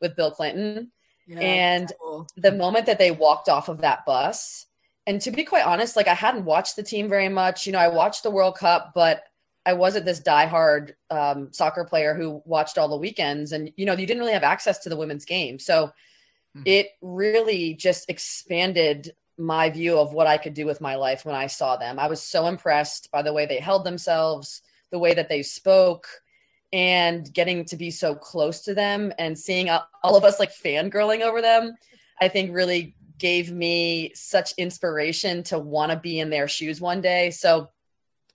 with 0.00 0.16
Bill 0.16 0.30
Clinton. 0.30 0.90
Yeah, 1.26 1.40
and 1.40 1.92
cool. 2.00 2.26
the 2.36 2.52
moment 2.52 2.86
that 2.86 2.98
they 2.98 3.10
walked 3.10 3.48
off 3.48 3.68
of 3.68 3.82
that 3.82 4.04
bus, 4.04 4.66
and 5.10 5.20
to 5.22 5.32
be 5.32 5.42
quite 5.42 5.66
honest, 5.66 5.96
like 5.96 6.06
I 6.06 6.14
hadn't 6.14 6.44
watched 6.44 6.76
the 6.76 6.84
team 6.84 7.08
very 7.08 7.28
much. 7.28 7.66
You 7.66 7.72
know, 7.72 7.80
I 7.80 7.88
watched 7.88 8.22
the 8.22 8.30
World 8.30 8.56
Cup, 8.56 8.92
but 8.94 9.24
I 9.66 9.72
wasn't 9.72 10.04
this 10.04 10.20
diehard 10.20 10.92
um, 11.10 11.52
soccer 11.52 11.84
player 11.84 12.14
who 12.14 12.40
watched 12.44 12.78
all 12.78 12.86
the 12.86 12.96
weekends. 12.96 13.50
And, 13.50 13.72
you 13.76 13.86
know, 13.86 13.94
you 13.94 14.06
didn't 14.06 14.20
really 14.20 14.34
have 14.34 14.44
access 14.44 14.78
to 14.80 14.88
the 14.88 14.96
women's 14.96 15.24
game. 15.24 15.58
So 15.58 15.86
mm-hmm. 15.86 16.62
it 16.64 16.90
really 17.02 17.74
just 17.74 18.08
expanded 18.08 19.12
my 19.36 19.68
view 19.70 19.98
of 19.98 20.12
what 20.12 20.28
I 20.28 20.38
could 20.38 20.54
do 20.54 20.64
with 20.64 20.80
my 20.80 20.94
life 20.94 21.24
when 21.24 21.34
I 21.34 21.48
saw 21.48 21.76
them. 21.76 21.98
I 21.98 22.06
was 22.06 22.22
so 22.22 22.46
impressed 22.46 23.10
by 23.10 23.22
the 23.22 23.32
way 23.32 23.46
they 23.46 23.58
held 23.58 23.84
themselves, 23.84 24.62
the 24.92 25.00
way 25.00 25.14
that 25.14 25.28
they 25.28 25.42
spoke, 25.42 26.06
and 26.72 27.34
getting 27.34 27.64
to 27.64 27.76
be 27.76 27.90
so 27.90 28.14
close 28.14 28.60
to 28.60 28.74
them 28.74 29.12
and 29.18 29.36
seeing 29.36 29.70
all 29.70 30.16
of 30.16 30.22
us 30.22 30.38
like 30.38 30.52
fangirling 30.52 31.22
over 31.22 31.42
them. 31.42 31.74
I 32.20 32.28
think 32.28 32.54
really 32.54 32.94
gave 33.20 33.52
me 33.52 34.10
such 34.14 34.52
inspiration 34.56 35.44
to 35.44 35.58
want 35.58 35.92
to 35.92 35.96
be 35.96 36.18
in 36.18 36.30
their 36.30 36.48
shoes 36.48 36.80
one 36.80 37.00
day. 37.00 37.30
So 37.30 37.70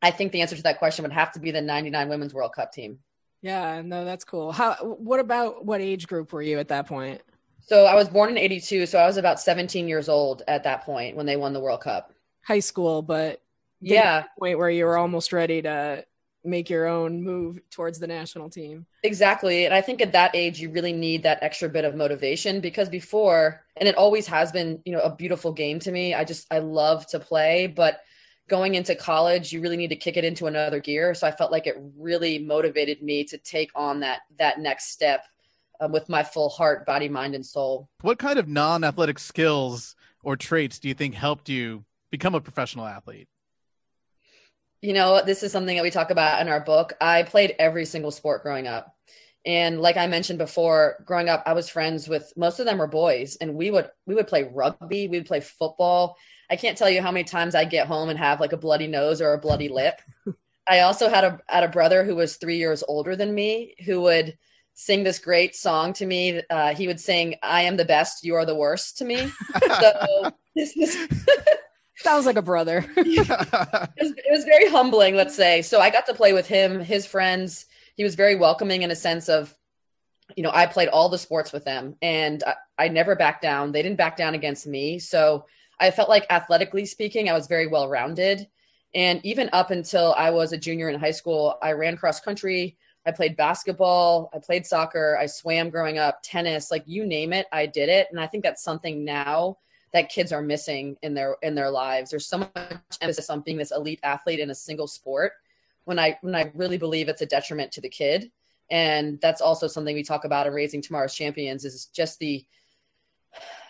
I 0.02 0.12
think 0.12 0.32
the 0.32 0.41
answer 0.41 0.56
to 0.56 0.63
that 0.63 0.80
question 0.80 1.04
would 1.04 1.12
have 1.12 1.34
to 1.34 1.39
be 1.39 1.52
the 1.52 1.62
99 1.62 2.08
Women's 2.08 2.34
World 2.34 2.54
Cup 2.54 2.71
team. 2.71 3.00
Yeah, 3.41 3.82
no, 3.84 4.06
that's 4.06 4.24
cool. 4.24 4.52
How 4.52 4.76
what 4.76 5.19
about 5.19 5.65
what 5.65 5.82
age 5.82 6.08
group 6.08 6.32
were 6.32 6.41
you 6.41 6.60
at 6.60 6.69
that 6.69 6.88
point? 6.88 7.21
So 7.62 7.86
I 7.86 7.95
was 7.95 8.08
born 8.08 8.30
in 8.30 8.38
82, 8.38 8.86
so 8.86 9.00
I 9.00 9.08
was 9.08 9.17
about 9.17 9.39
17 9.39 9.88
years 9.88 10.08
old 10.08 10.43
at 10.48 10.63
that 10.63 10.84
point 10.84 11.15
when 11.15 11.26
they 11.26 11.36
won 11.36 11.54
the 11.54 11.60
World 11.60 11.82
Cup. 11.82 12.13
High 12.43 12.60
school, 12.60 13.02
but 13.02 13.41
yeah, 13.82 14.26
point 14.39 14.58
where 14.58 14.69
you 14.69 14.86
were 14.86 14.98
almost 14.98 15.34
ready 15.34 15.62
to 15.63 16.06
make 16.46 16.70
your 16.70 16.86
own 16.88 17.24
move 17.24 17.60
towards 17.70 18.00
the 18.00 18.08
national 18.08 18.50
team. 18.50 18.86
Exactly. 19.04 19.66
And 19.66 19.74
I 19.74 19.82
think 19.82 20.02
at 20.02 20.12
that 20.14 20.36
age, 20.36 20.60
you 20.60 20.70
really 20.70 20.94
need 20.94 21.24
that 21.24 21.40
extra 21.42 21.70
bit 21.70 21.86
of 21.86 21.96
motivation 21.96 22.60
because 22.60 22.90
before, 22.90 23.64
and 23.78 23.88
it 23.88 23.96
always 23.96 24.28
has 24.28 24.52
been, 24.52 24.82
you 24.86 24.93
know, 24.93 25.02
a 25.02 25.16
beautiful 25.16 25.52
game 25.52 25.80
to 25.80 25.91
me. 25.91 26.14
I 26.14 26.24
just, 26.24 26.48
I 26.52 26.60
love 26.60 27.08
to 27.08 27.20
play, 27.20 27.68
but 27.68 28.02
going 28.48 28.76
into 28.76 28.96
college, 28.96 29.52
you 29.52 29.62
really 29.62 29.78
need 29.78 29.89
to 29.89 29.96
kick 29.96 30.18
it 30.18 30.24
into 30.24 30.46
another 30.46 30.80
gear. 30.80 31.14
So 31.14 31.28
I 31.28 31.32
felt 31.32 31.52
like 31.52 31.68
it 31.68 31.78
really 31.98 32.39
motivated 32.39 33.02
me 33.02 33.24
to 33.26 33.38
take 33.38 33.72
on 33.76 34.00
that, 34.02 34.22
that 34.38 34.60
next 34.60 34.91
step 34.91 35.26
uh, 35.80 35.88
with 35.91 36.08
my 36.10 36.24
full 36.24 36.50
heart, 36.50 36.86
body, 36.86 37.10
mind, 37.10 37.36
and 37.36 37.46
soul. 37.46 37.89
What 38.02 38.20
kind 38.20 38.39
of 38.39 38.48
non 38.48 38.84
athletic 38.84 39.20
skills 39.20 39.96
or 40.24 40.36
traits 40.36 40.80
do 40.80 40.88
you 40.88 40.93
think 40.93 41.16
helped 41.16 41.50
you 41.50 41.86
become 42.12 42.36
a 42.36 42.41
professional 42.41 42.86
athlete? 42.86 43.28
You 44.86 44.94
know, 44.94 45.24
this 45.26 45.42
is 45.42 45.52
something 45.52 45.76
that 45.76 45.82
we 45.82 45.90
talk 45.90 46.12
about 46.12 46.42
in 46.42 46.48
our 46.48 46.60
book. 46.60 46.94
I 47.02 47.24
played 47.24 47.56
every 47.58 47.86
single 47.86 48.12
sport 48.12 48.44
growing 48.44 48.68
up. 48.68 48.96
And 49.44 49.82
like 49.82 49.98
I 49.98 50.06
mentioned 50.06 50.38
before, 50.38 51.04
growing 51.08 51.28
up, 51.28 51.42
I 51.48 51.54
was 51.54 51.68
friends 51.68 52.08
with 52.08 52.32
most 52.38 52.60
of 52.60 52.68
them 52.68 52.78
were 52.78 52.86
boys, 52.86 53.36
and 53.38 53.56
we 53.56 53.72
would 53.72 53.90
we 54.06 54.14
would 54.14 54.28
play 54.28 54.44
rugby, 54.44 55.08
we 55.08 55.18
would 55.18 55.26
play 55.26 55.40
football. 55.40 56.18
I 56.52 56.56
can't 56.56 56.78
tell 56.78 56.90
you 56.90 57.02
how 57.02 57.12
many 57.12 57.24
times 57.24 57.56
I 57.56 57.66
get 57.66 57.88
home 57.88 58.10
and 58.10 58.20
have 58.20 58.40
like 58.40 58.54
a 58.54 58.58
bloody 58.58 58.86
nose 58.86 59.22
or 59.22 59.34
a 59.34 59.40
bloody 59.40 59.70
lip. 59.70 60.00
I 60.70 60.82
also 60.82 61.10
had 61.10 61.24
a 61.24 61.40
had 61.48 61.64
a 61.64 61.70
brother 61.70 62.04
who 62.04 62.16
was 62.16 62.36
three 62.36 62.58
years 62.58 62.84
older 62.88 63.16
than 63.16 63.34
me 63.34 63.74
who 63.88 64.02
would 64.02 64.38
sing 64.76 65.04
this 65.04 65.18
great 65.18 65.56
song 65.56 65.94
to 65.94 66.06
me. 66.06 66.44
Uh, 66.48 66.76
he 66.76 66.86
would 66.86 67.00
sing, 67.00 67.36
"I 67.42 67.64
am 67.64 67.78
the 67.78 67.86
best, 67.86 68.24
you 68.24 68.36
are 68.36 68.46
the 68.46 68.56
worst" 68.56 69.00
to 69.00 69.06
me. 69.06 69.32
so 69.80 70.32
this, 70.56 70.76
this 70.76 71.08
sounds 71.98 72.26
like 72.26 72.38
a 72.38 72.41
brother. 72.41 72.86
it, 72.98 73.28
was, 73.28 74.14
it 74.18 74.32
was 74.32 74.43
very 74.43 74.70
humbling, 74.70 75.16
let's 75.16 75.36
say. 75.36 75.62
So 75.62 75.80
I 75.80 75.89
got 75.89 76.06
to 76.08 76.14
play 76.14 76.34
with 76.34 76.48
him, 76.48 76.80
his 76.80 77.06
friends. 77.06 77.66
He 77.96 78.04
was 78.04 78.16
very 78.16 78.36
welcoming 78.36 78.82
in 78.82 78.91
a 78.91 78.96
sense 78.96 79.30
of, 79.30 79.56
you 80.36 80.43
know, 80.43 80.52
I 80.54 80.66
played 80.66 80.89
all 80.89 81.10
the 81.10 81.18
sports 81.18 81.54
with 81.54 81.66
them, 81.66 81.96
and 82.02 82.43
I, 82.43 82.56
I 82.78 82.88
never 82.88 83.16
backed 83.16 83.41
down. 83.41 83.72
They 83.72 83.82
didn't 83.82 83.98
back 83.98 84.18
down 84.18 84.34
against 84.34 84.68
me, 84.68 85.00
so 85.00 85.46
I 85.80 85.91
felt 85.91 86.10
like 86.10 86.26
athletically 86.30 86.86
speaking, 86.86 87.30
I 87.30 87.34
was 87.34 87.48
very 87.48 87.68
well 87.68 87.88
rounded. 87.88 88.48
And 88.93 89.24
even 89.26 89.50
up 89.52 89.72
until 89.72 90.14
I 90.18 90.32
was 90.32 90.54
a 90.54 90.58
junior 90.58 90.89
in 90.89 91.00
high 91.00 91.12
school, 91.12 91.58
I 91.62 91.74
ran 91.74 91.98
cross 91.98 92.20
country. 92.20 92.78
I 93.06 93.12
played 93.12 93.38
basketball, 93.38 94.32
I 94.34 94.39
played 94.39 94.66
soccer, 94.66 95.16
I 95.20 95.28
swam 95.28 95.70
growing 95.70 96.00
up, 96.00 96.20
tennis, 96.24 96.72
like 96.72 96.84
you 96.88 97.06
name 97.06 97.34
it, 97.34 97.46
I 97.52 97.68
did 97.68 97.88
it. 97.88 98.08
And 98.10 98.20
I 98.20 98.26
think 98.26 98.43
that's 98.43 98.64
something 98.64 99.06
now 99.06 99.58
that 99.96 100.10
kids 100.10 100.34
are 100.34 100.41
missing 100.41 100.98
in 101.04 101.14
their 101.14 101.38
in 101.41 101.56
their 101.56 101.70
lives. 101.70 102.10
There's 102.10 102.28
so 102.28 102.39
much 102.39 102.52
emphasis 103.00 103.30
on 103.30 103.39
being 103.39 103.56
this 103.56 103.72
elite 103.72 104.02
athlete 104.04 104.41
in 104.41 104.50
a 104.50 104.56
single 104.56 104.88
sport 104.88 105.32
when 105.86 105.98
I 105.98 106.20
when 106.22 106.36
I 106.36 106.52
really 106.54 106.78
believe 106.78 107.08
it's 107.08 107.22
a 107.22 107.26
detriment 107.26 107.72
to 107.72 107.82
the 107.82 107.88
kid. 107.88 108.30
And 108.70 109.22
that's 109.22 109.39
also 109.39 109.68
something 109.68 109.96
we 109.96 110.04
talk 110.04 110.26
about 110.26 110.48
in 110.48 110.54
raising 110.54 110.82
tomorrow's 110.82 111.16
champions 111.16 111.64
is 111.64 111.86
just 111.86 112.20
the 112.20 112.46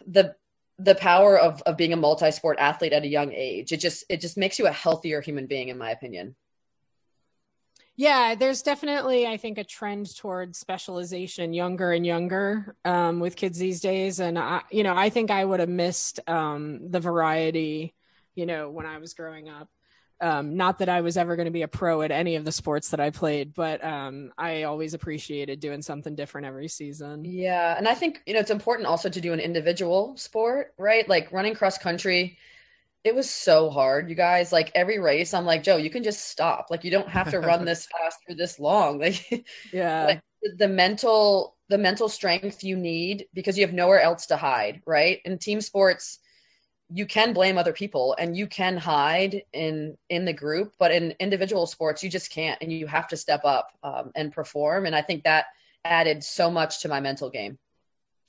the 0.08 0.36
the 0.80 0.96
power 0.96 1.38
of 1.38 1.62
of 1.62 1.78
being 1.78 1.94
a 1.94 1.98
multi-sport 1.98 2.58
athlete 2.60 2.94
at 2.94 3.04
a 3.04 3.08
young 3.08 3.32
age. 3.32 3.72
It 3.72 3.80
just 3.80 4.04
it 4.10 4.20
just 4.20 4.36
makes 4.36 4.58
you 4.58 4.66
a 4.66 4.72
healthier 4.72 5.22
human 5.22 5.46
being 5.46 5.70
in 5.70 5.78
my 5.78 5.92
opinion. 5.92 6.36
Yeah, 7.98 8.36
there's 8.36 8.62
definitely, 8.62 9.26
I 9.26 9.38
think, 9.38 9.58
a 9.58 9.64
trend 9.64 10.16
towards 10.18 10.58
specialization 10.58 11.54
younger 11.54 11.94
and 11.94 12.06
younger 12.06 12.76
um, 12.84 13.22
with 13.22 13.38
kids 13.38 13.58
these 13.58 13.80
days. 13.80 14.20
And, 14.20 14.38
I, 14.38 14.64
you 14.70 14.84
know, 14.84 14.94
I 14.96 15.10
think 15.10 15.32
I 15.32 15.46
would 15.46 15.62
have 15.62 15.70
missed 15.70 16.20
um, 16.28 16.92
the 16.92 17.00
variety, 17.00 17.96
you 18.36 18.46
know, 18.46 18.70
when 18.70 18.86
I 18.86 18.98
was 18.98 19.14
growing 19.14 19.48
up. 19.48 19.70
Um, 20.22 20.56
not 20.56 20.80
that 20.80 20.88
I 20.88 21.02
was 21.02 21.18
ever 21.18 21.36
going 21.36 21.48
to 21.48 21.52
be 21.52 21.64
a 21.64 21.68
pro 21.68 22.02
at 22.02 22.12
any 22.12 22.38
of 22.38 22.46
the 22.46 22.52
sports 22.52 22.92
that 22.92 23.02
I 23.02 23.10
played, 23.10 23.54
but 23.54 23.84
um, 23.84 24.32
I 24.38 24.64
always 24.64 24.94
appreciated 24.94 25.60
doing 25.60 25.82
something 25.82 26.16
different 26.16 26.48
every 26.48 26.70
season. 26.70 27.26
Yeah. 27.26 27.76
And 27.78 27.86
I 27.86 27.96
think, 27.96 28.22
you 28.26 28.34
know, 28.34 28.40
it's 28.40 28.50
important 28.50 28.88
also 28.88 29.10
to 29.10 29.22
do 29.22 29.34
an 29.34 29.42
individual 29.42 30.16
sport, 30.16 30.74
right? 30.78 31.08
Like 31.08 31.34
running 31.34 31.54
cross 31.54 31.78
country 31.78 32.38
it 33.06 33.14
was 33.14 33.30
so 33.30 33.70
hard, 33.70 34.10
you 34.10 34.16
guys. 34.16 34.52
Like 34.52 34.72
every 34.74 34.98
race, 35.00 35.34
I'm 35.34 35.46
like, 35.46 35.62
Joe, 35.62 35.78
you 35.78 35.92
can 35.92 36.04
just 36.04 36.28
stop. 36.28 36.68
Like 36.72 36.84
you 36.84 36.90
don't 36.90 37.08
have 37.08 37.30
to 37.30 37.40
run 37.40 37.64
this 37.64 37.86
fast 37.92 38.20
for 38.28 38.34
this 38.34 38.60
long. 38.60 39.00
Like 39.06 39.46
yeah. 39.72 40.06
Like, 40.06 40.22
the 40.58 40.68
mental 40.68 41.56
the 41.70 41.78
mental 41.78 42.10
strength 42.10 42.64
you 42.64 42.76
need 42.76 43.26
because 43.34 43.58
you 43.58 43.66
have 43.66 43.74
nowhere 43.74 44.02
else 44.02 44.28
to 44.28 44.38
hide, 44.38 44.82
right? 44.86 45.20
In 45.26 45.38
team 45.38 45.62
sports, 45.62 46.20
you 46.90 47.06
can 47.06 47.34
blame 47.34 47.58
other 47.58 47.74
people 47.74 48.16
and 48.18 48.36
you 48.36 48.48
can 48.48 48.78
hide 48.78 49.44
in 49.54 49.98
in 50.10 50.26
the 50.26 50.34
group, 50.34 50.74
but 50.80 50.92
in 50.92 51.14
individual 51.20 51.68
sports, 51.68 52.04
you 52.04 52.10
just 52.10 52.32
can't, 52.32 52.60
and 52.62 52.74
you 52.74 52.88
have 52.88 53.08
to 53.10 53.18
step 53.18 53.42
up 53.46 53.70
um, 53.84 54.12
and 54.16 54.32
perform. 54.32 54.88
And 54.88 54.96
I 54.96 55.04
think 55.04 55.24
that 55.24 55.46
added 55.84 56.24
so 56.24 56.50
much 56.50 56.82
to 56.82 56.90
my 56.90 57.00
mental 57.00 57.30
game. 57.30 57.60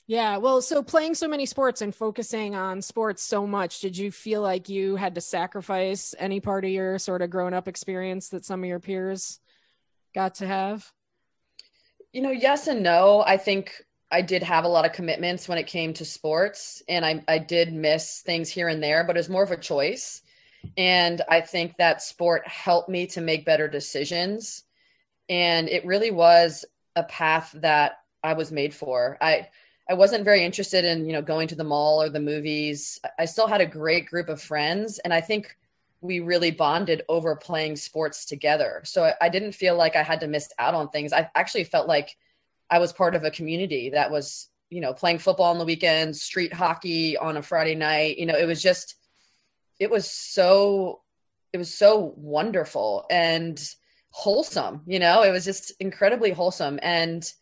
Yeah, 0.09 0.37
well, 0.37 0.63
so 0.63 0.85
playing 0.85 1.17
so 1.17 1.27
many 1.27 1.47
sports 1.47 1.83
and 1.83 1.93
focusing 1.93 2.55
on 2.55 2.81
sports 2.81 3.25
so 3.25 3.45
much, 3.45 3.81
did 3.81 3.99
you 3.99 4.13
feel 4.13 4.41
like 4.41 4.69
you 4.69 4.95
had 4.95 5.17
to 5.17 5.21
sacrifice 5.21 6.15
any 6.17 6.39
part 6.39 6.65
of 6.65 6.71
your 6.71 7.01
sort 7.01 7.23
of 7.23 7.31
grown 7.31 7.53
up 7.53 7.67
experience 7.67 8.29
that 8.29 8.45
some 8.45 8.63
of 8.63 8.69
your 8.69 8.79
peers 8.79 9.41
got 10.15 10.37
to 10.37 10.47
have? 10.47 10.93
You 12.13 12.23
know, 12.23 12.31
yes 12.31 12.69
and 12.69 12.85
no. 12.85 13.25
I 13.27 13.37
think 13.37 13.83
I 14.13 14.23
did 14.23 14.45
have 14.45 14.65
a 14.65 14.69
lot 14.69 14.87
of 14.87 14.93
commitments 14.93 15.49
when 15.49 15.59
it 15.59 15.67
came 15.67 15.93
to 15.95 16.05
sports, 16.05 16.85
and 16.89 17.05
I, 17.05 17.25
I 17.27 17.39
did 17.39 17.73
miss 17.73 18.21
things 18.21 18.49
here 18.49 18.69
and 18.69 18.81
there, 18.81 19.03
but 19.03 19.17
it 19.17 19.19
was 19.19 19.29
more 19.29 19.43
of 19.43 19.51
a 19.51 19.57
choice. 19.57 20.23
And 20.77 21.21
I 21.29 21.41
think 21.41 21.77
that 21.77 22.01
sport 22.01 22.47
helped 22.47 22.89
me 22.89 23.09
to 23.09 23.21
make 23.21 23.45
better 23.45 23.67
decisions. 23.67 24.63
And 25.29 25.69
it 25.69 25.85
really 25.85 26.13
was 26.13 26.65
a 26.95 27.03
path 27.03 27.51
that 27.57 27.99
I 28.23 28.35
was 28.35 28.53
made 28.53 28.73
for. 28.73 29.19
I, 29.21 29.49
I 29.89 29.95
wasn't 29.95 30.25
very 30.25 30.45
interested 30.45 30.85
in, 30.85 31.07
you 31.07 31.13
know, 31.13 31.23
going 31.23 31.49
to 31.49 31.55
the 31.55 31.65
mall 31.65 32.03
or 32.03 32.09
the 32.09 32.21
movies. 32.21 32.99
I 33.19 33.25
still 33.25 33.47
had 33.47 33.61
a 33.61 33.67
great 33.67 34.07
group 34.07 34.29
of 34.29 34.43
friends 34.43 34.99
and 34.99 35.15
I 35.15 35.21
think 35.21 35.57
we 36.01 36.21
really 36.21 36.51
bonded 36.51 37.03
over 37.09 37.37
playing 37.37 37.77
sports 37.77 38.25
together. 38.25 38.83
So 38.85 39.13
I, 39.21 39.29
didn't 39.29 39.53
feel 39.53 39.77
like 39.77 39.97
I 39.97 40.03
had 40.03 40.21
to 40.21 40.29
miss 40.29 40.53
out 40.59 40.75
on 40.75 40.89
things. 40.89 41.13
I 41.13 41.31
actually 41.35 41.65
felt 41.65 41.89
like 41.89 42.17
I 42.71 42.79
was 42.79 42.93
part 42.93 43.15
of 43.15 43.25
a 43.25 43.31
community 43.31 43.91
that 43.91 44.11
was, 44.11 44.49
you 44.71 44.81
know, 44.81 44.93
playing 44.93 45.19
football 45.19 45.51
on 45.51 45.59
the 45.59 45.65
weekends, 45.65 46.23
street 46.23 46.53
hockey 46.53 47.17
on 47.17 47.37
a 47.37 47.43
Friday 47.43 47.75
night. 47.75 48.19
You 48.19 48.27
know, 48.27 48.37
it 48.37 48.47
was 48.47 48.63
just 48.63 48.97
it 49.79 49.91
was 49.91 50.11
so 50.11 51.03
it 51.53 51.59
was 51.59 51.73
so 51.73 52.13
wonderful 52.17 53.07
and 53.11 53.63
wholesome, 54.11 54.83
you 54.87 54.99
know, 54.99 55.23
it 55.23 55.31
was 55.31 55.45
just 55.45 55.73
incredibly 55.79 56.31
wholesome 56.31 56.79
and 56.83 57.33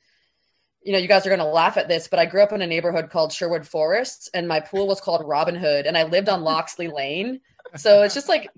you 0.84 0.92
know, 0.92 0.98
you 0.98 1.08
guys 1.08 1.26
are 1.26 1.30
going 1.30 1.40
to 1.40 1.46
laugh 1.46 1.76
at 1.76 1.88
this, 1.88 2.08
but 2.08 2.18
I 2.18 2.26
grew 2.26 2.42
up 2.42 2.52
in 2.52 2.60
a 2.60 2.66
neighborhood 2.66 3.10
called 3.10 3.32
Sherwood 3.32 3.66
Forests, 3.66 4.28
and 4.34 4.46
my 4.46 4.60
pool 4.60 4.86
was 4.86 5.00
called 5.00 5.26
Robin 5.26 5.54
Hood, 5.54 5.86
and 5.86 5.96
I 5.96 6.04
lived 6.04 6.28
on 6.28 6.42
Loxley 6.42 6.88
Lane. 6.88 7.40
So 7.76 8.02
it's 8.02 8.14
just 8.14 8.28
like, 8.28 8.50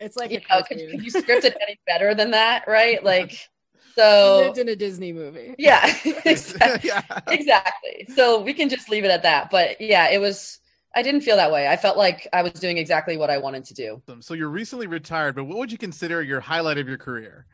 it's 0.00 0.16
like, 0.16 0.32
you 0.32 0.40
know, 0.50 0.62
could, 0.62 0.78
could, 0.78 1.02
you 1.02 1.10
script 1.10 1.44
it 1.44 1.56
any 1.62 1.78
better 1.86 2.14
than 2.14 2.32
that, 2.32 2.64
right? 2.66 3.02
Like, 3.02 3.48
so 3.94 4.40
you 4.40 4.46
lived 4.46 4.58
in 4.58 4.68
a 4.68 4.76
Disney 4.76 5.12
movie. 5.12 5.54
Yeah, 5.56 5.86
exactly. 6.24 6.88
yeah. 6.88 7.02
exactly. 7.28 8.08
So 8.14 8.40
we 8.40 8.52
can 8.52 8.68
just 8.68 8.90
leave 8.90 9.04
it 9.04 9.10
at 9.10 9.22
that. 9.22 9.50
But 9.50 9.80
yeah, 9.80 10.10
it 10.10 10.20
was. 10.20 10.58
I 10.96 11.02
didn't 11.02 11.22
feel 11.22 11.36
that 11.36 11.50
way. 11.50 11.66
I 11.66 11.76
felt 11.76 11.96
like 11.96 12.28
I 12.32 12.42
was 12.42 12.52
doing 12.52 12.78
exactly 12.78 13.16
what 13.16 13.28
I 13.28 13.38
wanted 13.38 13.64
to 13.64 13.74
do. 13.74 14.02
So 14.20 14.34
you're 14.34 14.48
recently 14.48 14.86
retired, 14.86 15.34
but 15.34 15.44
what 15.44 15.58
would 15.58 15.72
you 15.72 15.78
consider 15.78 16.22
your 16.22 16.38
highlight 16.38 16.78
of 16.78 16.86
your 16.86 16.98
career? 16.98 17.46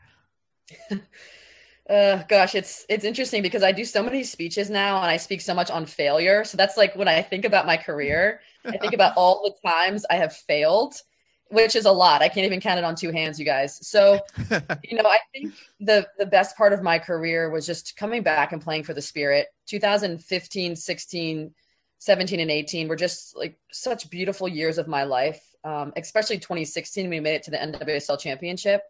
uh, 1.91 2.23
gosh, 2.29 2.55
it's 2.55 2.85
it's 2.87 3.03
interesting 3.03 3.41
because 3.41 3.63
I 3.63 3.73
do 3.73 3.83
so 3.83 4.01
many 4.01 4.23
speeches 4.23 4.69
now 4.69 5.01
and 5.01 5.11
I 5.11 5.17
speak 5.17 5.41
so 5.41 5.53
much 5.53 5.69
on 5.69 5.85
failure. 5.85 6.45
So 6.45 6.55
that's 6.55 6.77
like 6.77 6.95
when 6.95 7.09
I 7.09 7.21
think 7.21 7.43
about 7.43 7.65
my 7.65 7.75
career, 7.75 8.39
I 8.65 8.77
think 8.77 8.93
about 8.93 9.17
all 9.17 9.41
the 9.43 9.69
times 9.69 10.05
I 10.09 10.15
have 10.15 10.33
failed, 10.33 10.93
which 11.49 11.75
is 11.75 11.85
a 11.85 11.91
lot. 11.91 12.21
I 12.21 12.29
can't 12.29 12.45
even 12.45 12.61
count 12.61 12.77
it 12.77 12.85
on 12.85 12.95
two 12.95 13.11
hands, 13.11 13.37
you 13.37 13.45
guys. 13.45 13.85
So, 13.85 14.21
you 14.83 14.97
know, 14.97 15.09
I 15.09 15.19
think 15.33 15.53
the 15.81 16.07
the 16.17 16.25
best 16.25 16.55
part 16.55 16.71
of 16.71 16.81
my 16.81 16.97
career 16.97 17.49
was 17.49 17.65
just 17.65 17.97
coming 17.97 18.23
back 18.23 18.53
and 18.53 18.61
playing 18.61 18.83
for 18.83 18.93
the 18.93 19.01
Spirit. 19.01 19.47
2015, 19.67 20.77
16, 20.77 21.53
17 21.99 22.39
and 22.39 22.51
18 22.51 22.87
were 22.87 22.95
just 22.95 23.35
like 23.35 23.59
such 23.73 24.09
beautiful 24.09 24.47
years 24.47 24.77
of 24.77 24.87
my 24.87 25.03
life. 25.03 25.41
Um, 25.65 25.91
especially 25.97 26.37
2016, 26.37 27.09
we 27.09 27.19
made 27.19 27.35
it 27.35 27.43
to 27.43 27.51
the 27.51 27.57
NWSL 27.57 28.17
championship 28.17 28.81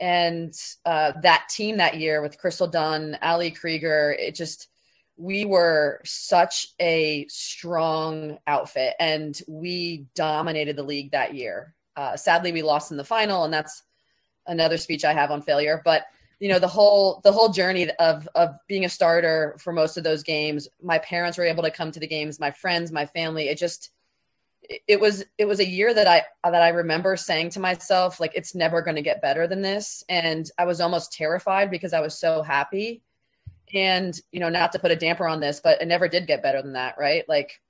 and 0.00 0.54
uh, 0.84 1.12
that 1.22 1.48
team 1.48 1.78
that 1.78 1.98
year 1.98 2.22
with 2.22 2.38
Crystal 2.38 2.66
Dunn, 2.66 3.18
Ali 3.22 3.50
Krieger, 3.50 4.14
it 4.18 4.34
just 4.34 4.68
we 5.16 5.44
were 5.44 6.00
such 6.04 6.68
a 6.80 7.26
strong 7.28 8.38
outfit, 8.46 8.94
and 9.00 9.40
we 9.48 10.06
dominated 10.14 10.76
the 10.76 10.82
league 10.82 11.10
that 11.10 11.34
year. 11.34 11.74
Uh, 11.96 12.16
sadly, 12.16 12.52
we 12.52 12.62
lost 12.62 12.92
in 12.92 12.96
the 12.96 13.04
final, 13.04 13.44
and 13.44 13.52
that's 13.52 13.82
another 14.46 14.76
speech 14.76 15.04
I 15.04 15.12
have 15.12 15.32
on 15.32 15.42
failure. 15.42 15.82
But 15.84 16.06
you 16.38 16.48
know 16.48 16.60
the 16.60 16.68
whole 16.68 17.20
the 17.24 17.32
whole 17.32 17.48
journey 17.48 17.90
of 17.98 18.28
of 18.34 18.54
being 18.68 18.84
a 18.84 18.88
starter 18.88 19.56
for 19.58 19.72
most 19.72 19.96
of 19.96 20.04
those 20.04 20.22
games. 20.22 20.68
My 20.80 20.98
parents 20.98 21.36
were 21.36 21.44
able 21.44 21.64
to 21.64 21.70
come 21.70 21.90
to 21.90 22.00
the 22.00 22.06
games. 22.06 22.38
My 22.38 22.52
friends, 22.52 22.92
my 22.92 23.06
family. 23.06 23.48
It 23.48 23.58
just 23.58 23.90
it 24.68 25.00
was 25.00 25.24
it 25.38 25.46
was 25.46 25.60
a 25.60 25.66
year 25.66 25.94
that 25.94 26.06
I 26.06 26.22
that 26.44 26.62
I 26.62 26.68
remember 26.68 27.16
saying 27.16 27.50
to 27.50 27.60
myself 27.60 28.20
like 28.20 28.32
it's 28.34 28.54
never 28.54 28.82
going 28.82 28.96
to 28.96 29.02
get 29.02 29.22
better 29.22 29.46
than 29.46 29.62
this. 29.62 30.04
And 30.08 30.50
I 30.58 30.64
was 30.64 30.80
almost 30.80 31.12
terrified 31.12 31.70
because 31.70 31.92
I 31.92 32.00
was 32.00 32.18
so 32.18 32.42
happy. 32.42 33.02
And 33.72 34.18
you 34.30 34.40
know 34.40 34.48
not 34.48 34.72
to 34.72 34.78
put 34.78 34.90
a 34.90 34.96
damper 34.96 35.26
on 35.26 35.40
this 35.40 35.60
but 35.60 35.80
it 35.80 35.88
never 35.88 36.08
did 36.08 36.26
get 36.26 36.42
better 36.42 36.60
than 36.62 36.74
that 36.74 36.96
right? 36.98 37.26
Like 37.28 37.60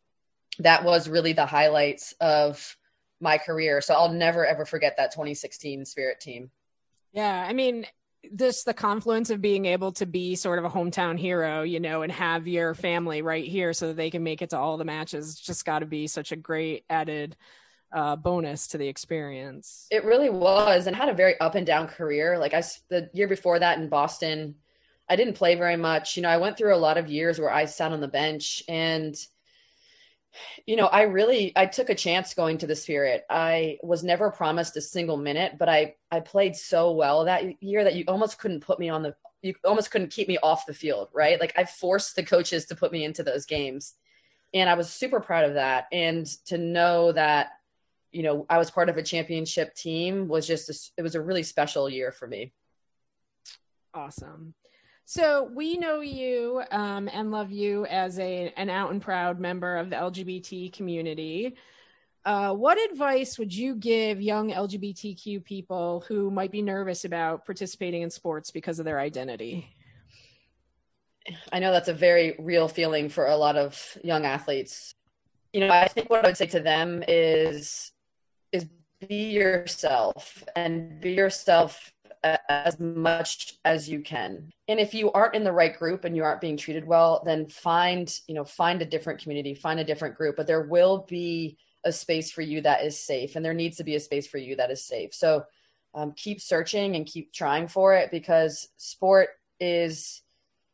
that 0.59 0.85
was 0.85 1.09
really 1.09 1.33
the 1.33 1.47
highlights 1.47 2.15
of 2.21 2.77
my 3.21 3.39
career. 3.39 3.81
So 3.81 3.95
I'll 3.95 4.13
never 4.13 4.45
ever 4.45 4.65
forget 4.65 4.97
that 4.97 5.13
2016 5.13 5.85
Spirit 5.85 6.21
team. 6.21 6.51
Yeah 7.13 7.47
I 7.49 7.53
mean 7.53 7.87
this 8.33 8.65
the 8.65 8.75
confluence 8.75 9.31
of 9.31 9.41
being 9.41 9.67
able 9.67 9.93
to 9.93 10.07
be 10.07 10.35
sort 10.35 10.59
of 10.59 10.65
a 10.65 10.71
hometown 10.71 11.19
hero, 11.19 11.63
you 11.63 11.81
know, 11.81 12.03
and 12.03 12.13
have 12.13 12.49
your 12.49 12.75
family 12.75 13.23
right 13.23 13.47
here 13.47 13.73
so 13.73 13.89
that 13.89 13.97
they 13.97 14.11
can 14.11 14.23
make 14.23 14.43
it 14.43 14.51
to 14.51 14.59
all 14.59 14.77
the 14.77 14.85
matches. 14.85 15.39
just 15.39 15.65
got 15.65 15.81
to 15.81 15.87
be 15.87 16.07
such 16.07 16.33
a 16.33 16.37
great 16.37 16.85
added 16.91 17.37
uh, 17.93 18.17
bonus 18.17 18.69
to 18.69 18.79
the 18.79 18.89
experience. 18.89 19.87
It 19.91 20.05
really 20.05 20.31
was, 20.31 20.87
and 20.87 20.95
had 20.95 21.09
a 21.09 21.15
very 21.15 21.39
up 21.41 21.55
and 21.55 21.67
down 21.67 21.87
career. 21.87 22.39
Like 22.39 22.55
I, 22.55 22.63
the 22.89 23.09
year 23.13 23.29
before 23.29 23.59
that 23.59 23.79
in 23.79 23.89
Boston, 23.89 24.57
I 25.09 25.17
didn't 25.17 25.35
play 25.35 25.55
very 25.55 25.77
much. 25.77 26.17
You 26.17 26.23
know, 26.23 26.29
I 26.29 26.37
went 26.37 26.59
through 26.59 26.75
a 26.75 26.77
lot 26.77 26.99
of 26.99 27.09
years 27.09 27.39
where 27.39 27.53
I 27.53 27.65
sat 27.65 27.93
on 27.93 28.01
the 28.01 28.09
bench 28.09 28.63
and 28.69 29.17
you 30.67 30.77
know, 30.77 30.87
I 30.87 31.03
really 31.03 31.53
I 31.57 31.67
took 31.67 31.91
a 31.91 31.95
chance 31.95 32.35
going 32.35 32.59
to 32.59 32.67
the 32.67 32.77
Spirit. 32.77 33.25
I 33.31 33.79
was 33.83 34.05
never 34.05 34.31
promised 34.31 34.77
a 34.77 34.81
single 34.81 35.17
minute, 35.17 35.57
but 35.59 35.69
I 35.69 35.97
I 36.11 36.21
played 36.21 36.57
so 36.57 36.93
well 36.93 37.25
that 37.25 37.63
year 37.63 37.85
that 37.85 37.95
you 37.95 38.05
almost 38.09 38.39
couldn't 38.39 38.61
put 38.61 38.79
me 38.79 38.89
on 38.89 39.03
the 39.03 39.15
you 39.43 39.55
almost 39.65 39.91
couldn't 39.91 40.11
keep 40.11 40.29
me 40.29 40.39
off 40.43 40.67
the 40.67 40.75
field, 40.75 41.09
right? 41.13 41.41
Like 41.41 41.53
I 41.57 41.65
forced 41.65 42.17
the 42.17 42.25
coaches 42.25 42.67
to 42.67 42.77
put 42.77 42.93
me 42.93 43.05
into 43.05 43.23
those 43.23 43.47
games. 43.47 43.95
And 44.55 44.69
I 44.69 44.75
was 44.75 44.91
super 44.91 45.21
proud 45.21 45.45
of 45.45 45.55
that 45.55 45.87
and 45.93 46.27
to 46.47 46.59
know 46.59 47.13
that 47.13 47.51
you 48.11 48.23
know, 48.23 48.47
I 48.49 48.57
was 48.57 48.71
part 48.71 48.89
of 48.89 48.97
a 48.97 49.03
championship 49.03 49.75
team 49.75 50.29
was 50.29 50.47
just 50.47 50.71
a, 50.71 50.75
it 50.97 51.03
was 51.03 51.15
a 51.15 51.21
really 51.21 51.43
special 51.43 51.91
year 51.91 52.11
for 52.11 52.27
me. 52.27 52.53
Awesome. 53.93 54.55
So 55.11 55.45
we 55.55 55.79
know 55.79 56.01
you 56.01 56.63
um, 56.71 57.09
and 57.11 57.31
love 57.31 57.51
you 57.51 57.87
as 57.87 58.19
a 58.19 58.53
an 58.59 58.69
out 58.69 58.91
and 58.91 59.01
proud 59.01 59.41
member 59.41 59.79
of 59.79 59.89
the 59.89 59.97
LGBT 59.97 60.71
community. 60.71 61.55
Uh, 62.27 62.53
what 62.53 62.77
advice 62.91 63.39
would 63.39 63.55
you 63.55 63.75
give 63.75 64.21
young 64.21 64.51
LGBTQ 64.51 65.43
people 65.43 66.05
who 66.09 66.31
might 66.31 66.53
be 66.53 66.61
nervous 66.61 67.07
about 67.07 67.47
participating 67.47 68.03
in 68.03 68.11
sports 68.11 68.51
because 68.51 68.79
of 68.81 68.85
their 68.85 69.01
identity? 69.01 69.75
I 71.51 71.59
know 71.59 71.73
that's 71.73 71.89
a 71.89 71.95
very 71.95 72.37
real 72.39 72.69
feeling 72.69 73.09
for 73.09 73.29
a 73.29 73.37
lot 73.37 73.57
of 73.57 73.97
young 74.05 74.27
athletes. 74.27 74.95
You 75.55 75.61
know, 75.61 75.71
I 75.71 75.89
think 75.89 76.11
what 76.11 76.23
I 76.23 76.29
would 76.29 76.37
say 76.37 76.49
to 76.49 76.61
them 76.61 77.03
is 77.09 77.93
is 78.53 78.67
be 79.09 79.31
yourself 79.31 80.45
and 80.55 81.01
be 81.01 81.13
yourself 81.13 81.95
as 82.23 82.79
much 82.79 83.55
as 83.65 83.89
you 83.89 84.01
can. 84.01 84.51
And 84.67 84.81
if 84.81 84.95
you 84.95 85.13
aren't 85.13 85.35
in 85.35 85.45
the 85.45 85.53
right 85.53 85.77
group 85.77 86.05
and 86.05 86.17
you 86.17 86.25
aren't 86.25 86.41
being 86.41 86.57
treated 86.57 86.87
well, 86.87 87.23
then 87.25 87.47
find, 87.47 88.13
you 88.27 88.35
know, 88.35 88.45
find 88.45 88.83
a 88.83 88.87
different 88.87 89.21
community, 89.21 89.55
find 89.55 89.81
a 89.81 89.85
different 89.85 90.17
group, 90.17 90.37
but 90.37 90.47
there 90.47 90.63
will 90.63 91.07
be 91.09 91.59
a 91.85 91.93
space 91.93 92.31
for 92.31 92.43
you 92.43 92.61
that 92.63 92.85
is 92.85 92.99
safe 92.99 93.37
and 93.37 93.45
there 93.45 93.55
needs 93.55 93.77
to 93.77 93.85
be 93.85 93.95
a 93.95 94.01
space 94.01 94.27
for 94.27 94.39
you 94.39 94.57
that 94.57 94.71
is 94.71 94.85
safe. 94.85 95.15
So 95.15 95.45
um, 95.95 96.13
keep 96.17 96.41
searching 96.41 96.97
and 96.97 97.07
keep 97.07 97.33
trying 97.33 97.69
for 97.69 97.95
it 97.95 98.11
because 98.11 98.69
sport 98.77 99.31
is 99.61 100.23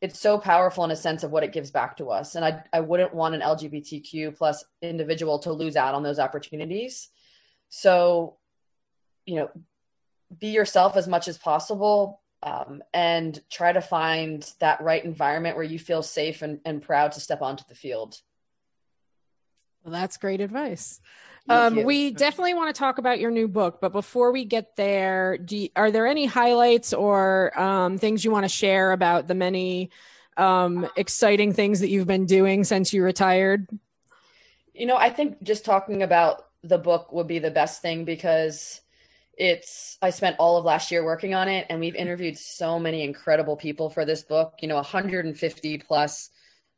it's 0.01 0.19
so 0.19 0.37
powerful 0.37 0.83
in 0.83 0.91
a 0.91 0.95
sense 0.95 1.23
of 1.23 1.31
what 1.31 1.43
it 1.43 1.53
gives 1.53 1.71
back 1.71 1.97
to 1.97 2.11
us. 2.11 2.35
And 2.35 2.45
I, 2.45 2.63
I 2.73 2.81
wouldn't 2.81 3.13
want 3.13 3.33
an 3.33 3.41
LGBTQ 3.41 4.37
plus 4.37 4.63
individual 4.81 5.39
to 5.39 5.53
lose 5.53 5.75
out 5.75 5.95
on 5.95 6.03
those 6.03 6.19
opportunities. 6.19 7.09
So, 7.69 8.37
you 9.25 9.35
know, 9.35 9.49
be 10.39 10.47
yourself 10.47 10.95
as 10.95 11.07
much 11.07 11.27
as 11.27 11.37
possible 11.37 12.21
um, 12.43 12.83
and 12.93 13.41
try 13.49 13.71
to 13.71 13.81
find 13.81 14.51
that 14.59 14.81
right 14.81 15.03
environment 15.03 15.55
where 15.55 15.65
you 15.65 15.79
feel 15.79 16.03
safe 16.03 16.41
and, 16.41 16.59
and 16.65 16.81
proud 16.81 17.11
to 17.13 17.19
step 17.19 17.41
onto 17.41 17.63
the 17.67 17.75
field. 17.75 18.19
Well, 19.83 19.91
that's 19.91 20.17
great 20.17 20.41
advice. 20.41 20.99
Um, 21.47 21.83
we 21.83 22.09
definitely 22.09 22.55
want 22.55 22.73
to 22.73 22.79
talk 22.79 22.97
about 22.97 23.19
your 23.19 23.29
new 23.29 23.47
book, 23.47 23.79
but 23.79 23.91
before 23.91 24.31
we 24.31 24.45
get 24.45 24.75
there, 24.75 25.37
you, 25.47 25.69
are 25.75 25.91
there 25.91 26.07
any 26.07 26.25
highlights 26.25 26.91
or 26.91 27.57
um, 27.59 27.99
things 27.99 28.25
you 28.25 28.31
want 28.31 28.45
to 28.45 28.49
share 28.49 28.91
about 28.91 29.27
the 29.27 29.35
many 29.35 29.91
um, 30.37 30.89
exciting 30.95 31.53
things 31.53 31.81
that 31.81 31.89
you've 31.89 32.07
been 32.07 32.25
doing 32.25 32.63
since 32.63 32.93
you 32.93 33.03
retired? 33.03 33.67
You 34.73 34.87
know, 34.87 34.97
I 34.97 35.11
think 35.11 35.41
just 35.43 35.65
talking 35.65 36.01
about 36.01 36.47
the 36.63 36.79
book 36.79 37.13
would 37.13 37.27
be 37.27 37.37
the 37.37 37.51
best 37.51 37.81
thing 37.81 38.05
because 38.05 38.81
it's 39.37 39.97
i 40.01 40.09
spent 40.09 40.35
all 40.39 40.57
of 40.57 40.65
last 40.65 40.91
year 40.91 41.03
working 41.03 41.33
on 41.33 41.47
it 41.47 41.65
and 41.69 41.79
we've 41.79 41.95
interviewed 41.95 42.37
so 42.37 42.79
many 42.79 43.03
incredible 43.03 43.57
people 43.57 43.89
for 43.89 44.05
this 44.05 44.23
book 44.23 44.53
you 44.61 44.67
know 44.67 44.75
150 44.75 45.77
plus 45.79 46.29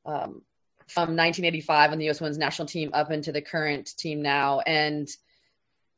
um, 0.05 0.41
from 0.87 1.15
1985 1.15 1.91
on 1.91 1.97
the 1.97 2.09
us 2.09 2.21
women's 2.21 2.37
national 2.37 2.67
team 2.67 2.89
up 2.93 3.11
into 3.11 3.31
the 3.31 3.41
current 3.41 3.95
team 3.97 4.21
now. 4.21 4.61
And 4.61 5.07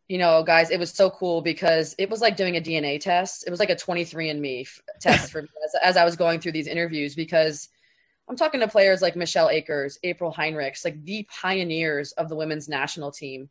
you 0.07 0.17
know 0.17 0.43
guys 0.43 0.71
it 0.71 0.79
was 0.79 0.91
so 0.91 1.11
cool 1.11 1.41
because 1.41 1.93
it 1.99 2.09
was 2.09 2.19
like 2.19 2.35
doing 2.35 2.57
a 2.57 2.61
dna 2.61 2.99
test. 2.99 3.45
It 3.45 3.51
was 3.51 3.59
like 3.59 3.69
a 3.69 3.75
23andme 3.75 4.67
test 4.99 5.31
for 5.31 5.43
me 5.43 5.47
as, 5.63 5.75
as 5.83 5.97
i 5.97 6.03
was 6.03 6.15
going 6.15 6.39
through 6.39 6.53
these 6.53 6.65
interviews 6.65 7.13
because 7.13 7.69
i'm 8.27 8.35
talking 8.35 8.59
to 8.59 8.67
players 8.67 9.03
like 9.03 9.15
michelle 9.15 9.51
akers 9.51 9.99
april 10.01 10.33
heinrichs 10.33 10.83
like 10.83 11.03
the 11.03 11.27
pioneers 11.29 12.11
of 12.13 12.27
the 12.27 12.35
women's 12.35 12.67
national 12.67 13.11
team. 13.11 13.49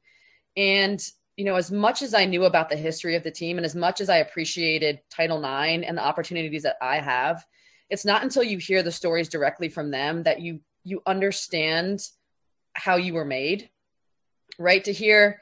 And 0.56 1.00
you 1.38 1.44
know, 1.44 1.54
as 1.54 1.70
much 1.70 2.02
as 2.02 2.14
I 2.14 2.24
knew 2.24 2.44
about 2.46 2.68
the 2.68 2.76
history 2.76 3.14
of 3.14 3.22
the 3.22 3.30
team 3.30 3.58
and 3.58 3.64
as 3.64 3.76
much 3.76 4.00
as 4.00 4.10
I 4.10 4.16
appreciated 4.16 5.00
Title 5.08 5.38
IX 5.38 5.84
and 5.86 5.96
the 5.96 6.04
opportunities 6.04 6.64
that 6.64 6.76
I 6.82 6.98
have, 6.98 7.46
it's 7.90 8.04
not 8.04 8.24
until 8.24 8.42
you 8.42 8.58
hear 8.58 8.82
the 8.82 8.90
stories 8.90 9.28
directly 9.28 9.68
from 9.68 9.92
them 9.92 10.24
that 10.24 10.40
you 10.40 10.58
you 10.82 11.00
understand 11.06 12.02
how 12.72 12.96
you 12.96 13.14
were 13.14 13.24
made. 13.24 13.70
Right? 14.58 14.82
To 14.82 14.92
hear 14.92 15.40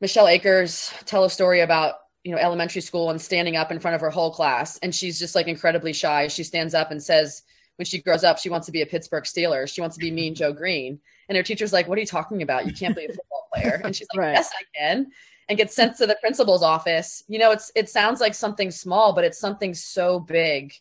Michelle 0.00 0.26
Akers 0.26 0.92
tell 1.04 1.22
a 1.22 1.30
story 1.30 1.60
about, 1.60 1.94
you 2.24 2.32
know, 2.32 2.38
elementary 2.38 2.82
school 2.82 3.10
and 3.10 3.22
standing 3.22 3.54
up 3.54 3.70
in 3.70 3.78
front 3.78 3.94
of 3.94 4.00
her 4.00 4.10
whole 4.10 4.32
class 4.32 4.76
and 4.78 4.92
she's 4.92 5.20
just 5.20 5.36
like 5.36 5.46
incredibly 5.46 5.92
shy. 5.92 6.26
She 6.26 6.42
stands 6.42 6.74
up 6.74 6.90
and 6.90 7.00
says 7.00 7.42
when 7.76 7.86
she 7.86 8.02
grows 8.02 8.24
up 8.24 8.38
she 8.38 8.50
wants 8.50 8.66
to 8.66 8.72
be 8.72 8.82
a 8.82 8.86
Pittsburgh 8.86 9.22
Steeler. 9.22 9.72
She 9.72 9.80
wants 9.80 9.94
to 9.94 10.00
be 10.00 10.10
Mean 10.10 10.34
Joe 10.34 10.52
Greene. 10.52 10.98
And 11.28 11.36
her 11.36 11.44
teacher's 11.44 11.72
like, 11.72 11.86
"What 11.86 11.96
are 11.96 12.00
you 12.00 12.08
talking 12.08 12.42
about? 12.42 12.66
You 12.66 12.72
can't 12.72 12.96
be 12.96 13.04
a 13.04 13.08
football 13.08 13.35
player. 13.56 13.80
And 13.84 13.94
she's 13.94 14.08
like, 14.14 14.20
right. 14.26 14.32
yes, 14.34 14.50
I 14.58 14.64
can. 14.78 15.06
And 15.48 15.58
gets 15.58 15.74
sent 15.76 15.96
to 15.98 16.06
the 16.06 16.16
principal's 16.20 16.62
office. 16.62 17.22
You 17.28 17.38
know, 17.38 17.52
it's 17.52 17.70
it 17.74 17.88
sounds 17.88 18.20
like 18.20 18.34
something 18.34 18.70
small, 18.70 19.12
but 19.12 19.24
it's 19.24 19.38
something 19.38 19.74
so 19.74 20.18
big 20.18 20.72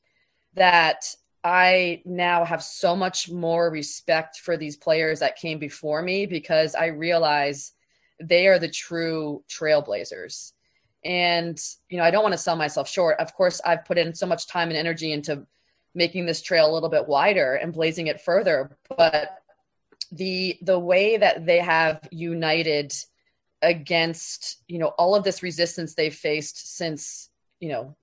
that 0.56 1.06
I 1.44 2.02
now 2.06 2.44
have 2.44 2.64
so 2.64 2.96
much 2.96 3.30
more 3.30 3.70
respect 3.70 4.40
for 4.40 4.58
these 4.58 4.76
players 4.76 5.20
that 5.20 5.38
came 5.38 5.60
before 5.60 6.02
me 6.02 6.26
because 6.26 6.74
I 6.74 6.88
realize 6.88 7.74
they 8.20 8.48
are 8.48 8.58
the 8.58 8.70
true 8.70 9.44
trailblazers. 9.48 10.54
And, 11.04 11.62
you 11.90 11.98
know, 11.98 12.04
I 12.04 12.10
don't 12.10 12.24
want 12.24 12.34
to 12.34 12.40
sell 12.40 12.56
myself 12.56 12.90
short. 12.90 13.20
Of 13.20 13.36
course, 13.36 13.62
I've 13.64 13.86
put 13.86 14.00
in 14.00 14.16
so 14.16 14.26
much 14.26 14.48
time 14.48 14.70
and 14.70 14.78
energy 14.78 15.12
into 15.12 15.46
making 15.94 16.26
this 16.26 16.42
trail 16.42 16.70
a 16.70 16.74
little 16.74 16.90
bit 16.90 17.08
wider 17.08 17.56
and 17.56 17.72
blazing 17.72 18.08
it 18.08 18.22
further. 18.22 18.76
But 18.98 19.38
the 20.12 20.58
the 20.62 20.80
way 20.80 21.18
that 21.18 21.46
they 21.46 21.60
have 21.60 22.08
united 22.12 22.94
against 23.62 24.64
you 24.68 24.80
know 24.80 24.88
all 24.98 25.16
of 25.16 25.24
this 25.24 25.42
resistance 25.42 25.96
they've 25.96 26.14
faced 26.14 26.78
since 26.78 27.30
you 27.60 27.70
know 27.70 27.96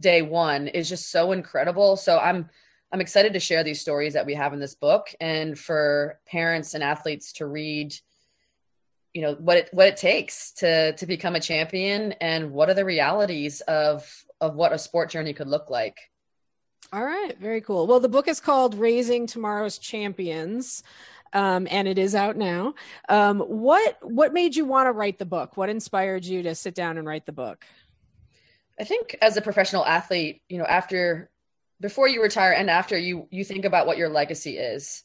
day 0.00 0.22
one 0.22 0.68
is 0.68 0.88
just 0.88 1.10
so 1.10 1.32
incredible. 1.32 1.96
So 1.96 2.18
i'm 2.18 2.48
i'm 2.92 3.00
excited 3.00 3.32
to 3.32 3.40
share 3.40 3.64
these 3.64 3.80
stories 3.80 4.14
that 4.14 4.26
we 4.26 4.34
have 4.34 4.52
in 4.52 4.60
this 4.60 4.74
book 4.74 5.14
and 5.20 5.58
for 5.58 6.20
parents 6.26 6.74
and 6.74 6.82
athletes 6.82 7.32
to 7.34 7.46
read 7.46 7.94
you 9.14 9.22
know 9.22 9.34
what 9.34 9.56
it 9.56 9.68
what 9.72 9.88
it 9.88 9.96
takes 9.96 10.52
to 10.52 10.92
to 10.92 11.06
become 11.06 11.34
a 11.34 11.40
champion 11.40 12.12
and 12.20 12.50
what 12.52 12.68
are 12.68 12.74
the 12.74 12.84
realities 12.84 13.60
of 13.62 14.24
of 14.40 14.54
what 14.54 14.72
a 14.72 14.78
sport 14.78 15.10
journey 15.10 15.32
could 15.32 15.48
look 15.48 15.70
like. 15.70 15.98
All 16.92 17.04
right. 17.04 17.36
Very 17.38 17.60
cool. 17.60 17.86
Well 17.86 18.00
the 18.00 18.08
book 18.08 18.28
is 18.28 18.40
called 18.40 18.74
raising 18.74 19.26
tomorrow's 19.26 19.78
champions 19.78 20.82
um, 21.32 21.66
and 21.70 21.86
it 21.88 21.98
is 21.98 22.14
out 22.14 22.36
now. 22.36 22.74
Um, 23.08 23.40
what 23.40 23.98
what 24.02 24.32
made 24.32 24.56
you 24.56 24.64
want 24.64 24.86
to 24.86 24.92
write 24.92 25.18
the 25.18 25.26
book? 25.26 25.56
What 25.56 25.68
inspired 25.68 26.24
you 26.24 26.42
to 26.42 26.54
sit 26.54 26.74
down 26.74 26.98
and 26.98 27.06
write 27.06 27.26
the 27.26 27.32
book? 27.32 27.64
I 28.80 28.84
think 28.84 29.16
as 29.20 29.36
a 29.36 29.42
professional 29.42 29.84
athlete, 29.84 30.42
you 30.48 30.58
know, 30.58 30.64
after 30.64 31.30
before 31.80 32.08
you 32.08 32.22
retire 32.22 32.52
and 32.52 32.70
after 32.70 32.96
you 32.96 33.26
you 33.30 33.44
think 33.44 33.64
about 33.64 33.86
what 33.86 33.98
your 33.98 34.08
legacy 34.08 34.58
is. 34.58 35.04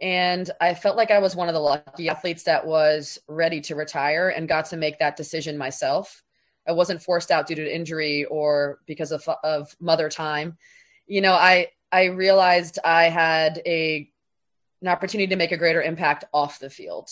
And 0.00 0.48
I 0.60 0.74
felt 0.74 0.96
like 0.96 1.10
I 1.10 1.18
was 1.18 1.34
one 1.34 1.48
of 1.48 1.54
the 1.54 1.60
lucky 1.60 2.08
athletes 2.08 2.44
that 2.44 2.64
was 2.64 3.18
ready 3.26 3.60
to 3.62 3.74
retire 3.74 4.28
and 4.28 4.48
got 4.48 4.66
to 4.66 4.76
make 4.76 5.00
that 5.00 5.16
decision 5.16 5.58
myself. 5.58 6.22
I 6.68 6.72
wasn't 6.72 7.02
forced 7.02 7.32
out 7.32 7.48
due 7.48 7.56
to 7.56 7.74
injury 7.74 8.24
or 8.26 8.78
because 8.86 9.10
of 9.10 9.28
of 9.42 9.74
mother 9.80 10.08
time. 10.08 10.56
You 11.06 11.20
know, 11.20 11.32
I 11.32 11.68
I 11.90 12.06
realized 12.06 12.78
I 12.84 13.04
had 13.04 13.62
a 13.66 14.10
an 14.82 14.88
opportunity 14.88 15.28
to 15.28 15.36
make 15.36 15.52
a 15.52 15.56
greater 15.56 15.82
impact 15.82 16.24
off 16.32 16.58
the 16.58 16.70
field. 16.70 17.10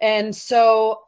And 0.00 0.34
so, 0.34 1.00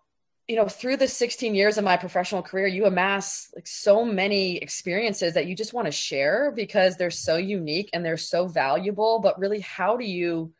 you 0.49 0.57
know, 0.57 0.67
through 0.67 0.97
the 0.97 1.07
16 1.07 1.55
years 1.55 1.79
of 1.79 1.85
my 1.85 1.97
professional 1.97 2.43
career, 2.43 2.67
you 2.67 2.87
amass 2.87 3.53
like 3.55 3.67
so 3.67 4.05
many 4.05 4.57
experiences 4.59 5.35
that 5.35 5.47
you 5.47 5.55
just 5.55 5.73
want 5.73 5.87
to 5.87 5.93
share 5.93 6.51
because 6.51 6.97
they're 6.97 7.11
so 7.11 7.37
unique 7.37 7.91
and 7.93 8.05
they're 8.05 8.17
so 8.17 8.47
valuable. 8.47 9.21
But 9.21 9.39
really, 9.39 9.61
how 9.61 9.97
do 9.97 10.05
you 10.05 10.53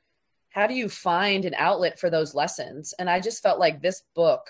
how 0.51 0.67
do 0.67 0.75
you 0.75 0.89
find 0.89 1.45
an 1.45 1.55
outlet 1.55 1.99
for 1.99 2.11
those 2.11 2.35
lessons? 2.35 2.93
And 2.99 3.09
I 3.09 3.21
just 3.21 3.43
felt 3.43 3.61
like 3.61 3.81
this 3.81 4.03
book 4.15 4.49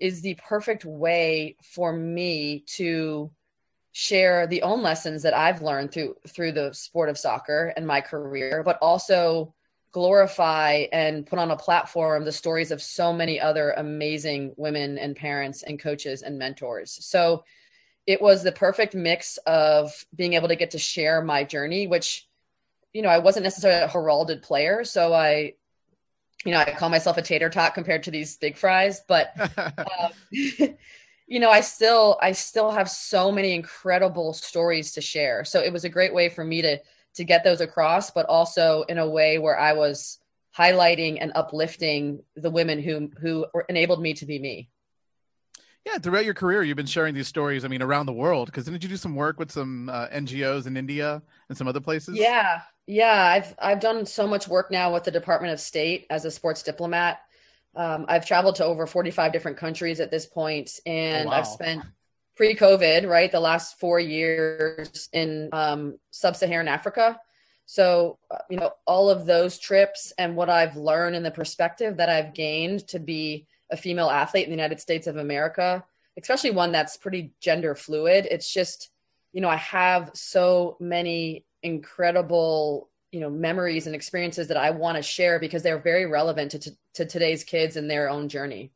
is 0.00 0.22
the 0.22 0.34
perfect 0.34 0.84
way 0.84 1.56
for 1.62 1.92
me 1.92 2.64
to 2.66 3.30
share 3.92 4.46
the 4.46 4.62
own 4.62 4.82
lessons 4.82 5.22
that 5.22 5.32
I've 5.32 5.62
learned 5.62 5.92
through 5.92 6.16
through 6.28 6.52
the 6.52 6.72
sport 6.74 7.08
of 7.08 7.16
soccer 7.16 7.72
and 7.76 7.86
my 7.86 8.02
career, 8.02 8.62
but 8.62 8.78
also 8.82 9.54
glorify 9.96 10.84
and 10.92 11.24
put 11.24 11.38
on 11.38 11.50
a 11.50 11.56
platform 11.56 12.22
the 12.22 12.30
stories 12.30 12.70
of 12.70 12.82
so 12.82 13.14
many 13.14 13.40
other 13.40 13.70
amazing 13.78 14.52
women 14.58 14.98
and 14.98 15.16
parents 15.16 15.62
and 15.62 15.80
coaches 15.80 16.20
and 16.20 16.38
mentors. 16.38 16.98
So 17.00 17.44
it 18.06 18.20
was 18.20 18.42
the 18.42 18.52
perfect 18.52 18.94
mix 18.94 19.38
of 19.46 20.04
being 20.14 20.34
able 20.34 20.48
to 20.48 20.54
get 20.54 20.72
to 20.72 20.78
share 20.78 21.22
my 21.22 21.44
journey, 21.44 21.86
which, 21.86 22.28
you 22.92 23.00
know, 23.00 23.08
I 23.08 23.20
wasn't 23.20 23.44
necessarily 23.44 23.84
a 23.84 23.88
heralded 23.88 24.42
player. 24.42 24.84
So 24.84 25.14
I, 25.14 25.54
you 26.44 26.52
know, 26.52 26.58
I 26.58 26.72
call 26.72 26.90
myself 26.90 27.16
a 27.16 27.22
tater 27.22 27.48
tot 27.48 27.72
compared 27.72 28.02
to 28.02 28.10
these 28.10 28.36
big 28.36 28.58
fries, 28.58 29.00
but, 29.08 29.32
um, 29.78 30.12
you 31.26 31.40
know, 31.40 31.48
I 31.48 31.62
still, 31.62 32.18
I 32.20 32.32
still 32.32 32.70
have 32.70 32.90
so 32.90 33.32
many 33.32 33.54
incredible 33.54 34.34
stories 34.34 34.92
to 34.92 35.00
share. 35.00 35.46
So 35.46 35.60
it 35.60 35.72
was 35.72 35.84
a 35.84 35.88
great 35.88 36.12
way 36.12 36.28
for 36.28 36.44
me 36.44 36.60
to, 36.60 36.80
to 37.16 37.24
get 37.24 37.44
those 37.44 37.60
across, 37.60 38.10
but 38.10 38.26
also 38.26 38.84
in 38.88 38.98
a 38.98 39.08
way 39.08 39.38
where 39.38 39.58
I 39.58 39.72
was 39.72 40.18
highlighting 40.56 41.18
and 41.20 41.32
uplifting 41.34 42.22
the 42.36 42.50
women 42.50 42.80
who, 42.80 43.10
who 43.20 43.46
enabled 43.68 44.00
me 44.00 44.14
to 44.14 44.26
be 44.26 44.38
me. 44.38 44.70
Yeah, 45.86 45.98
throughout 45.98 46.24
your 46.24 46.34
career, 46.34 46.64
you've 46.64 46.76
been 46.76 46.84
sharing 46.84 47.14
these 47.14 47.28
stories. 47.28 47.64
I 47.64 47.68
mean, 47.68 47.80
around 47.80 48.06
the 48.06 48.12
world. 48.12 48.46
Because 48.46 48.64
didn't 48.64 48.82
you 48.82 48.88
do 48.88 48.96
some 48.96 49.14
work 49.14 49.38
with 49.38 49.52
some 49.52 49.88
uh, 49.88 50.08
NGOs 50.08 50.66
in 50.66 50.76
India 50.76 51.22
and 51.48 51.56
some 51.56 51.68
other 51.68 51.80
places? 51.80 52.16
Yeah, 52.16 52.62
yeah. 52.88 53.22
I've 53.22 53.54
I've 53.60 53.78
done 53.78 54.04
so 54.04 54.26
much 54.26 54.48
work 54.48 54.72
now 54.72 54.92
with 54.92 55.04
the 55.04 55.12
Department 55.12 55.52
of 55.52 55.60
State 55.60 56.06
as 56.10 56.24
a 56.24 56.30
sports 56.30 56.64
diplomat. 56.64 57.20
Um, 57.76 58.04
I've 58.08 58.26
traveled 58.26 58.56
to 58.56 58.64
over 58.64 58.84
45 58.86 59.32
different 59.32 59.58
countries 59.58 60.00
at 60.00 60.10
this 60.10 60.26
point, 60.26 60.80
and 60.86 61.28
oh, 61.28 61.30
wow. 61.30 61.38
I've 61.38 61.46
spent 61.46 61.82
pre-COVID, 62.36 63.08
right, 63.08 63.32
the 63.32 63.40
last 63.40 63.78
four 63.80 63.98
years 63.98 65.08
in 65.12 65.48
um, 65.52 65.98
sub-Saharan 66.10 66.68
Africa. 66.68 67.18
So, 67.64 68.18
uh, 68.30 68.38
you 68.48 68.58
know, 68.58 68.72
all 68.86 69.10
of 69.10 69.26
those 69.26 69.58
trips 69.58 70.12
and 70.18 70.36
what 70.36 70.48
I've 70.48 70.76
learned 70.76 71.16
and 71.16 71.24
the 71.24 71.30
perspective 71.30 71.96
that 71.96 72.08
I've 72.08 72.34
gained 72.34 72.86
to 72.88 72.98
be 72.98 73.46
a 73.72 73.76
female 73.76 74.08
athlete 74.08 74.44
in 74.44 74.50
the 74.50 74.56
United 74.56 74.80
States 74.80 75.08
of 75.08 75.16
America, 75.16 75.84
especially 76.16 76.52
one 76.52 76.70
that's 76.70 76.96
pretty 76.96 77.32
gender 77.40 77.74
fluid. 77.74 78.28
It's 78.30 78.52
just, 78.52 78.90
you 79.32 79.40
know, 79.40 79.48
I 79.48 79.56
have 79.56 80.10
so 80.14 80.76
many 80.78 81.44
incredible, 81.62 82.88
you 83.10 83.20
know, 83.20 83.30
memories 83.30 83.86
and 83.86 83.96
experiences 83.96 84.46
that 84.48 84.56
I 84.56 84.70
want 84.70 84.96
to 84.96 85.02
share 85.02 85.40
because 85.40 85.62
they're 85.62 85.78
very 85.78 86.06
relevant 86.06 86.52
to, 86.52 86.58
to, 86.60 86.76
to 86.94 87.04
today's 87.06 87.42
kids 87.42 87.76
and 87.76 87.90
their 87.90 88.08
own 88.08 88.28
journey. 88.28 88.70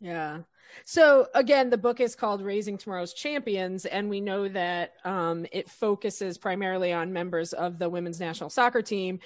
Yeah. 0.00 0.40
So 0.84 1.28
again, 1.34 1.70
the 1.70 1.78
book 1.78 2.00
is 2.00 2.14
called 2.14 2.42
Raising 2.42 2.78
Tomorrow's 2.78 3.12
Champions, 3.12 3.86
and 3.86 4.08
we 4.08 4.20
know 4.20 4.48
that 4.48 4.94
um, 5.04 5.46
it 5.52 5.68
focuses 5.68 6.38
primarily 6.38 6.92
on 6.92 7.12
members 7.12 7.52
of 7.52 7.78
the 7.78 7.88
women's 7.88 8.20
national 8.20 8.50
soccer 8.50 8.82
team. 8.82 9.20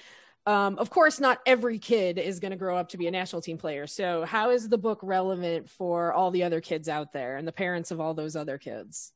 Um, 0.47 0.76
of 0.78 0.90
course, 0.90 1.20
not 1.20 1.40
every 1.47 1.78
kid 1.78 2.18
is 2.18 2.38
going 2.38 2.51
to 2.51 2.57
grow 2.57 2.76
up 2.76 2.90
to 2.90 2.99
be 2.99 3.07
a 3.07 3.11
national 3.11 3.40
team 3.40 3.57
player. 3.57 3.86
So, 3.86 4.24
how 4.24 4.51
is 4.51 4.68
the 4.68 4.76
book 4.76 5.01
relevant 5.03 5.70
for 5.70 6.12
all 6.12 6.30
the 6.30 6.42
other 6.42 6.61
kids 6.61 6.88
out 6.88 7.12
there 7.12 7.36
and 7.36 7.49
the 7.49 7.53
parents 7.53 7.90
of 7.90 8.01
all 8.01 8.12
those 8.12 8.36
other 8.36 8.59
kids? 8.59 9.12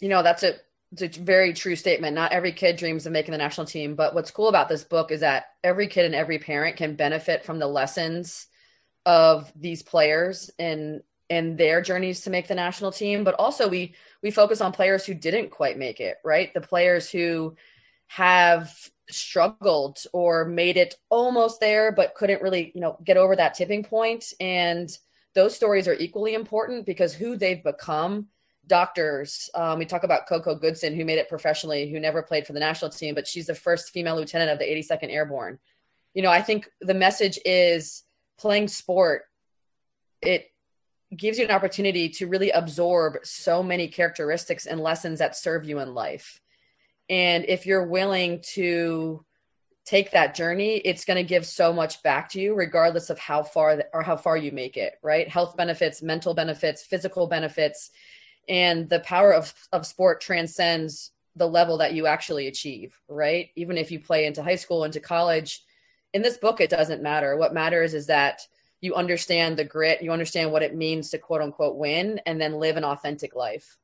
You 0.00 0.08
know, 0.08 0.22
that's 0.22 0.42
a, 0.42 0.54
a 1.00 1.08
very 1.08 1.52
true 1.52 1.76
statement. 1.76 2.14
Not 2.14 2.32
every 2.32 2.52
kid 2.52 2.76
dreams 2.76 3.04
of 3.04 3.12
making 3.12 3.32
the 3.32 3.38
national 3.38 3.66
team. 3.66 3.94
But 3.94 4.14
what's 4.14 4.30
cool 4.30 4.48
about 4.48 4.70
this 4.70 4.84
book 4.84 5.10
is 5.10 5.20
that 5.20 5.46
every 5.62 5.86
kid 5.86 6.06
and 6.06 6.14
every 6.14 6.38
parent 6.38 6.76
can 6.76 6.96
benefit 6.96 7.44
from 7.44 7.58
the 7.58 7.66
lessons 7.66 8.46
of 9.04 9.52
these 9.54 9.82
players 9.82 10.50
and 10.58 11.02
and 11.30 11.56
their 11.58 11.80
journeys 11.80 12.20
to 12.22 12.30
make 12.30 12.48
the 12.48 12.54
national 12.54 12.92
team 12.92 13.24
but 13.24 13.34
also 13.38 13.68
we 13.68 13.94
we 14.22 14.30
focus 14.30 14.60
on 14.60 14.72
players 14.72 15.04
who 15.04 15.14
didn't 15.14 15.50
quite 15.50 15.78
make 15.78 16.00
it 16.00 16.16
right? 16.24 16.52
The 16.54 16.60
players 16.60 17.10
who 17.10 17.56
have 18.08 18.72
struggled 19.10 19.98
or 20.12 20.44
made 20.44 20.76
it 20.76 20.94
almost 21.10 21.60
there 21.60 21.92
but 21.92 22.14
couldn't 22.14 22.42
really 22.42 22.72
you 22.74 22.80
know 22.80 22.98
get 23.04 23.16
over 23.16 23.36
that 23.36 23.54
tipping 23.54 23.84
point. 23.84 24.32
And 24.40 24.90
those 25.34 25.54
stories 25.54 25.88
are 25.88 25.94
equally 25.94 26.34
important 26.34 26.86
because 26.86 27.14
who 27.14 27.36
they've 27.36 27.62
become 27.62 28.28
doctors 28.66 29.50
um, 29.54 29.78
we 29.78 29.84
talk 29.84 30.04
about 30.04 30.26
coco 30.26 30.54
goodson 30.54 30.94
who 30.94 31.04
made 31.04 31.18
it 31.18 31.28
professionally 31.28 31.90
who 31.90 32.00
never 32.00 32.22
played 32.22 32.46
for 32.46 32.54
the 32.54 32.60
national 32.60 32.90
team 32.90 33.14
but 33.14 33.26
she's 33.26 33.46
the 33.46 33.54
first 33.54 33.90
female 33.90 34.16
lieutenant 34.16 34.50
of 34.50 34.58
the 34.58 34.64
82nd 34.64 35.12
airborne. 35.12 35.58
You 36.14 36.22
know 36.22 36.30
i 36.30 36.40
think 36.40 36.70
the 36.80 36.94
message 36.94 37.38
is 37.44 38.04
playing 38.38 38.68
sport 38.68 39.24
it 40.22 40.46
gives 41.16 41.38
you 41.38 41.44
an 41.44 41.50
opportunity 41.50 42.08
to 42.08 42.26
really 42.26 42.50
absorb 42.50 43.18
so 43.22 43.62
many 43.62 43.88
characteristics 43.88 44.66
and 44.66 44.80
lessons 44.80 45.18
that 45.18 45.36
serve 45.36 45.64
you 45.64 45.78
in 45.80 45.94
life 45.94 46.40
and 47.08 47.44
if 47.46 47.66
you're 47.66 47.86
willing 47.86 48.40
to 48.54 49.24
take 49.84 50.12
that 50.12 50.34
journey, 50.34 50.76
it's 50.76 51.04
going 51.04 51.18
to 51.18 51.28
give 51.28 51.44
so 51.44 51.72
much 51.72 52.02
back 52.02 52.30
to 52.30 52.40
you, 52.40 52.54
regardless 52.54 53.10
of 53.10 53.18
how 53.18 53.42
far 53.42 53.82
or 53.92 54.02
how 54.02 54.16
far 54.16 54.36
you 54.36 54.50
make 54.50 54.76
it, 54.76 54.94
right? 55.02 55.28
Health 55.28 55.56
benefits, 55.56 56.02
mental 56.02 56.32
benefits, 56.32 56.82
physical 56.82 57.26
benefits. 57.26 57.90
And 58.48 58.88
the 58.88 59.00
power 59.00 59.34
of, 59.34 59.52
of 59.72 59.86
sport 59.86 60.22
transcends 60.22 61.10
the 61.36 61.48
level 61.48 61.78
that 61.78 61.92
you 61.92 62.06
actually 62.06 62.46
achieve, 62.46 62.98
right? 63.08 63.50
Even 63.56 63.76
if 63.76 63.90
you 63.90 64.00
play 64.00 64.24
into 64.24 64.42
high 64.42 64.56
school, 64.56 64.84
into 64.84 65.00
college, 65.00 65.62
in 66.14 66.22
this 66.22 66.38
book, 66.38 66.60
it 66.60 66.70
doesn't 66.70 67.02
matter. 67.02 67.36
What 67.36 67.52
matters 67.52 67.92
is 67.92 68.06
that 68.06 68.40
you 68.80 68.94
understand 68.94 69.56
the 69.56 69.64
grit, 69.64 70.02
you 70.02 70.12
understand 70.12 70.52
what 70.52 70.62
it 70.62 70.74
means 70.74 71.10
to 71.10 71.18
quote 71.18 71.40
unquote 71.40 71.76
win, 71.76 72.20
and 72.26 72.40
then 72.40 72.54
live 72.54 72.76
an 72.76 72.84
authentic 72.84 73.34
life. 73.34 73.76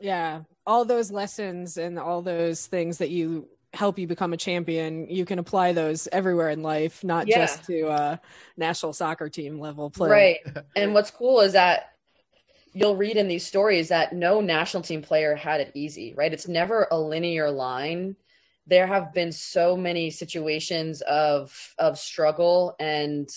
Yeah, 0.00 0.42
all 0.66 0.84
those 0.84 1.10
lessons 1.10 1.76
and 1.76 1.98
all 1.98 2.22
those 2.22 2.66
things 2.66 2.98
that 2.98 3.10
you 3.10 3.48
help 3.72 3.98
you 3.98 4.06
become 4.06 4.32
a 4.32 4.36
champion, 4.36 5.08
you 5.08 5.24
can 5.24 5.38
apply 5.38 5.72
those 5.72 6.08
everywhere 6.10 6.50
in 6.50 6.62
life, 6.62 7.04
not 7.04 7.28
yeah. 7.28 7.38
just 7.38 7.64
to 7.64 7.88
a 7.88 8.20
national 8.56 8.92
soccer 8.92 9.28
team 9.28 9.60
level 9.60 9.90
play. 9.90 10.10
Right. 10.10 10.38
and 10.76 10.94
what's 10.94 11.10
cool 11.10 11.40
is 11.40 11.52
that 11.52 11.92
you'll 12.72 12.96
read 12.96 13.16
in 13.16 13.28
these 13.28 13.46
stories 13.46 13.88
that 13.88 14.12
no 14.12 14.40
national 14.40 14.82
team 14.82 15.02
player 15.02 15.34
had 15.34 15.60
it 15.60 15.72
easy, 15.74 16.14
right? 16.14 16.32
It's 16.32 16.48
never 16.48 16.86
a 16.90 16.98
linear 16.98 17.50
line. 17.50 18.16
There 18.66 18.86
have 18.86 19.12
been 19.12 19.32
so 19.32 19.76
many 19.76 20.10
situations 20.10 21.00
of 21.02 21.74
of 21.78 21.98
struggle 21.98 22.76
and 22.78 23.28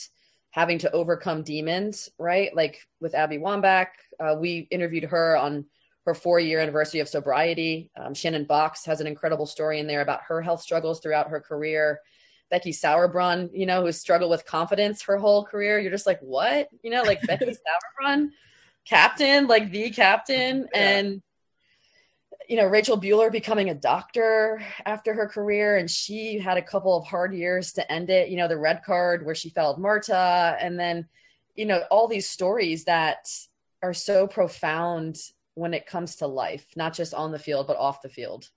having 0.54 0.78
to 0.78 0.92
overcome 0.92 1.42
demons, 1.42 2.10
right? 2.20 2.56
Like 2.56 2.80
with 3.02 3.16
Abby 3.16 3.40
Wambach, 3.40 3.88
uh, 4.20 4.36
we 4.40 4.68
interviewed 4.70 5.06
her 5.06 5.36
on 5.36 5.66
her 6.06 6.14
four 6.14 6.40
year 6.40 6.60
anniversary 6.60 7.00
of 7.00 7.10
sobriety. 7.10 7.90
Um, 8.00 8.14
Shannon 8.14 8.46
Boxx 8.46 8.86
has 8.86 9.02
an 9.02 9.08
incredible 9.08 9.48
story 9.48 9.80
in 9.80 9.88
there 9.88 10.02
about 10.02 10.22
her 10.28 10.44
health 10.44 10.62
struggles 10.62 11.00
throughout 11.00 11.30
her 11.30 11.42
career. 11.42 12.00
Becky 12.52 12.72
Sauerbrunn, 12.72 13.50
you 13.52 13.66
know, 13.66 13.84
who 13.84 13.92
struggled 13.92 14.30
with 14.30 14.46
confidence 14.46 15.02
her 15.02 15.18
whole 15.18 15.44
career. 15.44 15.80
You're 15.80 15.92
just 15.92 16.06
like, 16.06 16.20
what? 16.20 16.68
You 16.84 16.92
know, 16.92 17.02
like 17.02 17.20
Becky 17.26 17.46
Sauerbrunn, 18.06 18.30
captain, 18.86 19.48
like 19.48 19.72
the 19.72 19.90
captain. 19.90 20.68
Yeah. 20.72 20.80
And, 20.80 21.22
you 22.48 22.58
know, 22.58 22.66
Rachel 22.66 23.00
Buehler 23.00 23.32
becoming 23.32 23.70
a 23.70 23.76
doctor 23.76 24.62
after 24.86 25.14
her 25.14 25.28
career. 25.28 25.78
And 25.78 25.90
she 25.90 26.40
had 26.40 26.58
a 26.58 26.62
couple 26.62 26.96
of 26.96 27.06
hard 27.06 27.34
years 27.34 27.74
to 27.74 27.92
end 27.92 28.10
it. 28.10 28.30
You 28.30 28.38
know, 28.38 28.48
the 28.48 28.58
red 28.58 28.84
card 28.84 29.26
where 29.26 29.36
she 29.36 29.50
failed 29.50 29.80
Marta. 29.80 30.58
And 30.60 30.80
then, 30.80 31.08
you 31.56 31.66
know, 31.66 31.84
all 31.90 32.08
these 32.08 32.30
stories 32.30 32.86
that 32.86 33.30
are 33.82 33.94
so 33.94 34.28
profound 34.28 35.18
when 35.56 35.74
it 35.74 35.86
comes 35.86 36.18
to 36.18 36.28
life, 36.28 36.66
not 36.76 36.94
just 36.94 37.14
on 37.14 37.32
the 37.32 37.40
field, 37.40 37.68
but 37.68 37.78
off 37.78 38.02
the 38.02 38.10
field. 38.10 38.50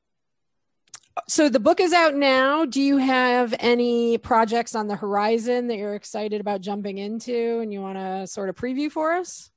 So 1.29 1.49
the 1.49 1.61
book 1.61 1.81
is 1.81 1.93
out 1.93 2.15
now. 2.15 2.65
Do 2.65 2.81
you 2.81 2.99
have 2.99 3.55
any 3.59 4.19
projects 4.19 4.75
on 4.75 4.87
the 4.87 4.97
horizon 4.97 5.67
that 5.69 5.77
you're 5.77 5.95
excited 5.95 6.41
about 6.41 6.61
jumping 6.61 6.99
into 6.99 7.61
and 7.61 7.73
you 7.73 7.81
want 7.81 7.97
to 7.97 8.27
sort 8.27 8.49
of 8.49 8.55
preview 8.55 8.91
for 8.91 9.13
us? 9.13 9.51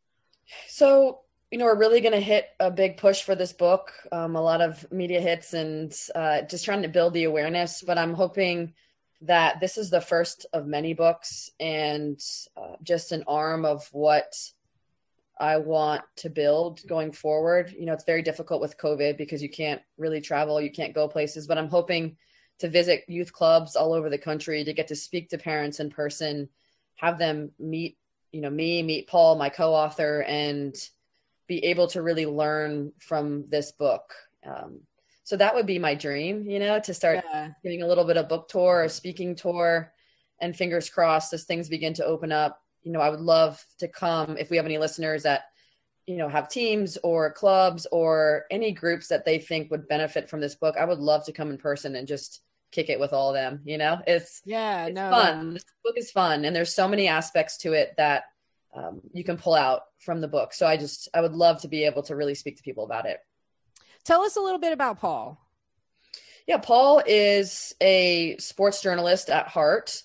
So, 0.68 1.22
you 1.52 1.58
know, 1.58 1.66
we're 1.66 1.80
really 1.80 2.02
going 2.02 2.14
to 2.14 2.20
hit 2.20 2.50
a 2.60 2.70
big 2.70 2.98
push 2.98 3.24
for 3.24 3.34
this 3.34 3.54
book, 3.54 3.92
um, 4.12 4.36
a 4.36 4.42
lot 4.42 4.62
of 4.62 4.90
media 4.92 5.20
hits 5.20 5.54
and 5.54 5.96
uh, 6.14 6.42
just 6.44 6.64
trying 6.64 6.84
to 6.84 6.88
build 6.88 7.14
the 7.14 7.24
awareness. 7.24 7.82
But 7.82 7.98
I'm 7.98 8.14
hoping 8.14 8.74
that 9.22 9.60
this 9.60 9.78
is 9.78 9.90
the 9.90 10.00
first 10.02 10.46
of 10.54 10.68
many 10.68 10.94
books 10.94 11.50
and 11.60 12.22
uh, 12.56 12.76
just 12.84 13.12
an 13.12 13.24
arm 13.28 13.66
of 13.66 13.88
what 13.92 14.36
I 15.40 15.58
want 15.58 16.04
to 16.18 16.30
build 16.30 16.82
going 16.88 17.12
forward. 17.12 17.74
You 17.78 17.86
know, 17.88 17.94
it's 17.94 18.04
very 18.04 18.22
difficult 18.22 18.62
with 18.62 18.78
COVID 18.78 19.18
because 19.18 19.42
you 19.42 19.50
can't 19.50 19.82
really 19.98 20.22
travel, 20.22 20.62
you 20.62 20.72
can't 20.72 20.94
go 20.94 21.08
places, 21.08 21.48
but 21.48 21.58
I'm 21.58 21.70
hoping 21.70 22.16
to 22.60 22.70
visit 22.70 23.06
youth 23.08 23.34
clubs 23.34 23.76
all 23.76 23.94
over 23.94 24.10
the 24.10 24.18
country 24.18 24.64
to 24.64 24.74
get 24.74 24.90
to 24.90 24.96
speak 24.96 25.30
to 25.30 25.38
parents 25.38 25.80
in 25.80 25.90
person, 25.90 26.50
have 26.96 27.18
them 27.18 27.52
meet, 27.58 27.98
you 28.32 28.42
know, 28.42 28.50
me, 28.50 28.84
meet 28.84 29.08
Paul, 29.08 29.36
my 29.36 29.50
co-author, 29.50 30.22
and 30.24 30.76
be 31.50 31.66
able 31.66 31.88
to 31.88 32.02
really 32.02 32.26
learn 32.26 32.94
from 33.00 33.44
this 33.50 33.74
book. 33.74 34.14
Um, 34.46 34.80
so 35.26 35.36
that 35.36 35.54
would 35.54 35.66
be 35.66 35.80
my 35.80 35.96
dream, 35.96 36.50
you 36.50 36.60
know, 36.60 36.80
to 36.80 36.94
start 36.94 37.26
yeah. 37.30 37.50
getting 37.62 37.82
a 37.82 37.88
little 37.88 38.06
bit 38.06 38.16
of 38.16 38.30
book 38.30 38.48
tour 38.48 38.86
or 38.86 38.90
speaking 38.90 39.36
tour, 39.36 39.92
and 40.40 40.56
fingers 40.56 40.90
crossed 40.90 41.34
as 41.34 41.44
things 41.44 41.68
begin 41.68 41.94
to 41.96 42.06
open 42.06 42.32
up 42.32 42.62
you 42.84 42.92
know, 42.92 43.02
I 43.02 43.10
would 43.10 43.22
love 43.22 43.64
to 43.80 43.88
come 43.88 44.38
if 44.38 44.50
we 44.50 44.58
have 44.58 44.66
any 44.66 44.78
listeners 44.78 45.24
that, 45.24 45.44
you 46.06 46.18
know, 46.18 46.30
have 46.30 46.50
teams 46.50 46.98
or 47.04 47.32
clubs 47.32 47.86
or 47.92 48.46
any 48.50 48.72
groups 48.72 49.08
that 49.10 49.26
they 49.26 49.38
think 49.38 49.70
would 49.70 49.88
benefit 49.88 50.30
from 50.30 50.42
this 50.42 50.56
book. 50.56 50.76
I 50.78 50.86
would 50.86 51.00
love 51.00 51.26
to 51.26 51.32
come 51.32 51.50
in 51.50 51.58
person 51.58 51.96
and 51.96 52.08
just 52.08 52.42
kick 52.72 52.90
it 52.90 53.00
with 53.00 53.14
all 53.14 53.30
of 53.30 53.36
them. 53.36 53.62
You 53.64 53.78
know, 53.78 54.00
it's 54.08 54.42
yeah, 54.46 54.86
it's 54.86 54.96
no, 54.96 55.10
fun. 55.10 55.54
This 55.54 55.66
book 55.84 55.96
is 55.98 56.12
fun, 56.12 56.46
and 56.46 56.56
there's 56.56 56.74
so 56.74 56.88
many 56.88 57.08
aspects 57.08 57.58
to 57.60 57.74
it 57.74 57.94
that 57.98 58.24
um, 58.74 59.02
you 59.14 59.24
can 59.24 59.38
pull 59.38 59.56
out 59.56 59.82
from 60.00 60.22
the 60.22 60.28
book. 60.28 60.54
So 60.54 60.68
I 60.68 60.78
just 60.78 61.10
I 61.14 61.22
would 61.22 61.34
love 61.34 61.62
to 61.62 61.68
be 61.68 61.86
able 61.86 62.04
to 62.04 62.16
really 62.16 62.36
speak 62.36 62.58
to 62.58 62.64
people 62.64 62.84
about 62.84 63.06
it. 63.06 63.20
Tell 64.04 64.22
us 64.22 64.36
a 64.36 64.42
little 64.42 64.60
bit 64.60 64.74
about 64.74 65.00
Paul. 65.00 65.40
Yeah, 66.48 66.58
Paul 66.58 67.02
is 67.06 67.76
a 67.82 68.38
sports 68.38 68.82
journalist 68.82 69.30
at 69.30 69.48
heart, 69.48 70.02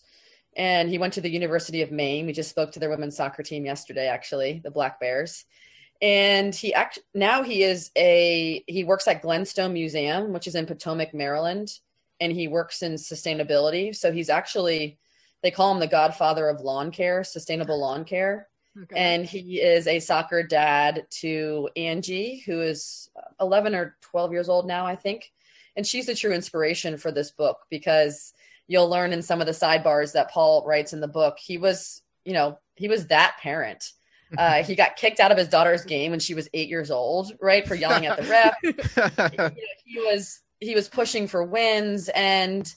and 0.56 0.90
he 0.90 0.98
went 0.98 1.14
to 1.14 1.20
the 1.20 1.30
University 1.30 1.82
of 1.82 1.90
Maine. 1.90 2.26
We 2.26 2.32
just 2.32 2.50
spoke 2.50 2.72
to 2.72 2.80
their 2.80 2.90
women's 2.90 3.16
soccer 3.16 3.42
team 3.42 3.64
yesterday, 3.64 4.08
actually, 4.08 4.60
the 4.62 4.70
Black 4.70 5.00
Bears. 5.00 5.44
And 6.02 6.54
he 6.54 6.74
act 6.74 6.98
now 7.14 7.42
he 7.42 7.62
is 7.62 7.90
a 7.96 8.64
he 8.66 8.84
works 8.84 9.08
at 9.08 9.22
Glenstone 9.22 9.72
Museum, 9.72 10.32
which 10.32 10.46
is 10.46 10.54
in 10.54 10.66
Potomac, 10.66 11.14
Maryland, 11.14 11.70
and 12.20 12.32
he 12.32 12.48
works 12.48 12.82
in 12.82 12.94
sustainability. 12.94 13.94
So 13.94 14.12
he's 14.12 14.28
actually 14.28 14.98
they 15.42 15.50
call 15.50 15.72
him 15.72 15.80
the 15.80 15.86
godfather 15.86 16.48
of 16.48 16.60
lawn 16.62 16.90
care, 16.90 17.22
sustainable 17.22 17.78
lawn 17.78 18.04
care. 18.04 18.48
Okay. 18.82 18.96
And 18.96 19.24
he 19.24 19.60
is 19.60 19.86
a 19.86 20.00
soccer 20.00 20.42
dad 20.42 21.06
to 21.20 21.68
Angie, 21.76 22.42
who 22.44 22.60
is 22.60 23.08
11 23.40 23.74
or 23.74 23.96
12 24.00 24.32
years 24.32 24.48
old 24.48 24.66
now, 24.66 24.86
I 24.86 24.96
think. 24.96 25.32
And 25.76 25.86
she's 25.86 26.08
a 26.08 26.14
true 26.14 26.32
inspiration 26.32 26.96
for 26.96 27.12
this 27.12 27.30
book 27.30 27.58
because 27.70 28.32
you'll 28.66 28.88
learn 28.88 29.12
in 29.12 29.22
some 29.22 29.40
of 29.40 29.46
the 29.46 29.52
sidebars 29.52 30.12
that 30.12 30.30
Paul 30.30 30.64
writes 30.66 30.92
in 30.92 31.00
the 31.00 31.08
book. 31.08 31.38
He 31.38 31.58
was, 31.58 32.02
you 32.24 32.32
know, 32.32 32.58
he 32.74 32.88
was 32.88 33.06
that 33.08 33.36
parent. 33.40 33.92
Uh, 34.36 34.64
he 34.64 34.74
got 34.74 34.96
kicked 34.96 35.20
out 35.20 35.30
of 35.30 35.38
his 35.38 35.46
daughter's 35.46 35.84
game 35.84 36.10
when 36.10 36.18
she 36.18 36.34
was 36.34 36.48
eight 36.54 36.68
years 36.68 36.90
old, 36.90 37.30
right, 37.40 37.68
for 37.68 37.76
yelling 37.76 38.06
at 38.06 38.16
the 38.16 38.24
ref. 38.24 38.54
he, 39.54 39.64
he 39.84 40.00
was 40.00 40.40
he 40.58 40.74
was 40.74 40.88
pushing 40.88 41.28
for 41.28 41.44
wins, 41.44 42.08
and 42.08 42.74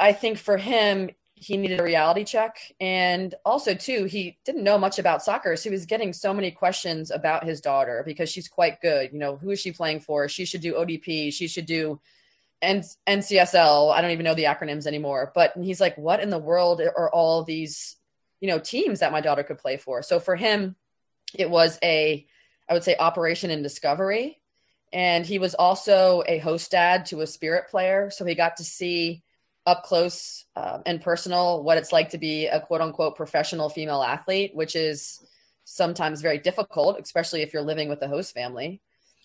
I 0.00 0.12
think 0.12 0.38
for 0.38 0.56
him, 0.56 1.10
he 1.38 1.58
needed 1.58 1.78
a 1.78 1.84
reality 1.84 2.24
check. 2.24 2.58
And 2.80 3.34
also 3.44 3.74
too 3.74 4.04
he 4.04 4.38
didn't 4.44 4.64
know 4.64 4.78
much 4.78 4.98
about 4.98 5.22
soccer 5.22 5.54
so 5.54 5.68
he 5.68 5.74
was 5.74 5.84
getting 5.86 6.12
so 6.12 6.32
many 6.32 6.50
questions 6.50 7.10
about 7.10 7.44
his 7.44 7.60
daughter 7.60 8.02
because 8.04 8.30
she's 8.30 8.48
quite 8.48 8.80
good. 8.80 9.12
You 9.12 9.18
know 9.18 9.36
who 9.36 9.50
is 9.50 9.60
she 9.60 9.70
playing 9.70 10.00
for? 10.00 10.28
She 10.28 10.46
should 10.46 10.62
do 10.62 10.74
odp 10.74 11.32
she 11.32 11.46
should 11.46 11.66
do 11.66 12.00
N- 12.62 12.82
ncsl 13.06 13.92
i 13.92 14.00
don't 14.00 14.12
even 14.12 14.24
know 14.24 14.34
the 14.34 14.44
acronyms 14.44 14.86
anymore. 14.86 15.30
But 15.34 15.52
he's 15.60 15.80
like 15.80 15.96
what 15.98 16.20
in 16.20 16.30
the 16.30 16.38
world 16.38 16.80
are 16.80 17.10
all 17.12 17.44
these 17.44 17.96
you 18.40 18.48
know 18.48 18.58
teams 18.58 19.00
that 19.00 19.12
my 19.12 19.20
daughter 19.20 19.44
could 19.44 19.58
play 19.58 19.76
for? 19.76 20.02
So 20.02 20.18
for 20.18 20.36
him 20.36 20.74
it 21.34 21.50
was 21.50 21.78
a 21.84 22.26
i 22.68 22.72
would 22.72 22.84
say 22.84 22.96
operation 22.98 23.50
in 23.50 23.62
discovery. 23.62 24.40
And 24.92 25.26
he 25.26 25.38
was 25.38 25.54
also 25.54 26.22
a 26.26 26.38
host 26.38 26.70
dad 26.70 27.04
to 27.06 27.20
a 27.20 27.26
spirit 27.26 27.68
player 27.68 28.08
so 28.10 28.24
he 28.24 28.34
got 28.34 28.56
to 28.56 28.64
see 28.64 29.22
up 29.66 29.82
close 29.82 30.44
um, 30.54 30.82
and 30.86 31.00
personal 31.00 31.62
what 31.62 31.76
it's 31.76 31.92
like 31.92 32.10
to 32.10 32.18
be 32.18 32.46
a 32.46 32.60
quote 32.60 32.80
unquote 32.80 33.16
professional 33.16 33.68
female 33.68 34.02
athlete, 34.02 34.52
which 34.54 34.76
is 34.76 35.20
sometimes 35.64 36.22
very 36.22 36.38
difficult, 36.38 36.98
especially 37.00 37.42
if 37.42 37.52
you're 37.52 37.62
living 37.62 37.88
with 37.88 38.00
a 38.02 38.08
host 38.08 38.32
family. 38.32 38.80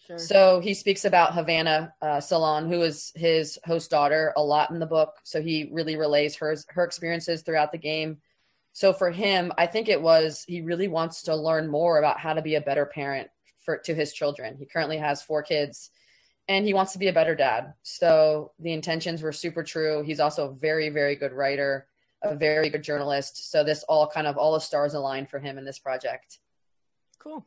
Sure. 0.08 0.18
So 0.18 0.60
he 0.60 0.74
speaks 0.74 1.06
about 1.06 1.36
Havana 1.36 1.94
uh, 2.02 2.20
Solaun, 2.20 2.68
who 2.68 2.82
is 2.82 3.12
his 3.16 3.60
host 3.64 3.92
daughter, 3.92 4.34
a 4.36 4.44
lot 4.44 4.72
in 4.72 4.80
the 4.80 4.86
book. 4.88 5.18
So 5.24 5.42
he 5.42 5.70
really 5.72 5.96
relays 5.96 6.36
her 6.38 6.56
her 6.70 6.84
experiences 6.84 7.44
throughout 7.44 7.72
the 7.72 7.78
game. 7.78 8.18
So 8.74 8.94
for 8.94 9.12
him, 9.12 9.52
I 9.58 9.68
think 9.68 9.89
it 9.89 10.02
was 10.02 10.44
he 10.48 10.62
really 10.62 10.88
wants 10.88 11.24
to 11.24 11.36
learn 11.36 11.70
more 11.70 12.00
about 12.00 12.20
how 12.20 12.34
to 12.34 12.42
be 12.42 12.56
a 12.56 12.62
better 12.62 12.86
parent 12.86 13.30
for 13.62 13.78
to 13.78 13.94
his 13.94 14.12
children. 14.12 14.58
He 14.58 14.66
currently 14.66 14.98
has 14.98 15.22
four 15.22 15.44
kids 15.44 15.92
and 16.48 16.66
he 16.66 16.74
wants 16.74 16.94
to 16.94 17.00
be 17.00 17.08
a 17.08 17.14
better 17.14 17.36
dad. 17.36 17.74
So 17.84 18.52
the 18.60 18.74
intentions 18.74 19.22
were 19.22 19.32
super 19.32 19.64
true. 19.64 20.04
He's 20.04 20.20
also 20.20 20.50
a 20.50 20.54
very, 20.54 20.89
very 20.89 21.16
good 21.16 21.32
writer, 21.32 21.88
a 22.22 22.36
very 22.36 22.70
good 22.70 22.84
journalist. 22.84 23.52
So 23.52 23.64
this 23.64 23.84
all 23.84 24.08
kind 24.08 24.28
of 24.28 24.38
all 24.38 24.54
the 24.54 24.60
stars 24.60 24.94
aligned 24.94 25.30
for 25.30 25.39
him 25.39 25.58
in 25.58 25.66
this 25.66 25.80
project. 25.80 26.39
Cool. 27.20 27.46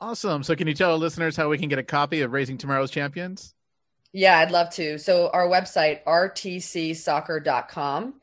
Awesome. 0.00 0.42
So 0.42 0.56
can 0.56 0.66
you 0.66 0.74
tell 0.74 0.90
our 0.90 0.96
listeners 0.96 1.36
how 1.36 1.48
we 1.48 1.58
can 1.58 1.68
get 1.68 1.78
a 1.78 1.84
copy 1.84 2.22
of 2.22 2.32
Raising 2.32 2.58
Tomorrow's 2.58 2.90
Champions? 2.90 3.54
Yeah, 4.12 4.38
I'd 4.38 4.50
love 4.50 4.70
to. 4.70 4.98
So 4.98 5.30
our 5.30 5.46
website, 5.46 6.02
rtcsoccer.com, 6.04 8.14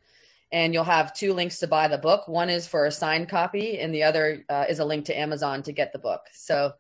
and 0.52 0.74
you'll 0.74 0.84
have 0.84 1.14
two 1.14 1.34
links 1.34 1.60
to 1.60 1.68
buy 1.68 1.88
the 1.88 1.98
book. 1.98 2.28
One 2.28 2.50
is 2.50 2.68
for 2.68 2.86
a 2.86 2.92
signed 2.92 3.30
copy, 3.30 3.80
and 3.80 3.94
the 3.94 4.04
other 4.04 4.44
uh, 4.50 4.66
is 4.68 4.80
a 4.80 4.86
link 4.86 5.06
to 5.06 5.18
Amazon 5.18 5.64
to 5.64 5.72
get 5.72 5.94
the 5.94 6.00
book. 6.00 6.22
So 6.34 6.74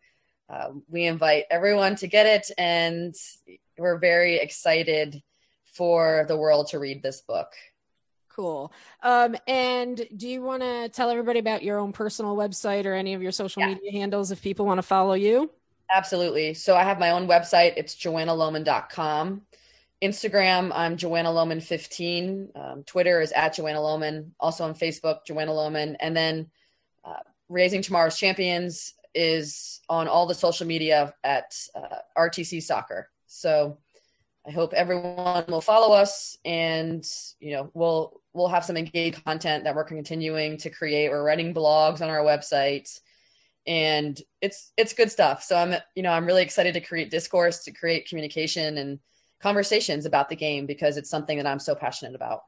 uh, 0.49 0.69
we 0.87 1.05
invite 1.05 1.45
everyone 1.51 1.95
to 1.97 2.07
get 2.07 2.25
it, 2.25 2.51
and 2.57 3.15
we're 3.77 3.97
very 3.97 4.37
excited 4.37 5.21
for 5.65 6.25
the 6.27 6.35
world 6.35 6.67
to 6.69 6.79
read 6.79 7.03
this 7.03 7.21
book. 7.21 7.53
Cool. 8.29 8.71
Um, 9.03 9.35
and 9.47 10.07
do 10.15 10.27
you 10.27 10.41
want 10.41 10.63
to 10.63 10.89
tell 10.89 11.09
everybody 11.09 11.39
about 11.39 11.61
your 11.61 11.77
own 11.77 11.91
personal 11.91 12.35
website 12.35 12.85
or 12.85 12.93
any 12.93 13.13
of 13.13 13.21
your 13.21 13.31
social 13.31 13.61
yeah. 13.61 13.73
media 13.73 13.91
handles 13.91 14.31
if 14.31 14.41
people 14.41 14.65
want 14.65 14.77
to 14.77 14.83
follow 14.83 15.13
you? 15.13 15.51
Absolutely. 15.93 16.53
So 16.53 16.75
I 16.75 16.83
have 16.83 16.99
my 16.99 17.11
own 17.11 17.27
website. 17.27 17.73
It's 17.75 17.95
joannalohman.com. 17.95 19.41
Instagram, 20.01 20.71
I'm 20.73 20.95
Joanna 20.95 21.29
Lohman 21.29 21.61
15. 21.61 22.49
Um, 22.55 22.83
Twitter 22.85 23.19
is 23.19 23.33
at 23.33 23.55
Joanna 23.55 23.79
Lohman. 23.79 24.29
Also 24.39 24.63
on 24.63 24.73
Facebook, 24.73 25.25
Joanna 25.25 25.51
Lohman. 25.51 25.97
And 25.99 26.15
then 26.15 26.49
uh, 27.03 27.19
Raising 27.49 27.81
Tomorrow's 27.81 28.17
Champions 28.17 28.93
is 29.13 29.81
on 29.89 30.07
all 30.07 30.25
the 30.25 30.35
social 30.35 30.67
media 30.67 31.13
at 31.23 31.55
uh, 31.75 31.97
RTC 32.17 32.61
Soccer. 32.61 33.09
So 33.27 33.77
I 34.47 34.51
hope 34.51 34.73
everyone 34.73 35.45
will 35.47 35.61
follow 35.61 35.93
us, 35.93 36.37
and 36.45 37.05
you 37.39 37.51
know 37.51 37.71
we'll 37.73 38.21
we'll 38.33 38.47
have 38.47 38.65
some 38.65 38.77
engaged 38.77 39.23
content 39.25 39.63
that 39.63 39.75
we're 39.75 39.83
continuing 39.83 40.57
to 40.57 40.69
create. 40.69 41.09
We're 41.09 41.23
writing 41.23 41.53
blogs 41.53 42.01
on 42.01 42.09
our 42.09 42.23
website, 42.23 42.89
and 43.67 44.19
it's 44.41 44.71
it's 44.77 44.93
good 44.93 45.11
stuff. 45.11 45.43
So 45.43 45.57
I'm 45.57 45.75
you 45.95 46.03
know 46.03 46.11
I'm 46.11 46.25
really 46.25 46.43
excited 46.43 46.73
to 46.73 46.81
create 46.81 47.11
discourse, 47.11 47.63
to 47.65 47.71
create 47.71 48.07
communication 48.07 48.77
and 48.77 48.99
conversations 49.41 50.05
about 50.05 50.29
the 50.29 50.35
game 50.35 50.65
because 50.65 50.97
it's 50.97 51.09
something 51.09 51.37
that 51.37 51.47
I'm 51.47 51.59
so 51.59 51.75
passionate 51.75 52.15
about. 52.15 52.41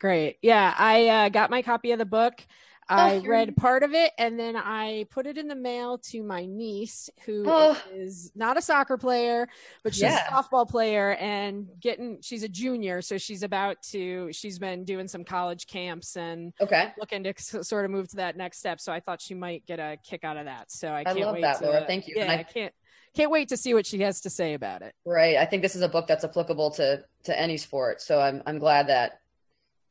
Great. 0.00 0.38
Yeah, 0.42 0.74
I 0.76 1.08
uh, 1.08 1.28
got 1.28 1.50
my 1.50 1.62
copy 1.62 1.92
of 1.92 1.98
the 1.98 2.06
book. 2.06 2.46
Oh, 2.90 2.96
I 2.96 3.16
oh, 3.16 3.28
read 3.28 3.54
part 3.54 3.82
of 3.82 3.92
it 3.92 4.12
and 4.16 4.40
then 4.40 4.56
I 4.56 5.04
put 5.10 5.26
it 5.26 5.36
in 5.36 5.46
the 5.46 5.54
mail 5.54 5.98
to 6.10 6.22
my 6.22 6.46
niece, 6.46 7.10
who 7.26 7.44
oh. 7.46 7.78
is 7.92 8.32
not 8.34 8.56
a 8.56 8.62
soccer 8.62 8.96
player, 8.96 9.46
but 9.84 9.92
she's 9.92 10.04
yeah. 10.04 10.26
a 10.26 10.32
softball 10.32 10.66
player 10.66 11.14
and 11.16 11.68
getting, 11.80 12.18
she's 12.22 12.44
a 12.44 12.48
junior. 12.48 13.02
So 13.02 13.18
she's 13.18 13.42
about 13.42 13.82
to, 13.90 14.32
she's 14.32 14.58
been 14.58 14.84
doing 14.84 15.06
some 15.06 15.22
college 15.22 15.66
camps 15.66 16.16
and 16.16 16.54
okay. 16.62 16.92
looking 16.98 17.24
to 17.24 17.34
sort 17.62 17.84
of 17.84 17.90
move 17.90 18.08
to 18.08 18.16
that 18.16 18.38
next 18.38 18.58
step. 18.58 18.80
So 18.80 18.90
I 18.90 19.00
thought 19.00 19.20
she 19.20 19.34
might 19.34 19.66
get 19.66 19.78
a 19.78 19.98
kick 20.02 20.24
out 20.24 20.38
of 20.38 20.46
that. 20.46 20.72
So 20.72 20.90
I 20.90 21.04
can't 21.04 21.20
love 21.20 21.34
wait 21.34 21.42
that, 21.42 21.58
to, 21.58 21.66
Laura. 21.66 21.84
Thank 21.86 22.08
you. 22.08 22.14
Yeah, 22.16 22.32
I, 22.32 22.38
I 22.38 22.42
can't, 22.42 22.72
can't 23.14 23.30
wait 23.30 23.48
to 23.48 23.58
see 23.58 23.74
what 23.74 23.84
she 23.84 24.00
has 24.00 24.22
to 24.22 24.30
say 24.30 24.54
about 24.54 24.80
it. 24.80 24.94
Right. 25.04 25.36
I 25.36 25.44
think 25.44 25.60
this 25.60 25.76
is 25.76 25.82
a 25.82 25.88
book 25.90 26.06
that's 26.06 26.24
applicable 26.24 26.70
to, 26.72 27.04
to 27.24 27.38
any 27.38 27.58
sport. 27.58 28.00
So 28.00 28.18
I'm, 28.18 28.42
I'm 28.46 28.58
glad 28.58 28.86
that 28.86 29.20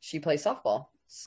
she 0.00 0.18
plays 0.18 0.44
softball. 0.44 0.86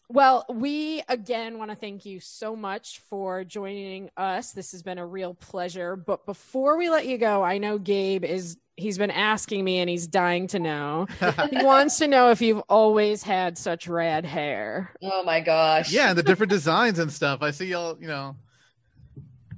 Well, 0.09 0.45
we 0.49 1.03
again 1.07 1.57
want 1.57 1.71
to 1.71 1.75
thank 1.75 2.05
you 2.05 2.19
so 2.19 2.55
much 2.55 3.01
for 3.09 3.43
joining 3.43 4.09
us. 4.15 4.51
This 4.51 4.71
has 4.73 4.84
been 4.84 4.97
a 4.97 5.05
real 5.05 5.34
pleasure. 5.34 5.95
But 5.95 6.25
before 6.25 6.77
we 6.77 6.89
let 6.89 7.05
you 7.05 7.17
go, 7.17 7.43
I 7.43 7.57
know 7.57 7.77
Gabe 7.77 8.23
is 8.23 8.57
he's 8.77 8.97
been 8.97 9.11
asking 9.11 9.63
me 9.63 9.79
and 9.79 9.89
he's 9.89 10.07
dying 10.07 10.47
to 10.47 10.59
know. 10.59 11.07
he 11.49 11.63
wants 11.63 11.97
to 11.99 12.07
know 12.07 12.32
if 12.32 12.41
you've 12.41 12.61
always 12.69 13.23
had 13.23 13.57
such 13.57 13.88
rad 13.88 14.25
hair. 14.25 14.93
Oh 15.01 15.23
my 15.23 15.39
gosh. 15.39 15.91
Yeah, 15.91 16.13
the 16.13 16.23
different 16.23 16.51
designs 16.51 16.99
and 16.99 17.11
stuff. 17.11 17.41
I 17.41 17.51
see 17.51 17.67
y'all, 17.67 17.97
you 17.99 18.07
know. 18.07 18.36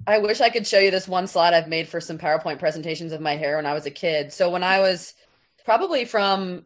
I 0.05 0.17
wish 0.17 0.41
I 0.41 0.49
could 0.49 0.67
show 0.67 0.79
you 0.79 0.91
this 0.91 1.07
one 1.07 1.27
slide 1.27 1.53
I've 1.53 1.69
made 1.69 1.87
for 1.87 2.01
some 2.01 2.17
PowerPoint 2.17 2.59
presentations 2.59 3.13
of 3.13 3.21
my 3.21 3.35
hair 3.35 3.55
when 3.55 3.65
I 3.65 3.73
was 3.73 3.85
a 3.85 3.91
kid. 3.91 4.33
So 4.33 4.49
when 4.49 4.63
I 4.63 4.79
was 4.79 5.13
probably 5.63 6.03
from 6.03 6.65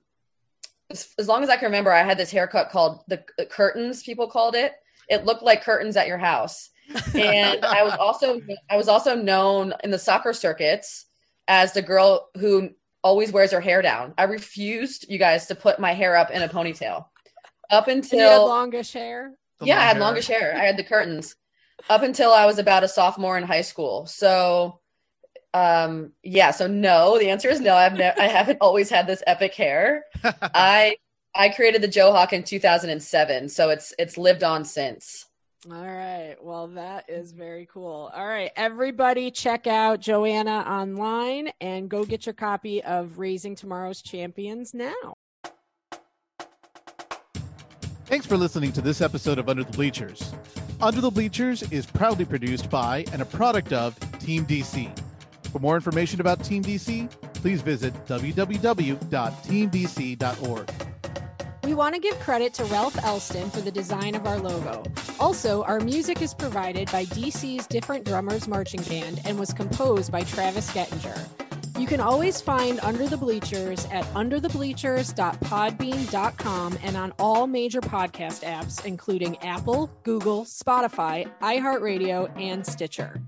as, 0.89 1.13
as 1.17 1.27
long 1.27 1.43
as 1.43 1.49
I 1.49 1.57
can 1.57 1.65
remember, 1.65 1.91
I 1.91 2.03
had 2.03 2.17
this 2.17 2.31
haircut 2.31 2.69
called 2.69 3.03
the, 3.07 3.23
the 3.37 3.45
curtains. 3.45 4.03
People 4.03 4.29
called 4.29 4.55
it. 4.55 4.73
It 5.09 5.25
looked 5.25 5.43
like 5.43 5.63
curtains 5.63 5.97
at 5.97 6.07
your 6.07 6.17
house. 6.17 6.69
and 7.13 7.65
I 7.65 7.83
was 7.83 7.93
also 7.99 8.41
I 8.69 8.77
was 8.77 8.87
also 8.87 9.15
known 9.15 9.73
in 9.83 9.91
the 9.91 9.99
soccer 9.99 10.33
circuits 10.33 11.05
as 11.47 11.73
the 11.73 11.81
girl 11.81 12.29
who 12.37 12.69
always 13.03 13.31
wears 13.31 13.51
her 13.51 13.61
hair 13.61 13.81
down. 13.81 14.13
I 14.17 14.23
refused 14.23 15.05
you 15.09 15.17
guys 15.17 15.47
to 15.47 15.55
put 15.55 15.79
my 15.79 15.93
hair 15.93 16.15
up 16.15 16.31
in 16.31 16.41
a 16.41 16.49
ponytail 16.49 17.05
up 17.69 17.87
until 17.87 18.19
you 18.19 18.25
had 18.25 18.37
longish 18.37 18.93
hair. 18.93 19.33
yeah, 19.61 19.79
I 19.79 19.83
had 19.83 19.97
hair. 19.97 20.01
longish 20.01 20.27
hair. 20.27 20.55
I 20.55 20.65
had 20.65 20.77
the 20.77 20.83
curtains 20.83 21.35
up 21.89 22.03
until 22.03 22.31
I 22.31 22.45
was 22.45 22.59
about 22.59 22.83
a 22.83 22.87
sophomore 22.87 23.37
in 23.37 23.43
high 23.43 23.61
school. 23.61 24.05
So 24.05 24.79
um, 25.53 26.11
yeah, 26.23 26.51
so 26.51 26.67
no, 26.67 27.17
the 27.17 27.29
answer 27.29 27.49
is 27.49 27.59
no. 27.59 27.75
I've 27.75 27.93
never, 27.93 28.19
I 28.19 28.27
haven't 28.27 28.57
always 28.61 28.89
had 28.89 29.07
this 29.07 29.23
epic 29.27 29.53
hair. 29.53 30.03
I 30.23 30.97
I 31.35 31.49
created 31.49 31.81
the 31.81 31.87
Johawk 31.87 32.33
in 32.33 32.43
2007, 32.43 33.49
so 33.49 33.69
it's 33.69 33.93
it's 33.97 34.17
lived 34.17 34.43
on 34.43 34.65
since. 34.65 35.25
All 35.69 35.85
right. 35.85 36.35
Well, 36.41 36.67
that 36.69 37.09
is 37.09 37.31
very 37.31 37.67
cool. 37.71 38.11
All 38.15 38.27
right, 38.27 38.51
everybody, 38.55 39.31
check 39.31 39.67
out 39.67 39.99
Joanna 39.99 40.63
online 40.67 41.51
and 41.59 41.89
go 41.89 42.05
get 42.05 42.25
your 42.25 42.33
copy 42.33 42.83
of 42.83 43.17
Raising 43.19 43.55
Tomorrow's 43.55 44.01
Champions 44.01 44.73
now. 44.73 45.15
Thanks 48.05 48.25
for 48.25 48.37
listening 48.37 48.71
to 48.73 48.81
this 48.81 49.01
episode 49.01 49.39
of 49.39 49.49
Under 49.49 49.65
the 49.65 49.71
Bleachers. 49.73 50.31
Under 50.79 51.01
the 51.01 51.11
Bleachers 51.11 51.63
is 51.63 51.85
proudly 51.85 52.23
produced 52.23 52.69
by 52.69 53.03
and 53.11 53.21
a 53.21 53.25
product 53.25 53.73
of 53.73 53.99
Team 54.19 54.45
DC. 54.45 54.89
For 55.51 55.59
more 55.59 55.75
information 55.75 56.21
about 56.21 56.43
Team 56.43 56.63
DC, 56.63 57.11
please 57.35 57.61
visit 57.61 57.93
www.teamdc.org. 58.07 60.71
We 61.63 61.73
want 61.73 61.95
to 61.95 62.01
give 62.01 62.19
credit 62.19 62.53
to 62.55 62.65
Ralph 62.65 62.97
Elston 63.03 63.49
for 63.49 63.59
the 63.59 63.71
design 63.71 64.15
of 64.15 64.25
our 64.25 64.39
logo. 64.39 64.83
Also, 65.19 65.63
our 65.63 65.81
music 65.81 66.21
is 66.21 66.33
provided 66.33 66.89
by 66.91 67.03
DC's 67.05 67.67
Different 67.67 68.05
Drummers 68.05 68.47
Marching 68.47 68.81
Band 68.83 69.19
and 69.25 69.37
was 69.37 69.51
composed 69.51 70.09
by 70.09 70.21
Travis 70.21 70.71
Gettinger. 70.71 71.27
You 71.77 71.85
can 71.85 71.99
always 71.99 72.39
find 72.41 72.79
Under 72.79 73.05
the 73.07 73.17
Bleachers 73.17 73.85
at 73.91 74.03
underthebleachers.podbean.com 74.13 76.79
and 76.83 76.97
on 76.97 77.13
all 77.19 77.47
major 77.47 77.81
podcast 77.81 78.43
apps, 78.43 78.85
including 78.85 79.37
Apple, 79.39 79.91
Google, 80.03 80.45
Spotify, 80.45 81.29
iHeartRadio, 81.41 82.31
and 82.39 82.65
Stitcher. 82.65 83.21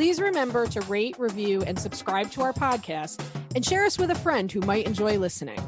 Please 0.00 0.18
remember 0.18 0.66
to 0.66 0.80
rate, 0.86 1.18
review, 1.18 1.60
and 1.66 1.78
subscribe 1.78 2.30
to 2.30 2.40
our 2.40 2.54
podcast 2.54 3.22
and 3.54 3.62
share 3.62 3.84
us 3.84 3.98
with 3.98 4.10
a 4.10 4.14
friend 4.14 4.50
who 4.50 4.60
might 4.60 4.86
enjoy 4.86 5.18
listening. 5.18 5.60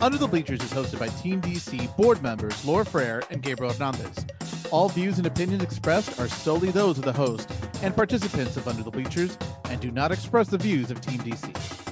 Under 0.00 0.18
the 0.18 0.26
Bleachers 0.28 0.64
is 0.64 0.72
hosted 0.72 0.98
by 0.98 1.10
Team 1.10 1.40
DC 1.40 1.96
board 1.96 2.20
members 2.24 2.64
Laura 2.64 2.84
Frere 2.84 3.22
and 3.30 3.40
Gabriel 3.40 3.72
Hernandez. 3.72 4.26
All 4.72 4.88
views 4.88 5.18
and 5.18 5.28
opinions 5.28 5.62
expressed 5.62 6.18
are 6.18 6.26
solely 6.26 6.72
those 6.72 6.98
of 6.98 7.04
the 7.04 7.12
host 7.12 7.48
and 7.82 7.94
participants 7.94 8.56
of 8.56 8.66
Under 8.66 8.82
the 8.82 8.90
Bleachers 8.90 9.38
and 9.66 9.80
do 9.80 9.92
not 9.92 10.10
express 10.10 10.48
the 10.48 10.58
views 10.58 10.90
of 10.90 11.00
Team 11.00 11.20
DC. 11.20 11.83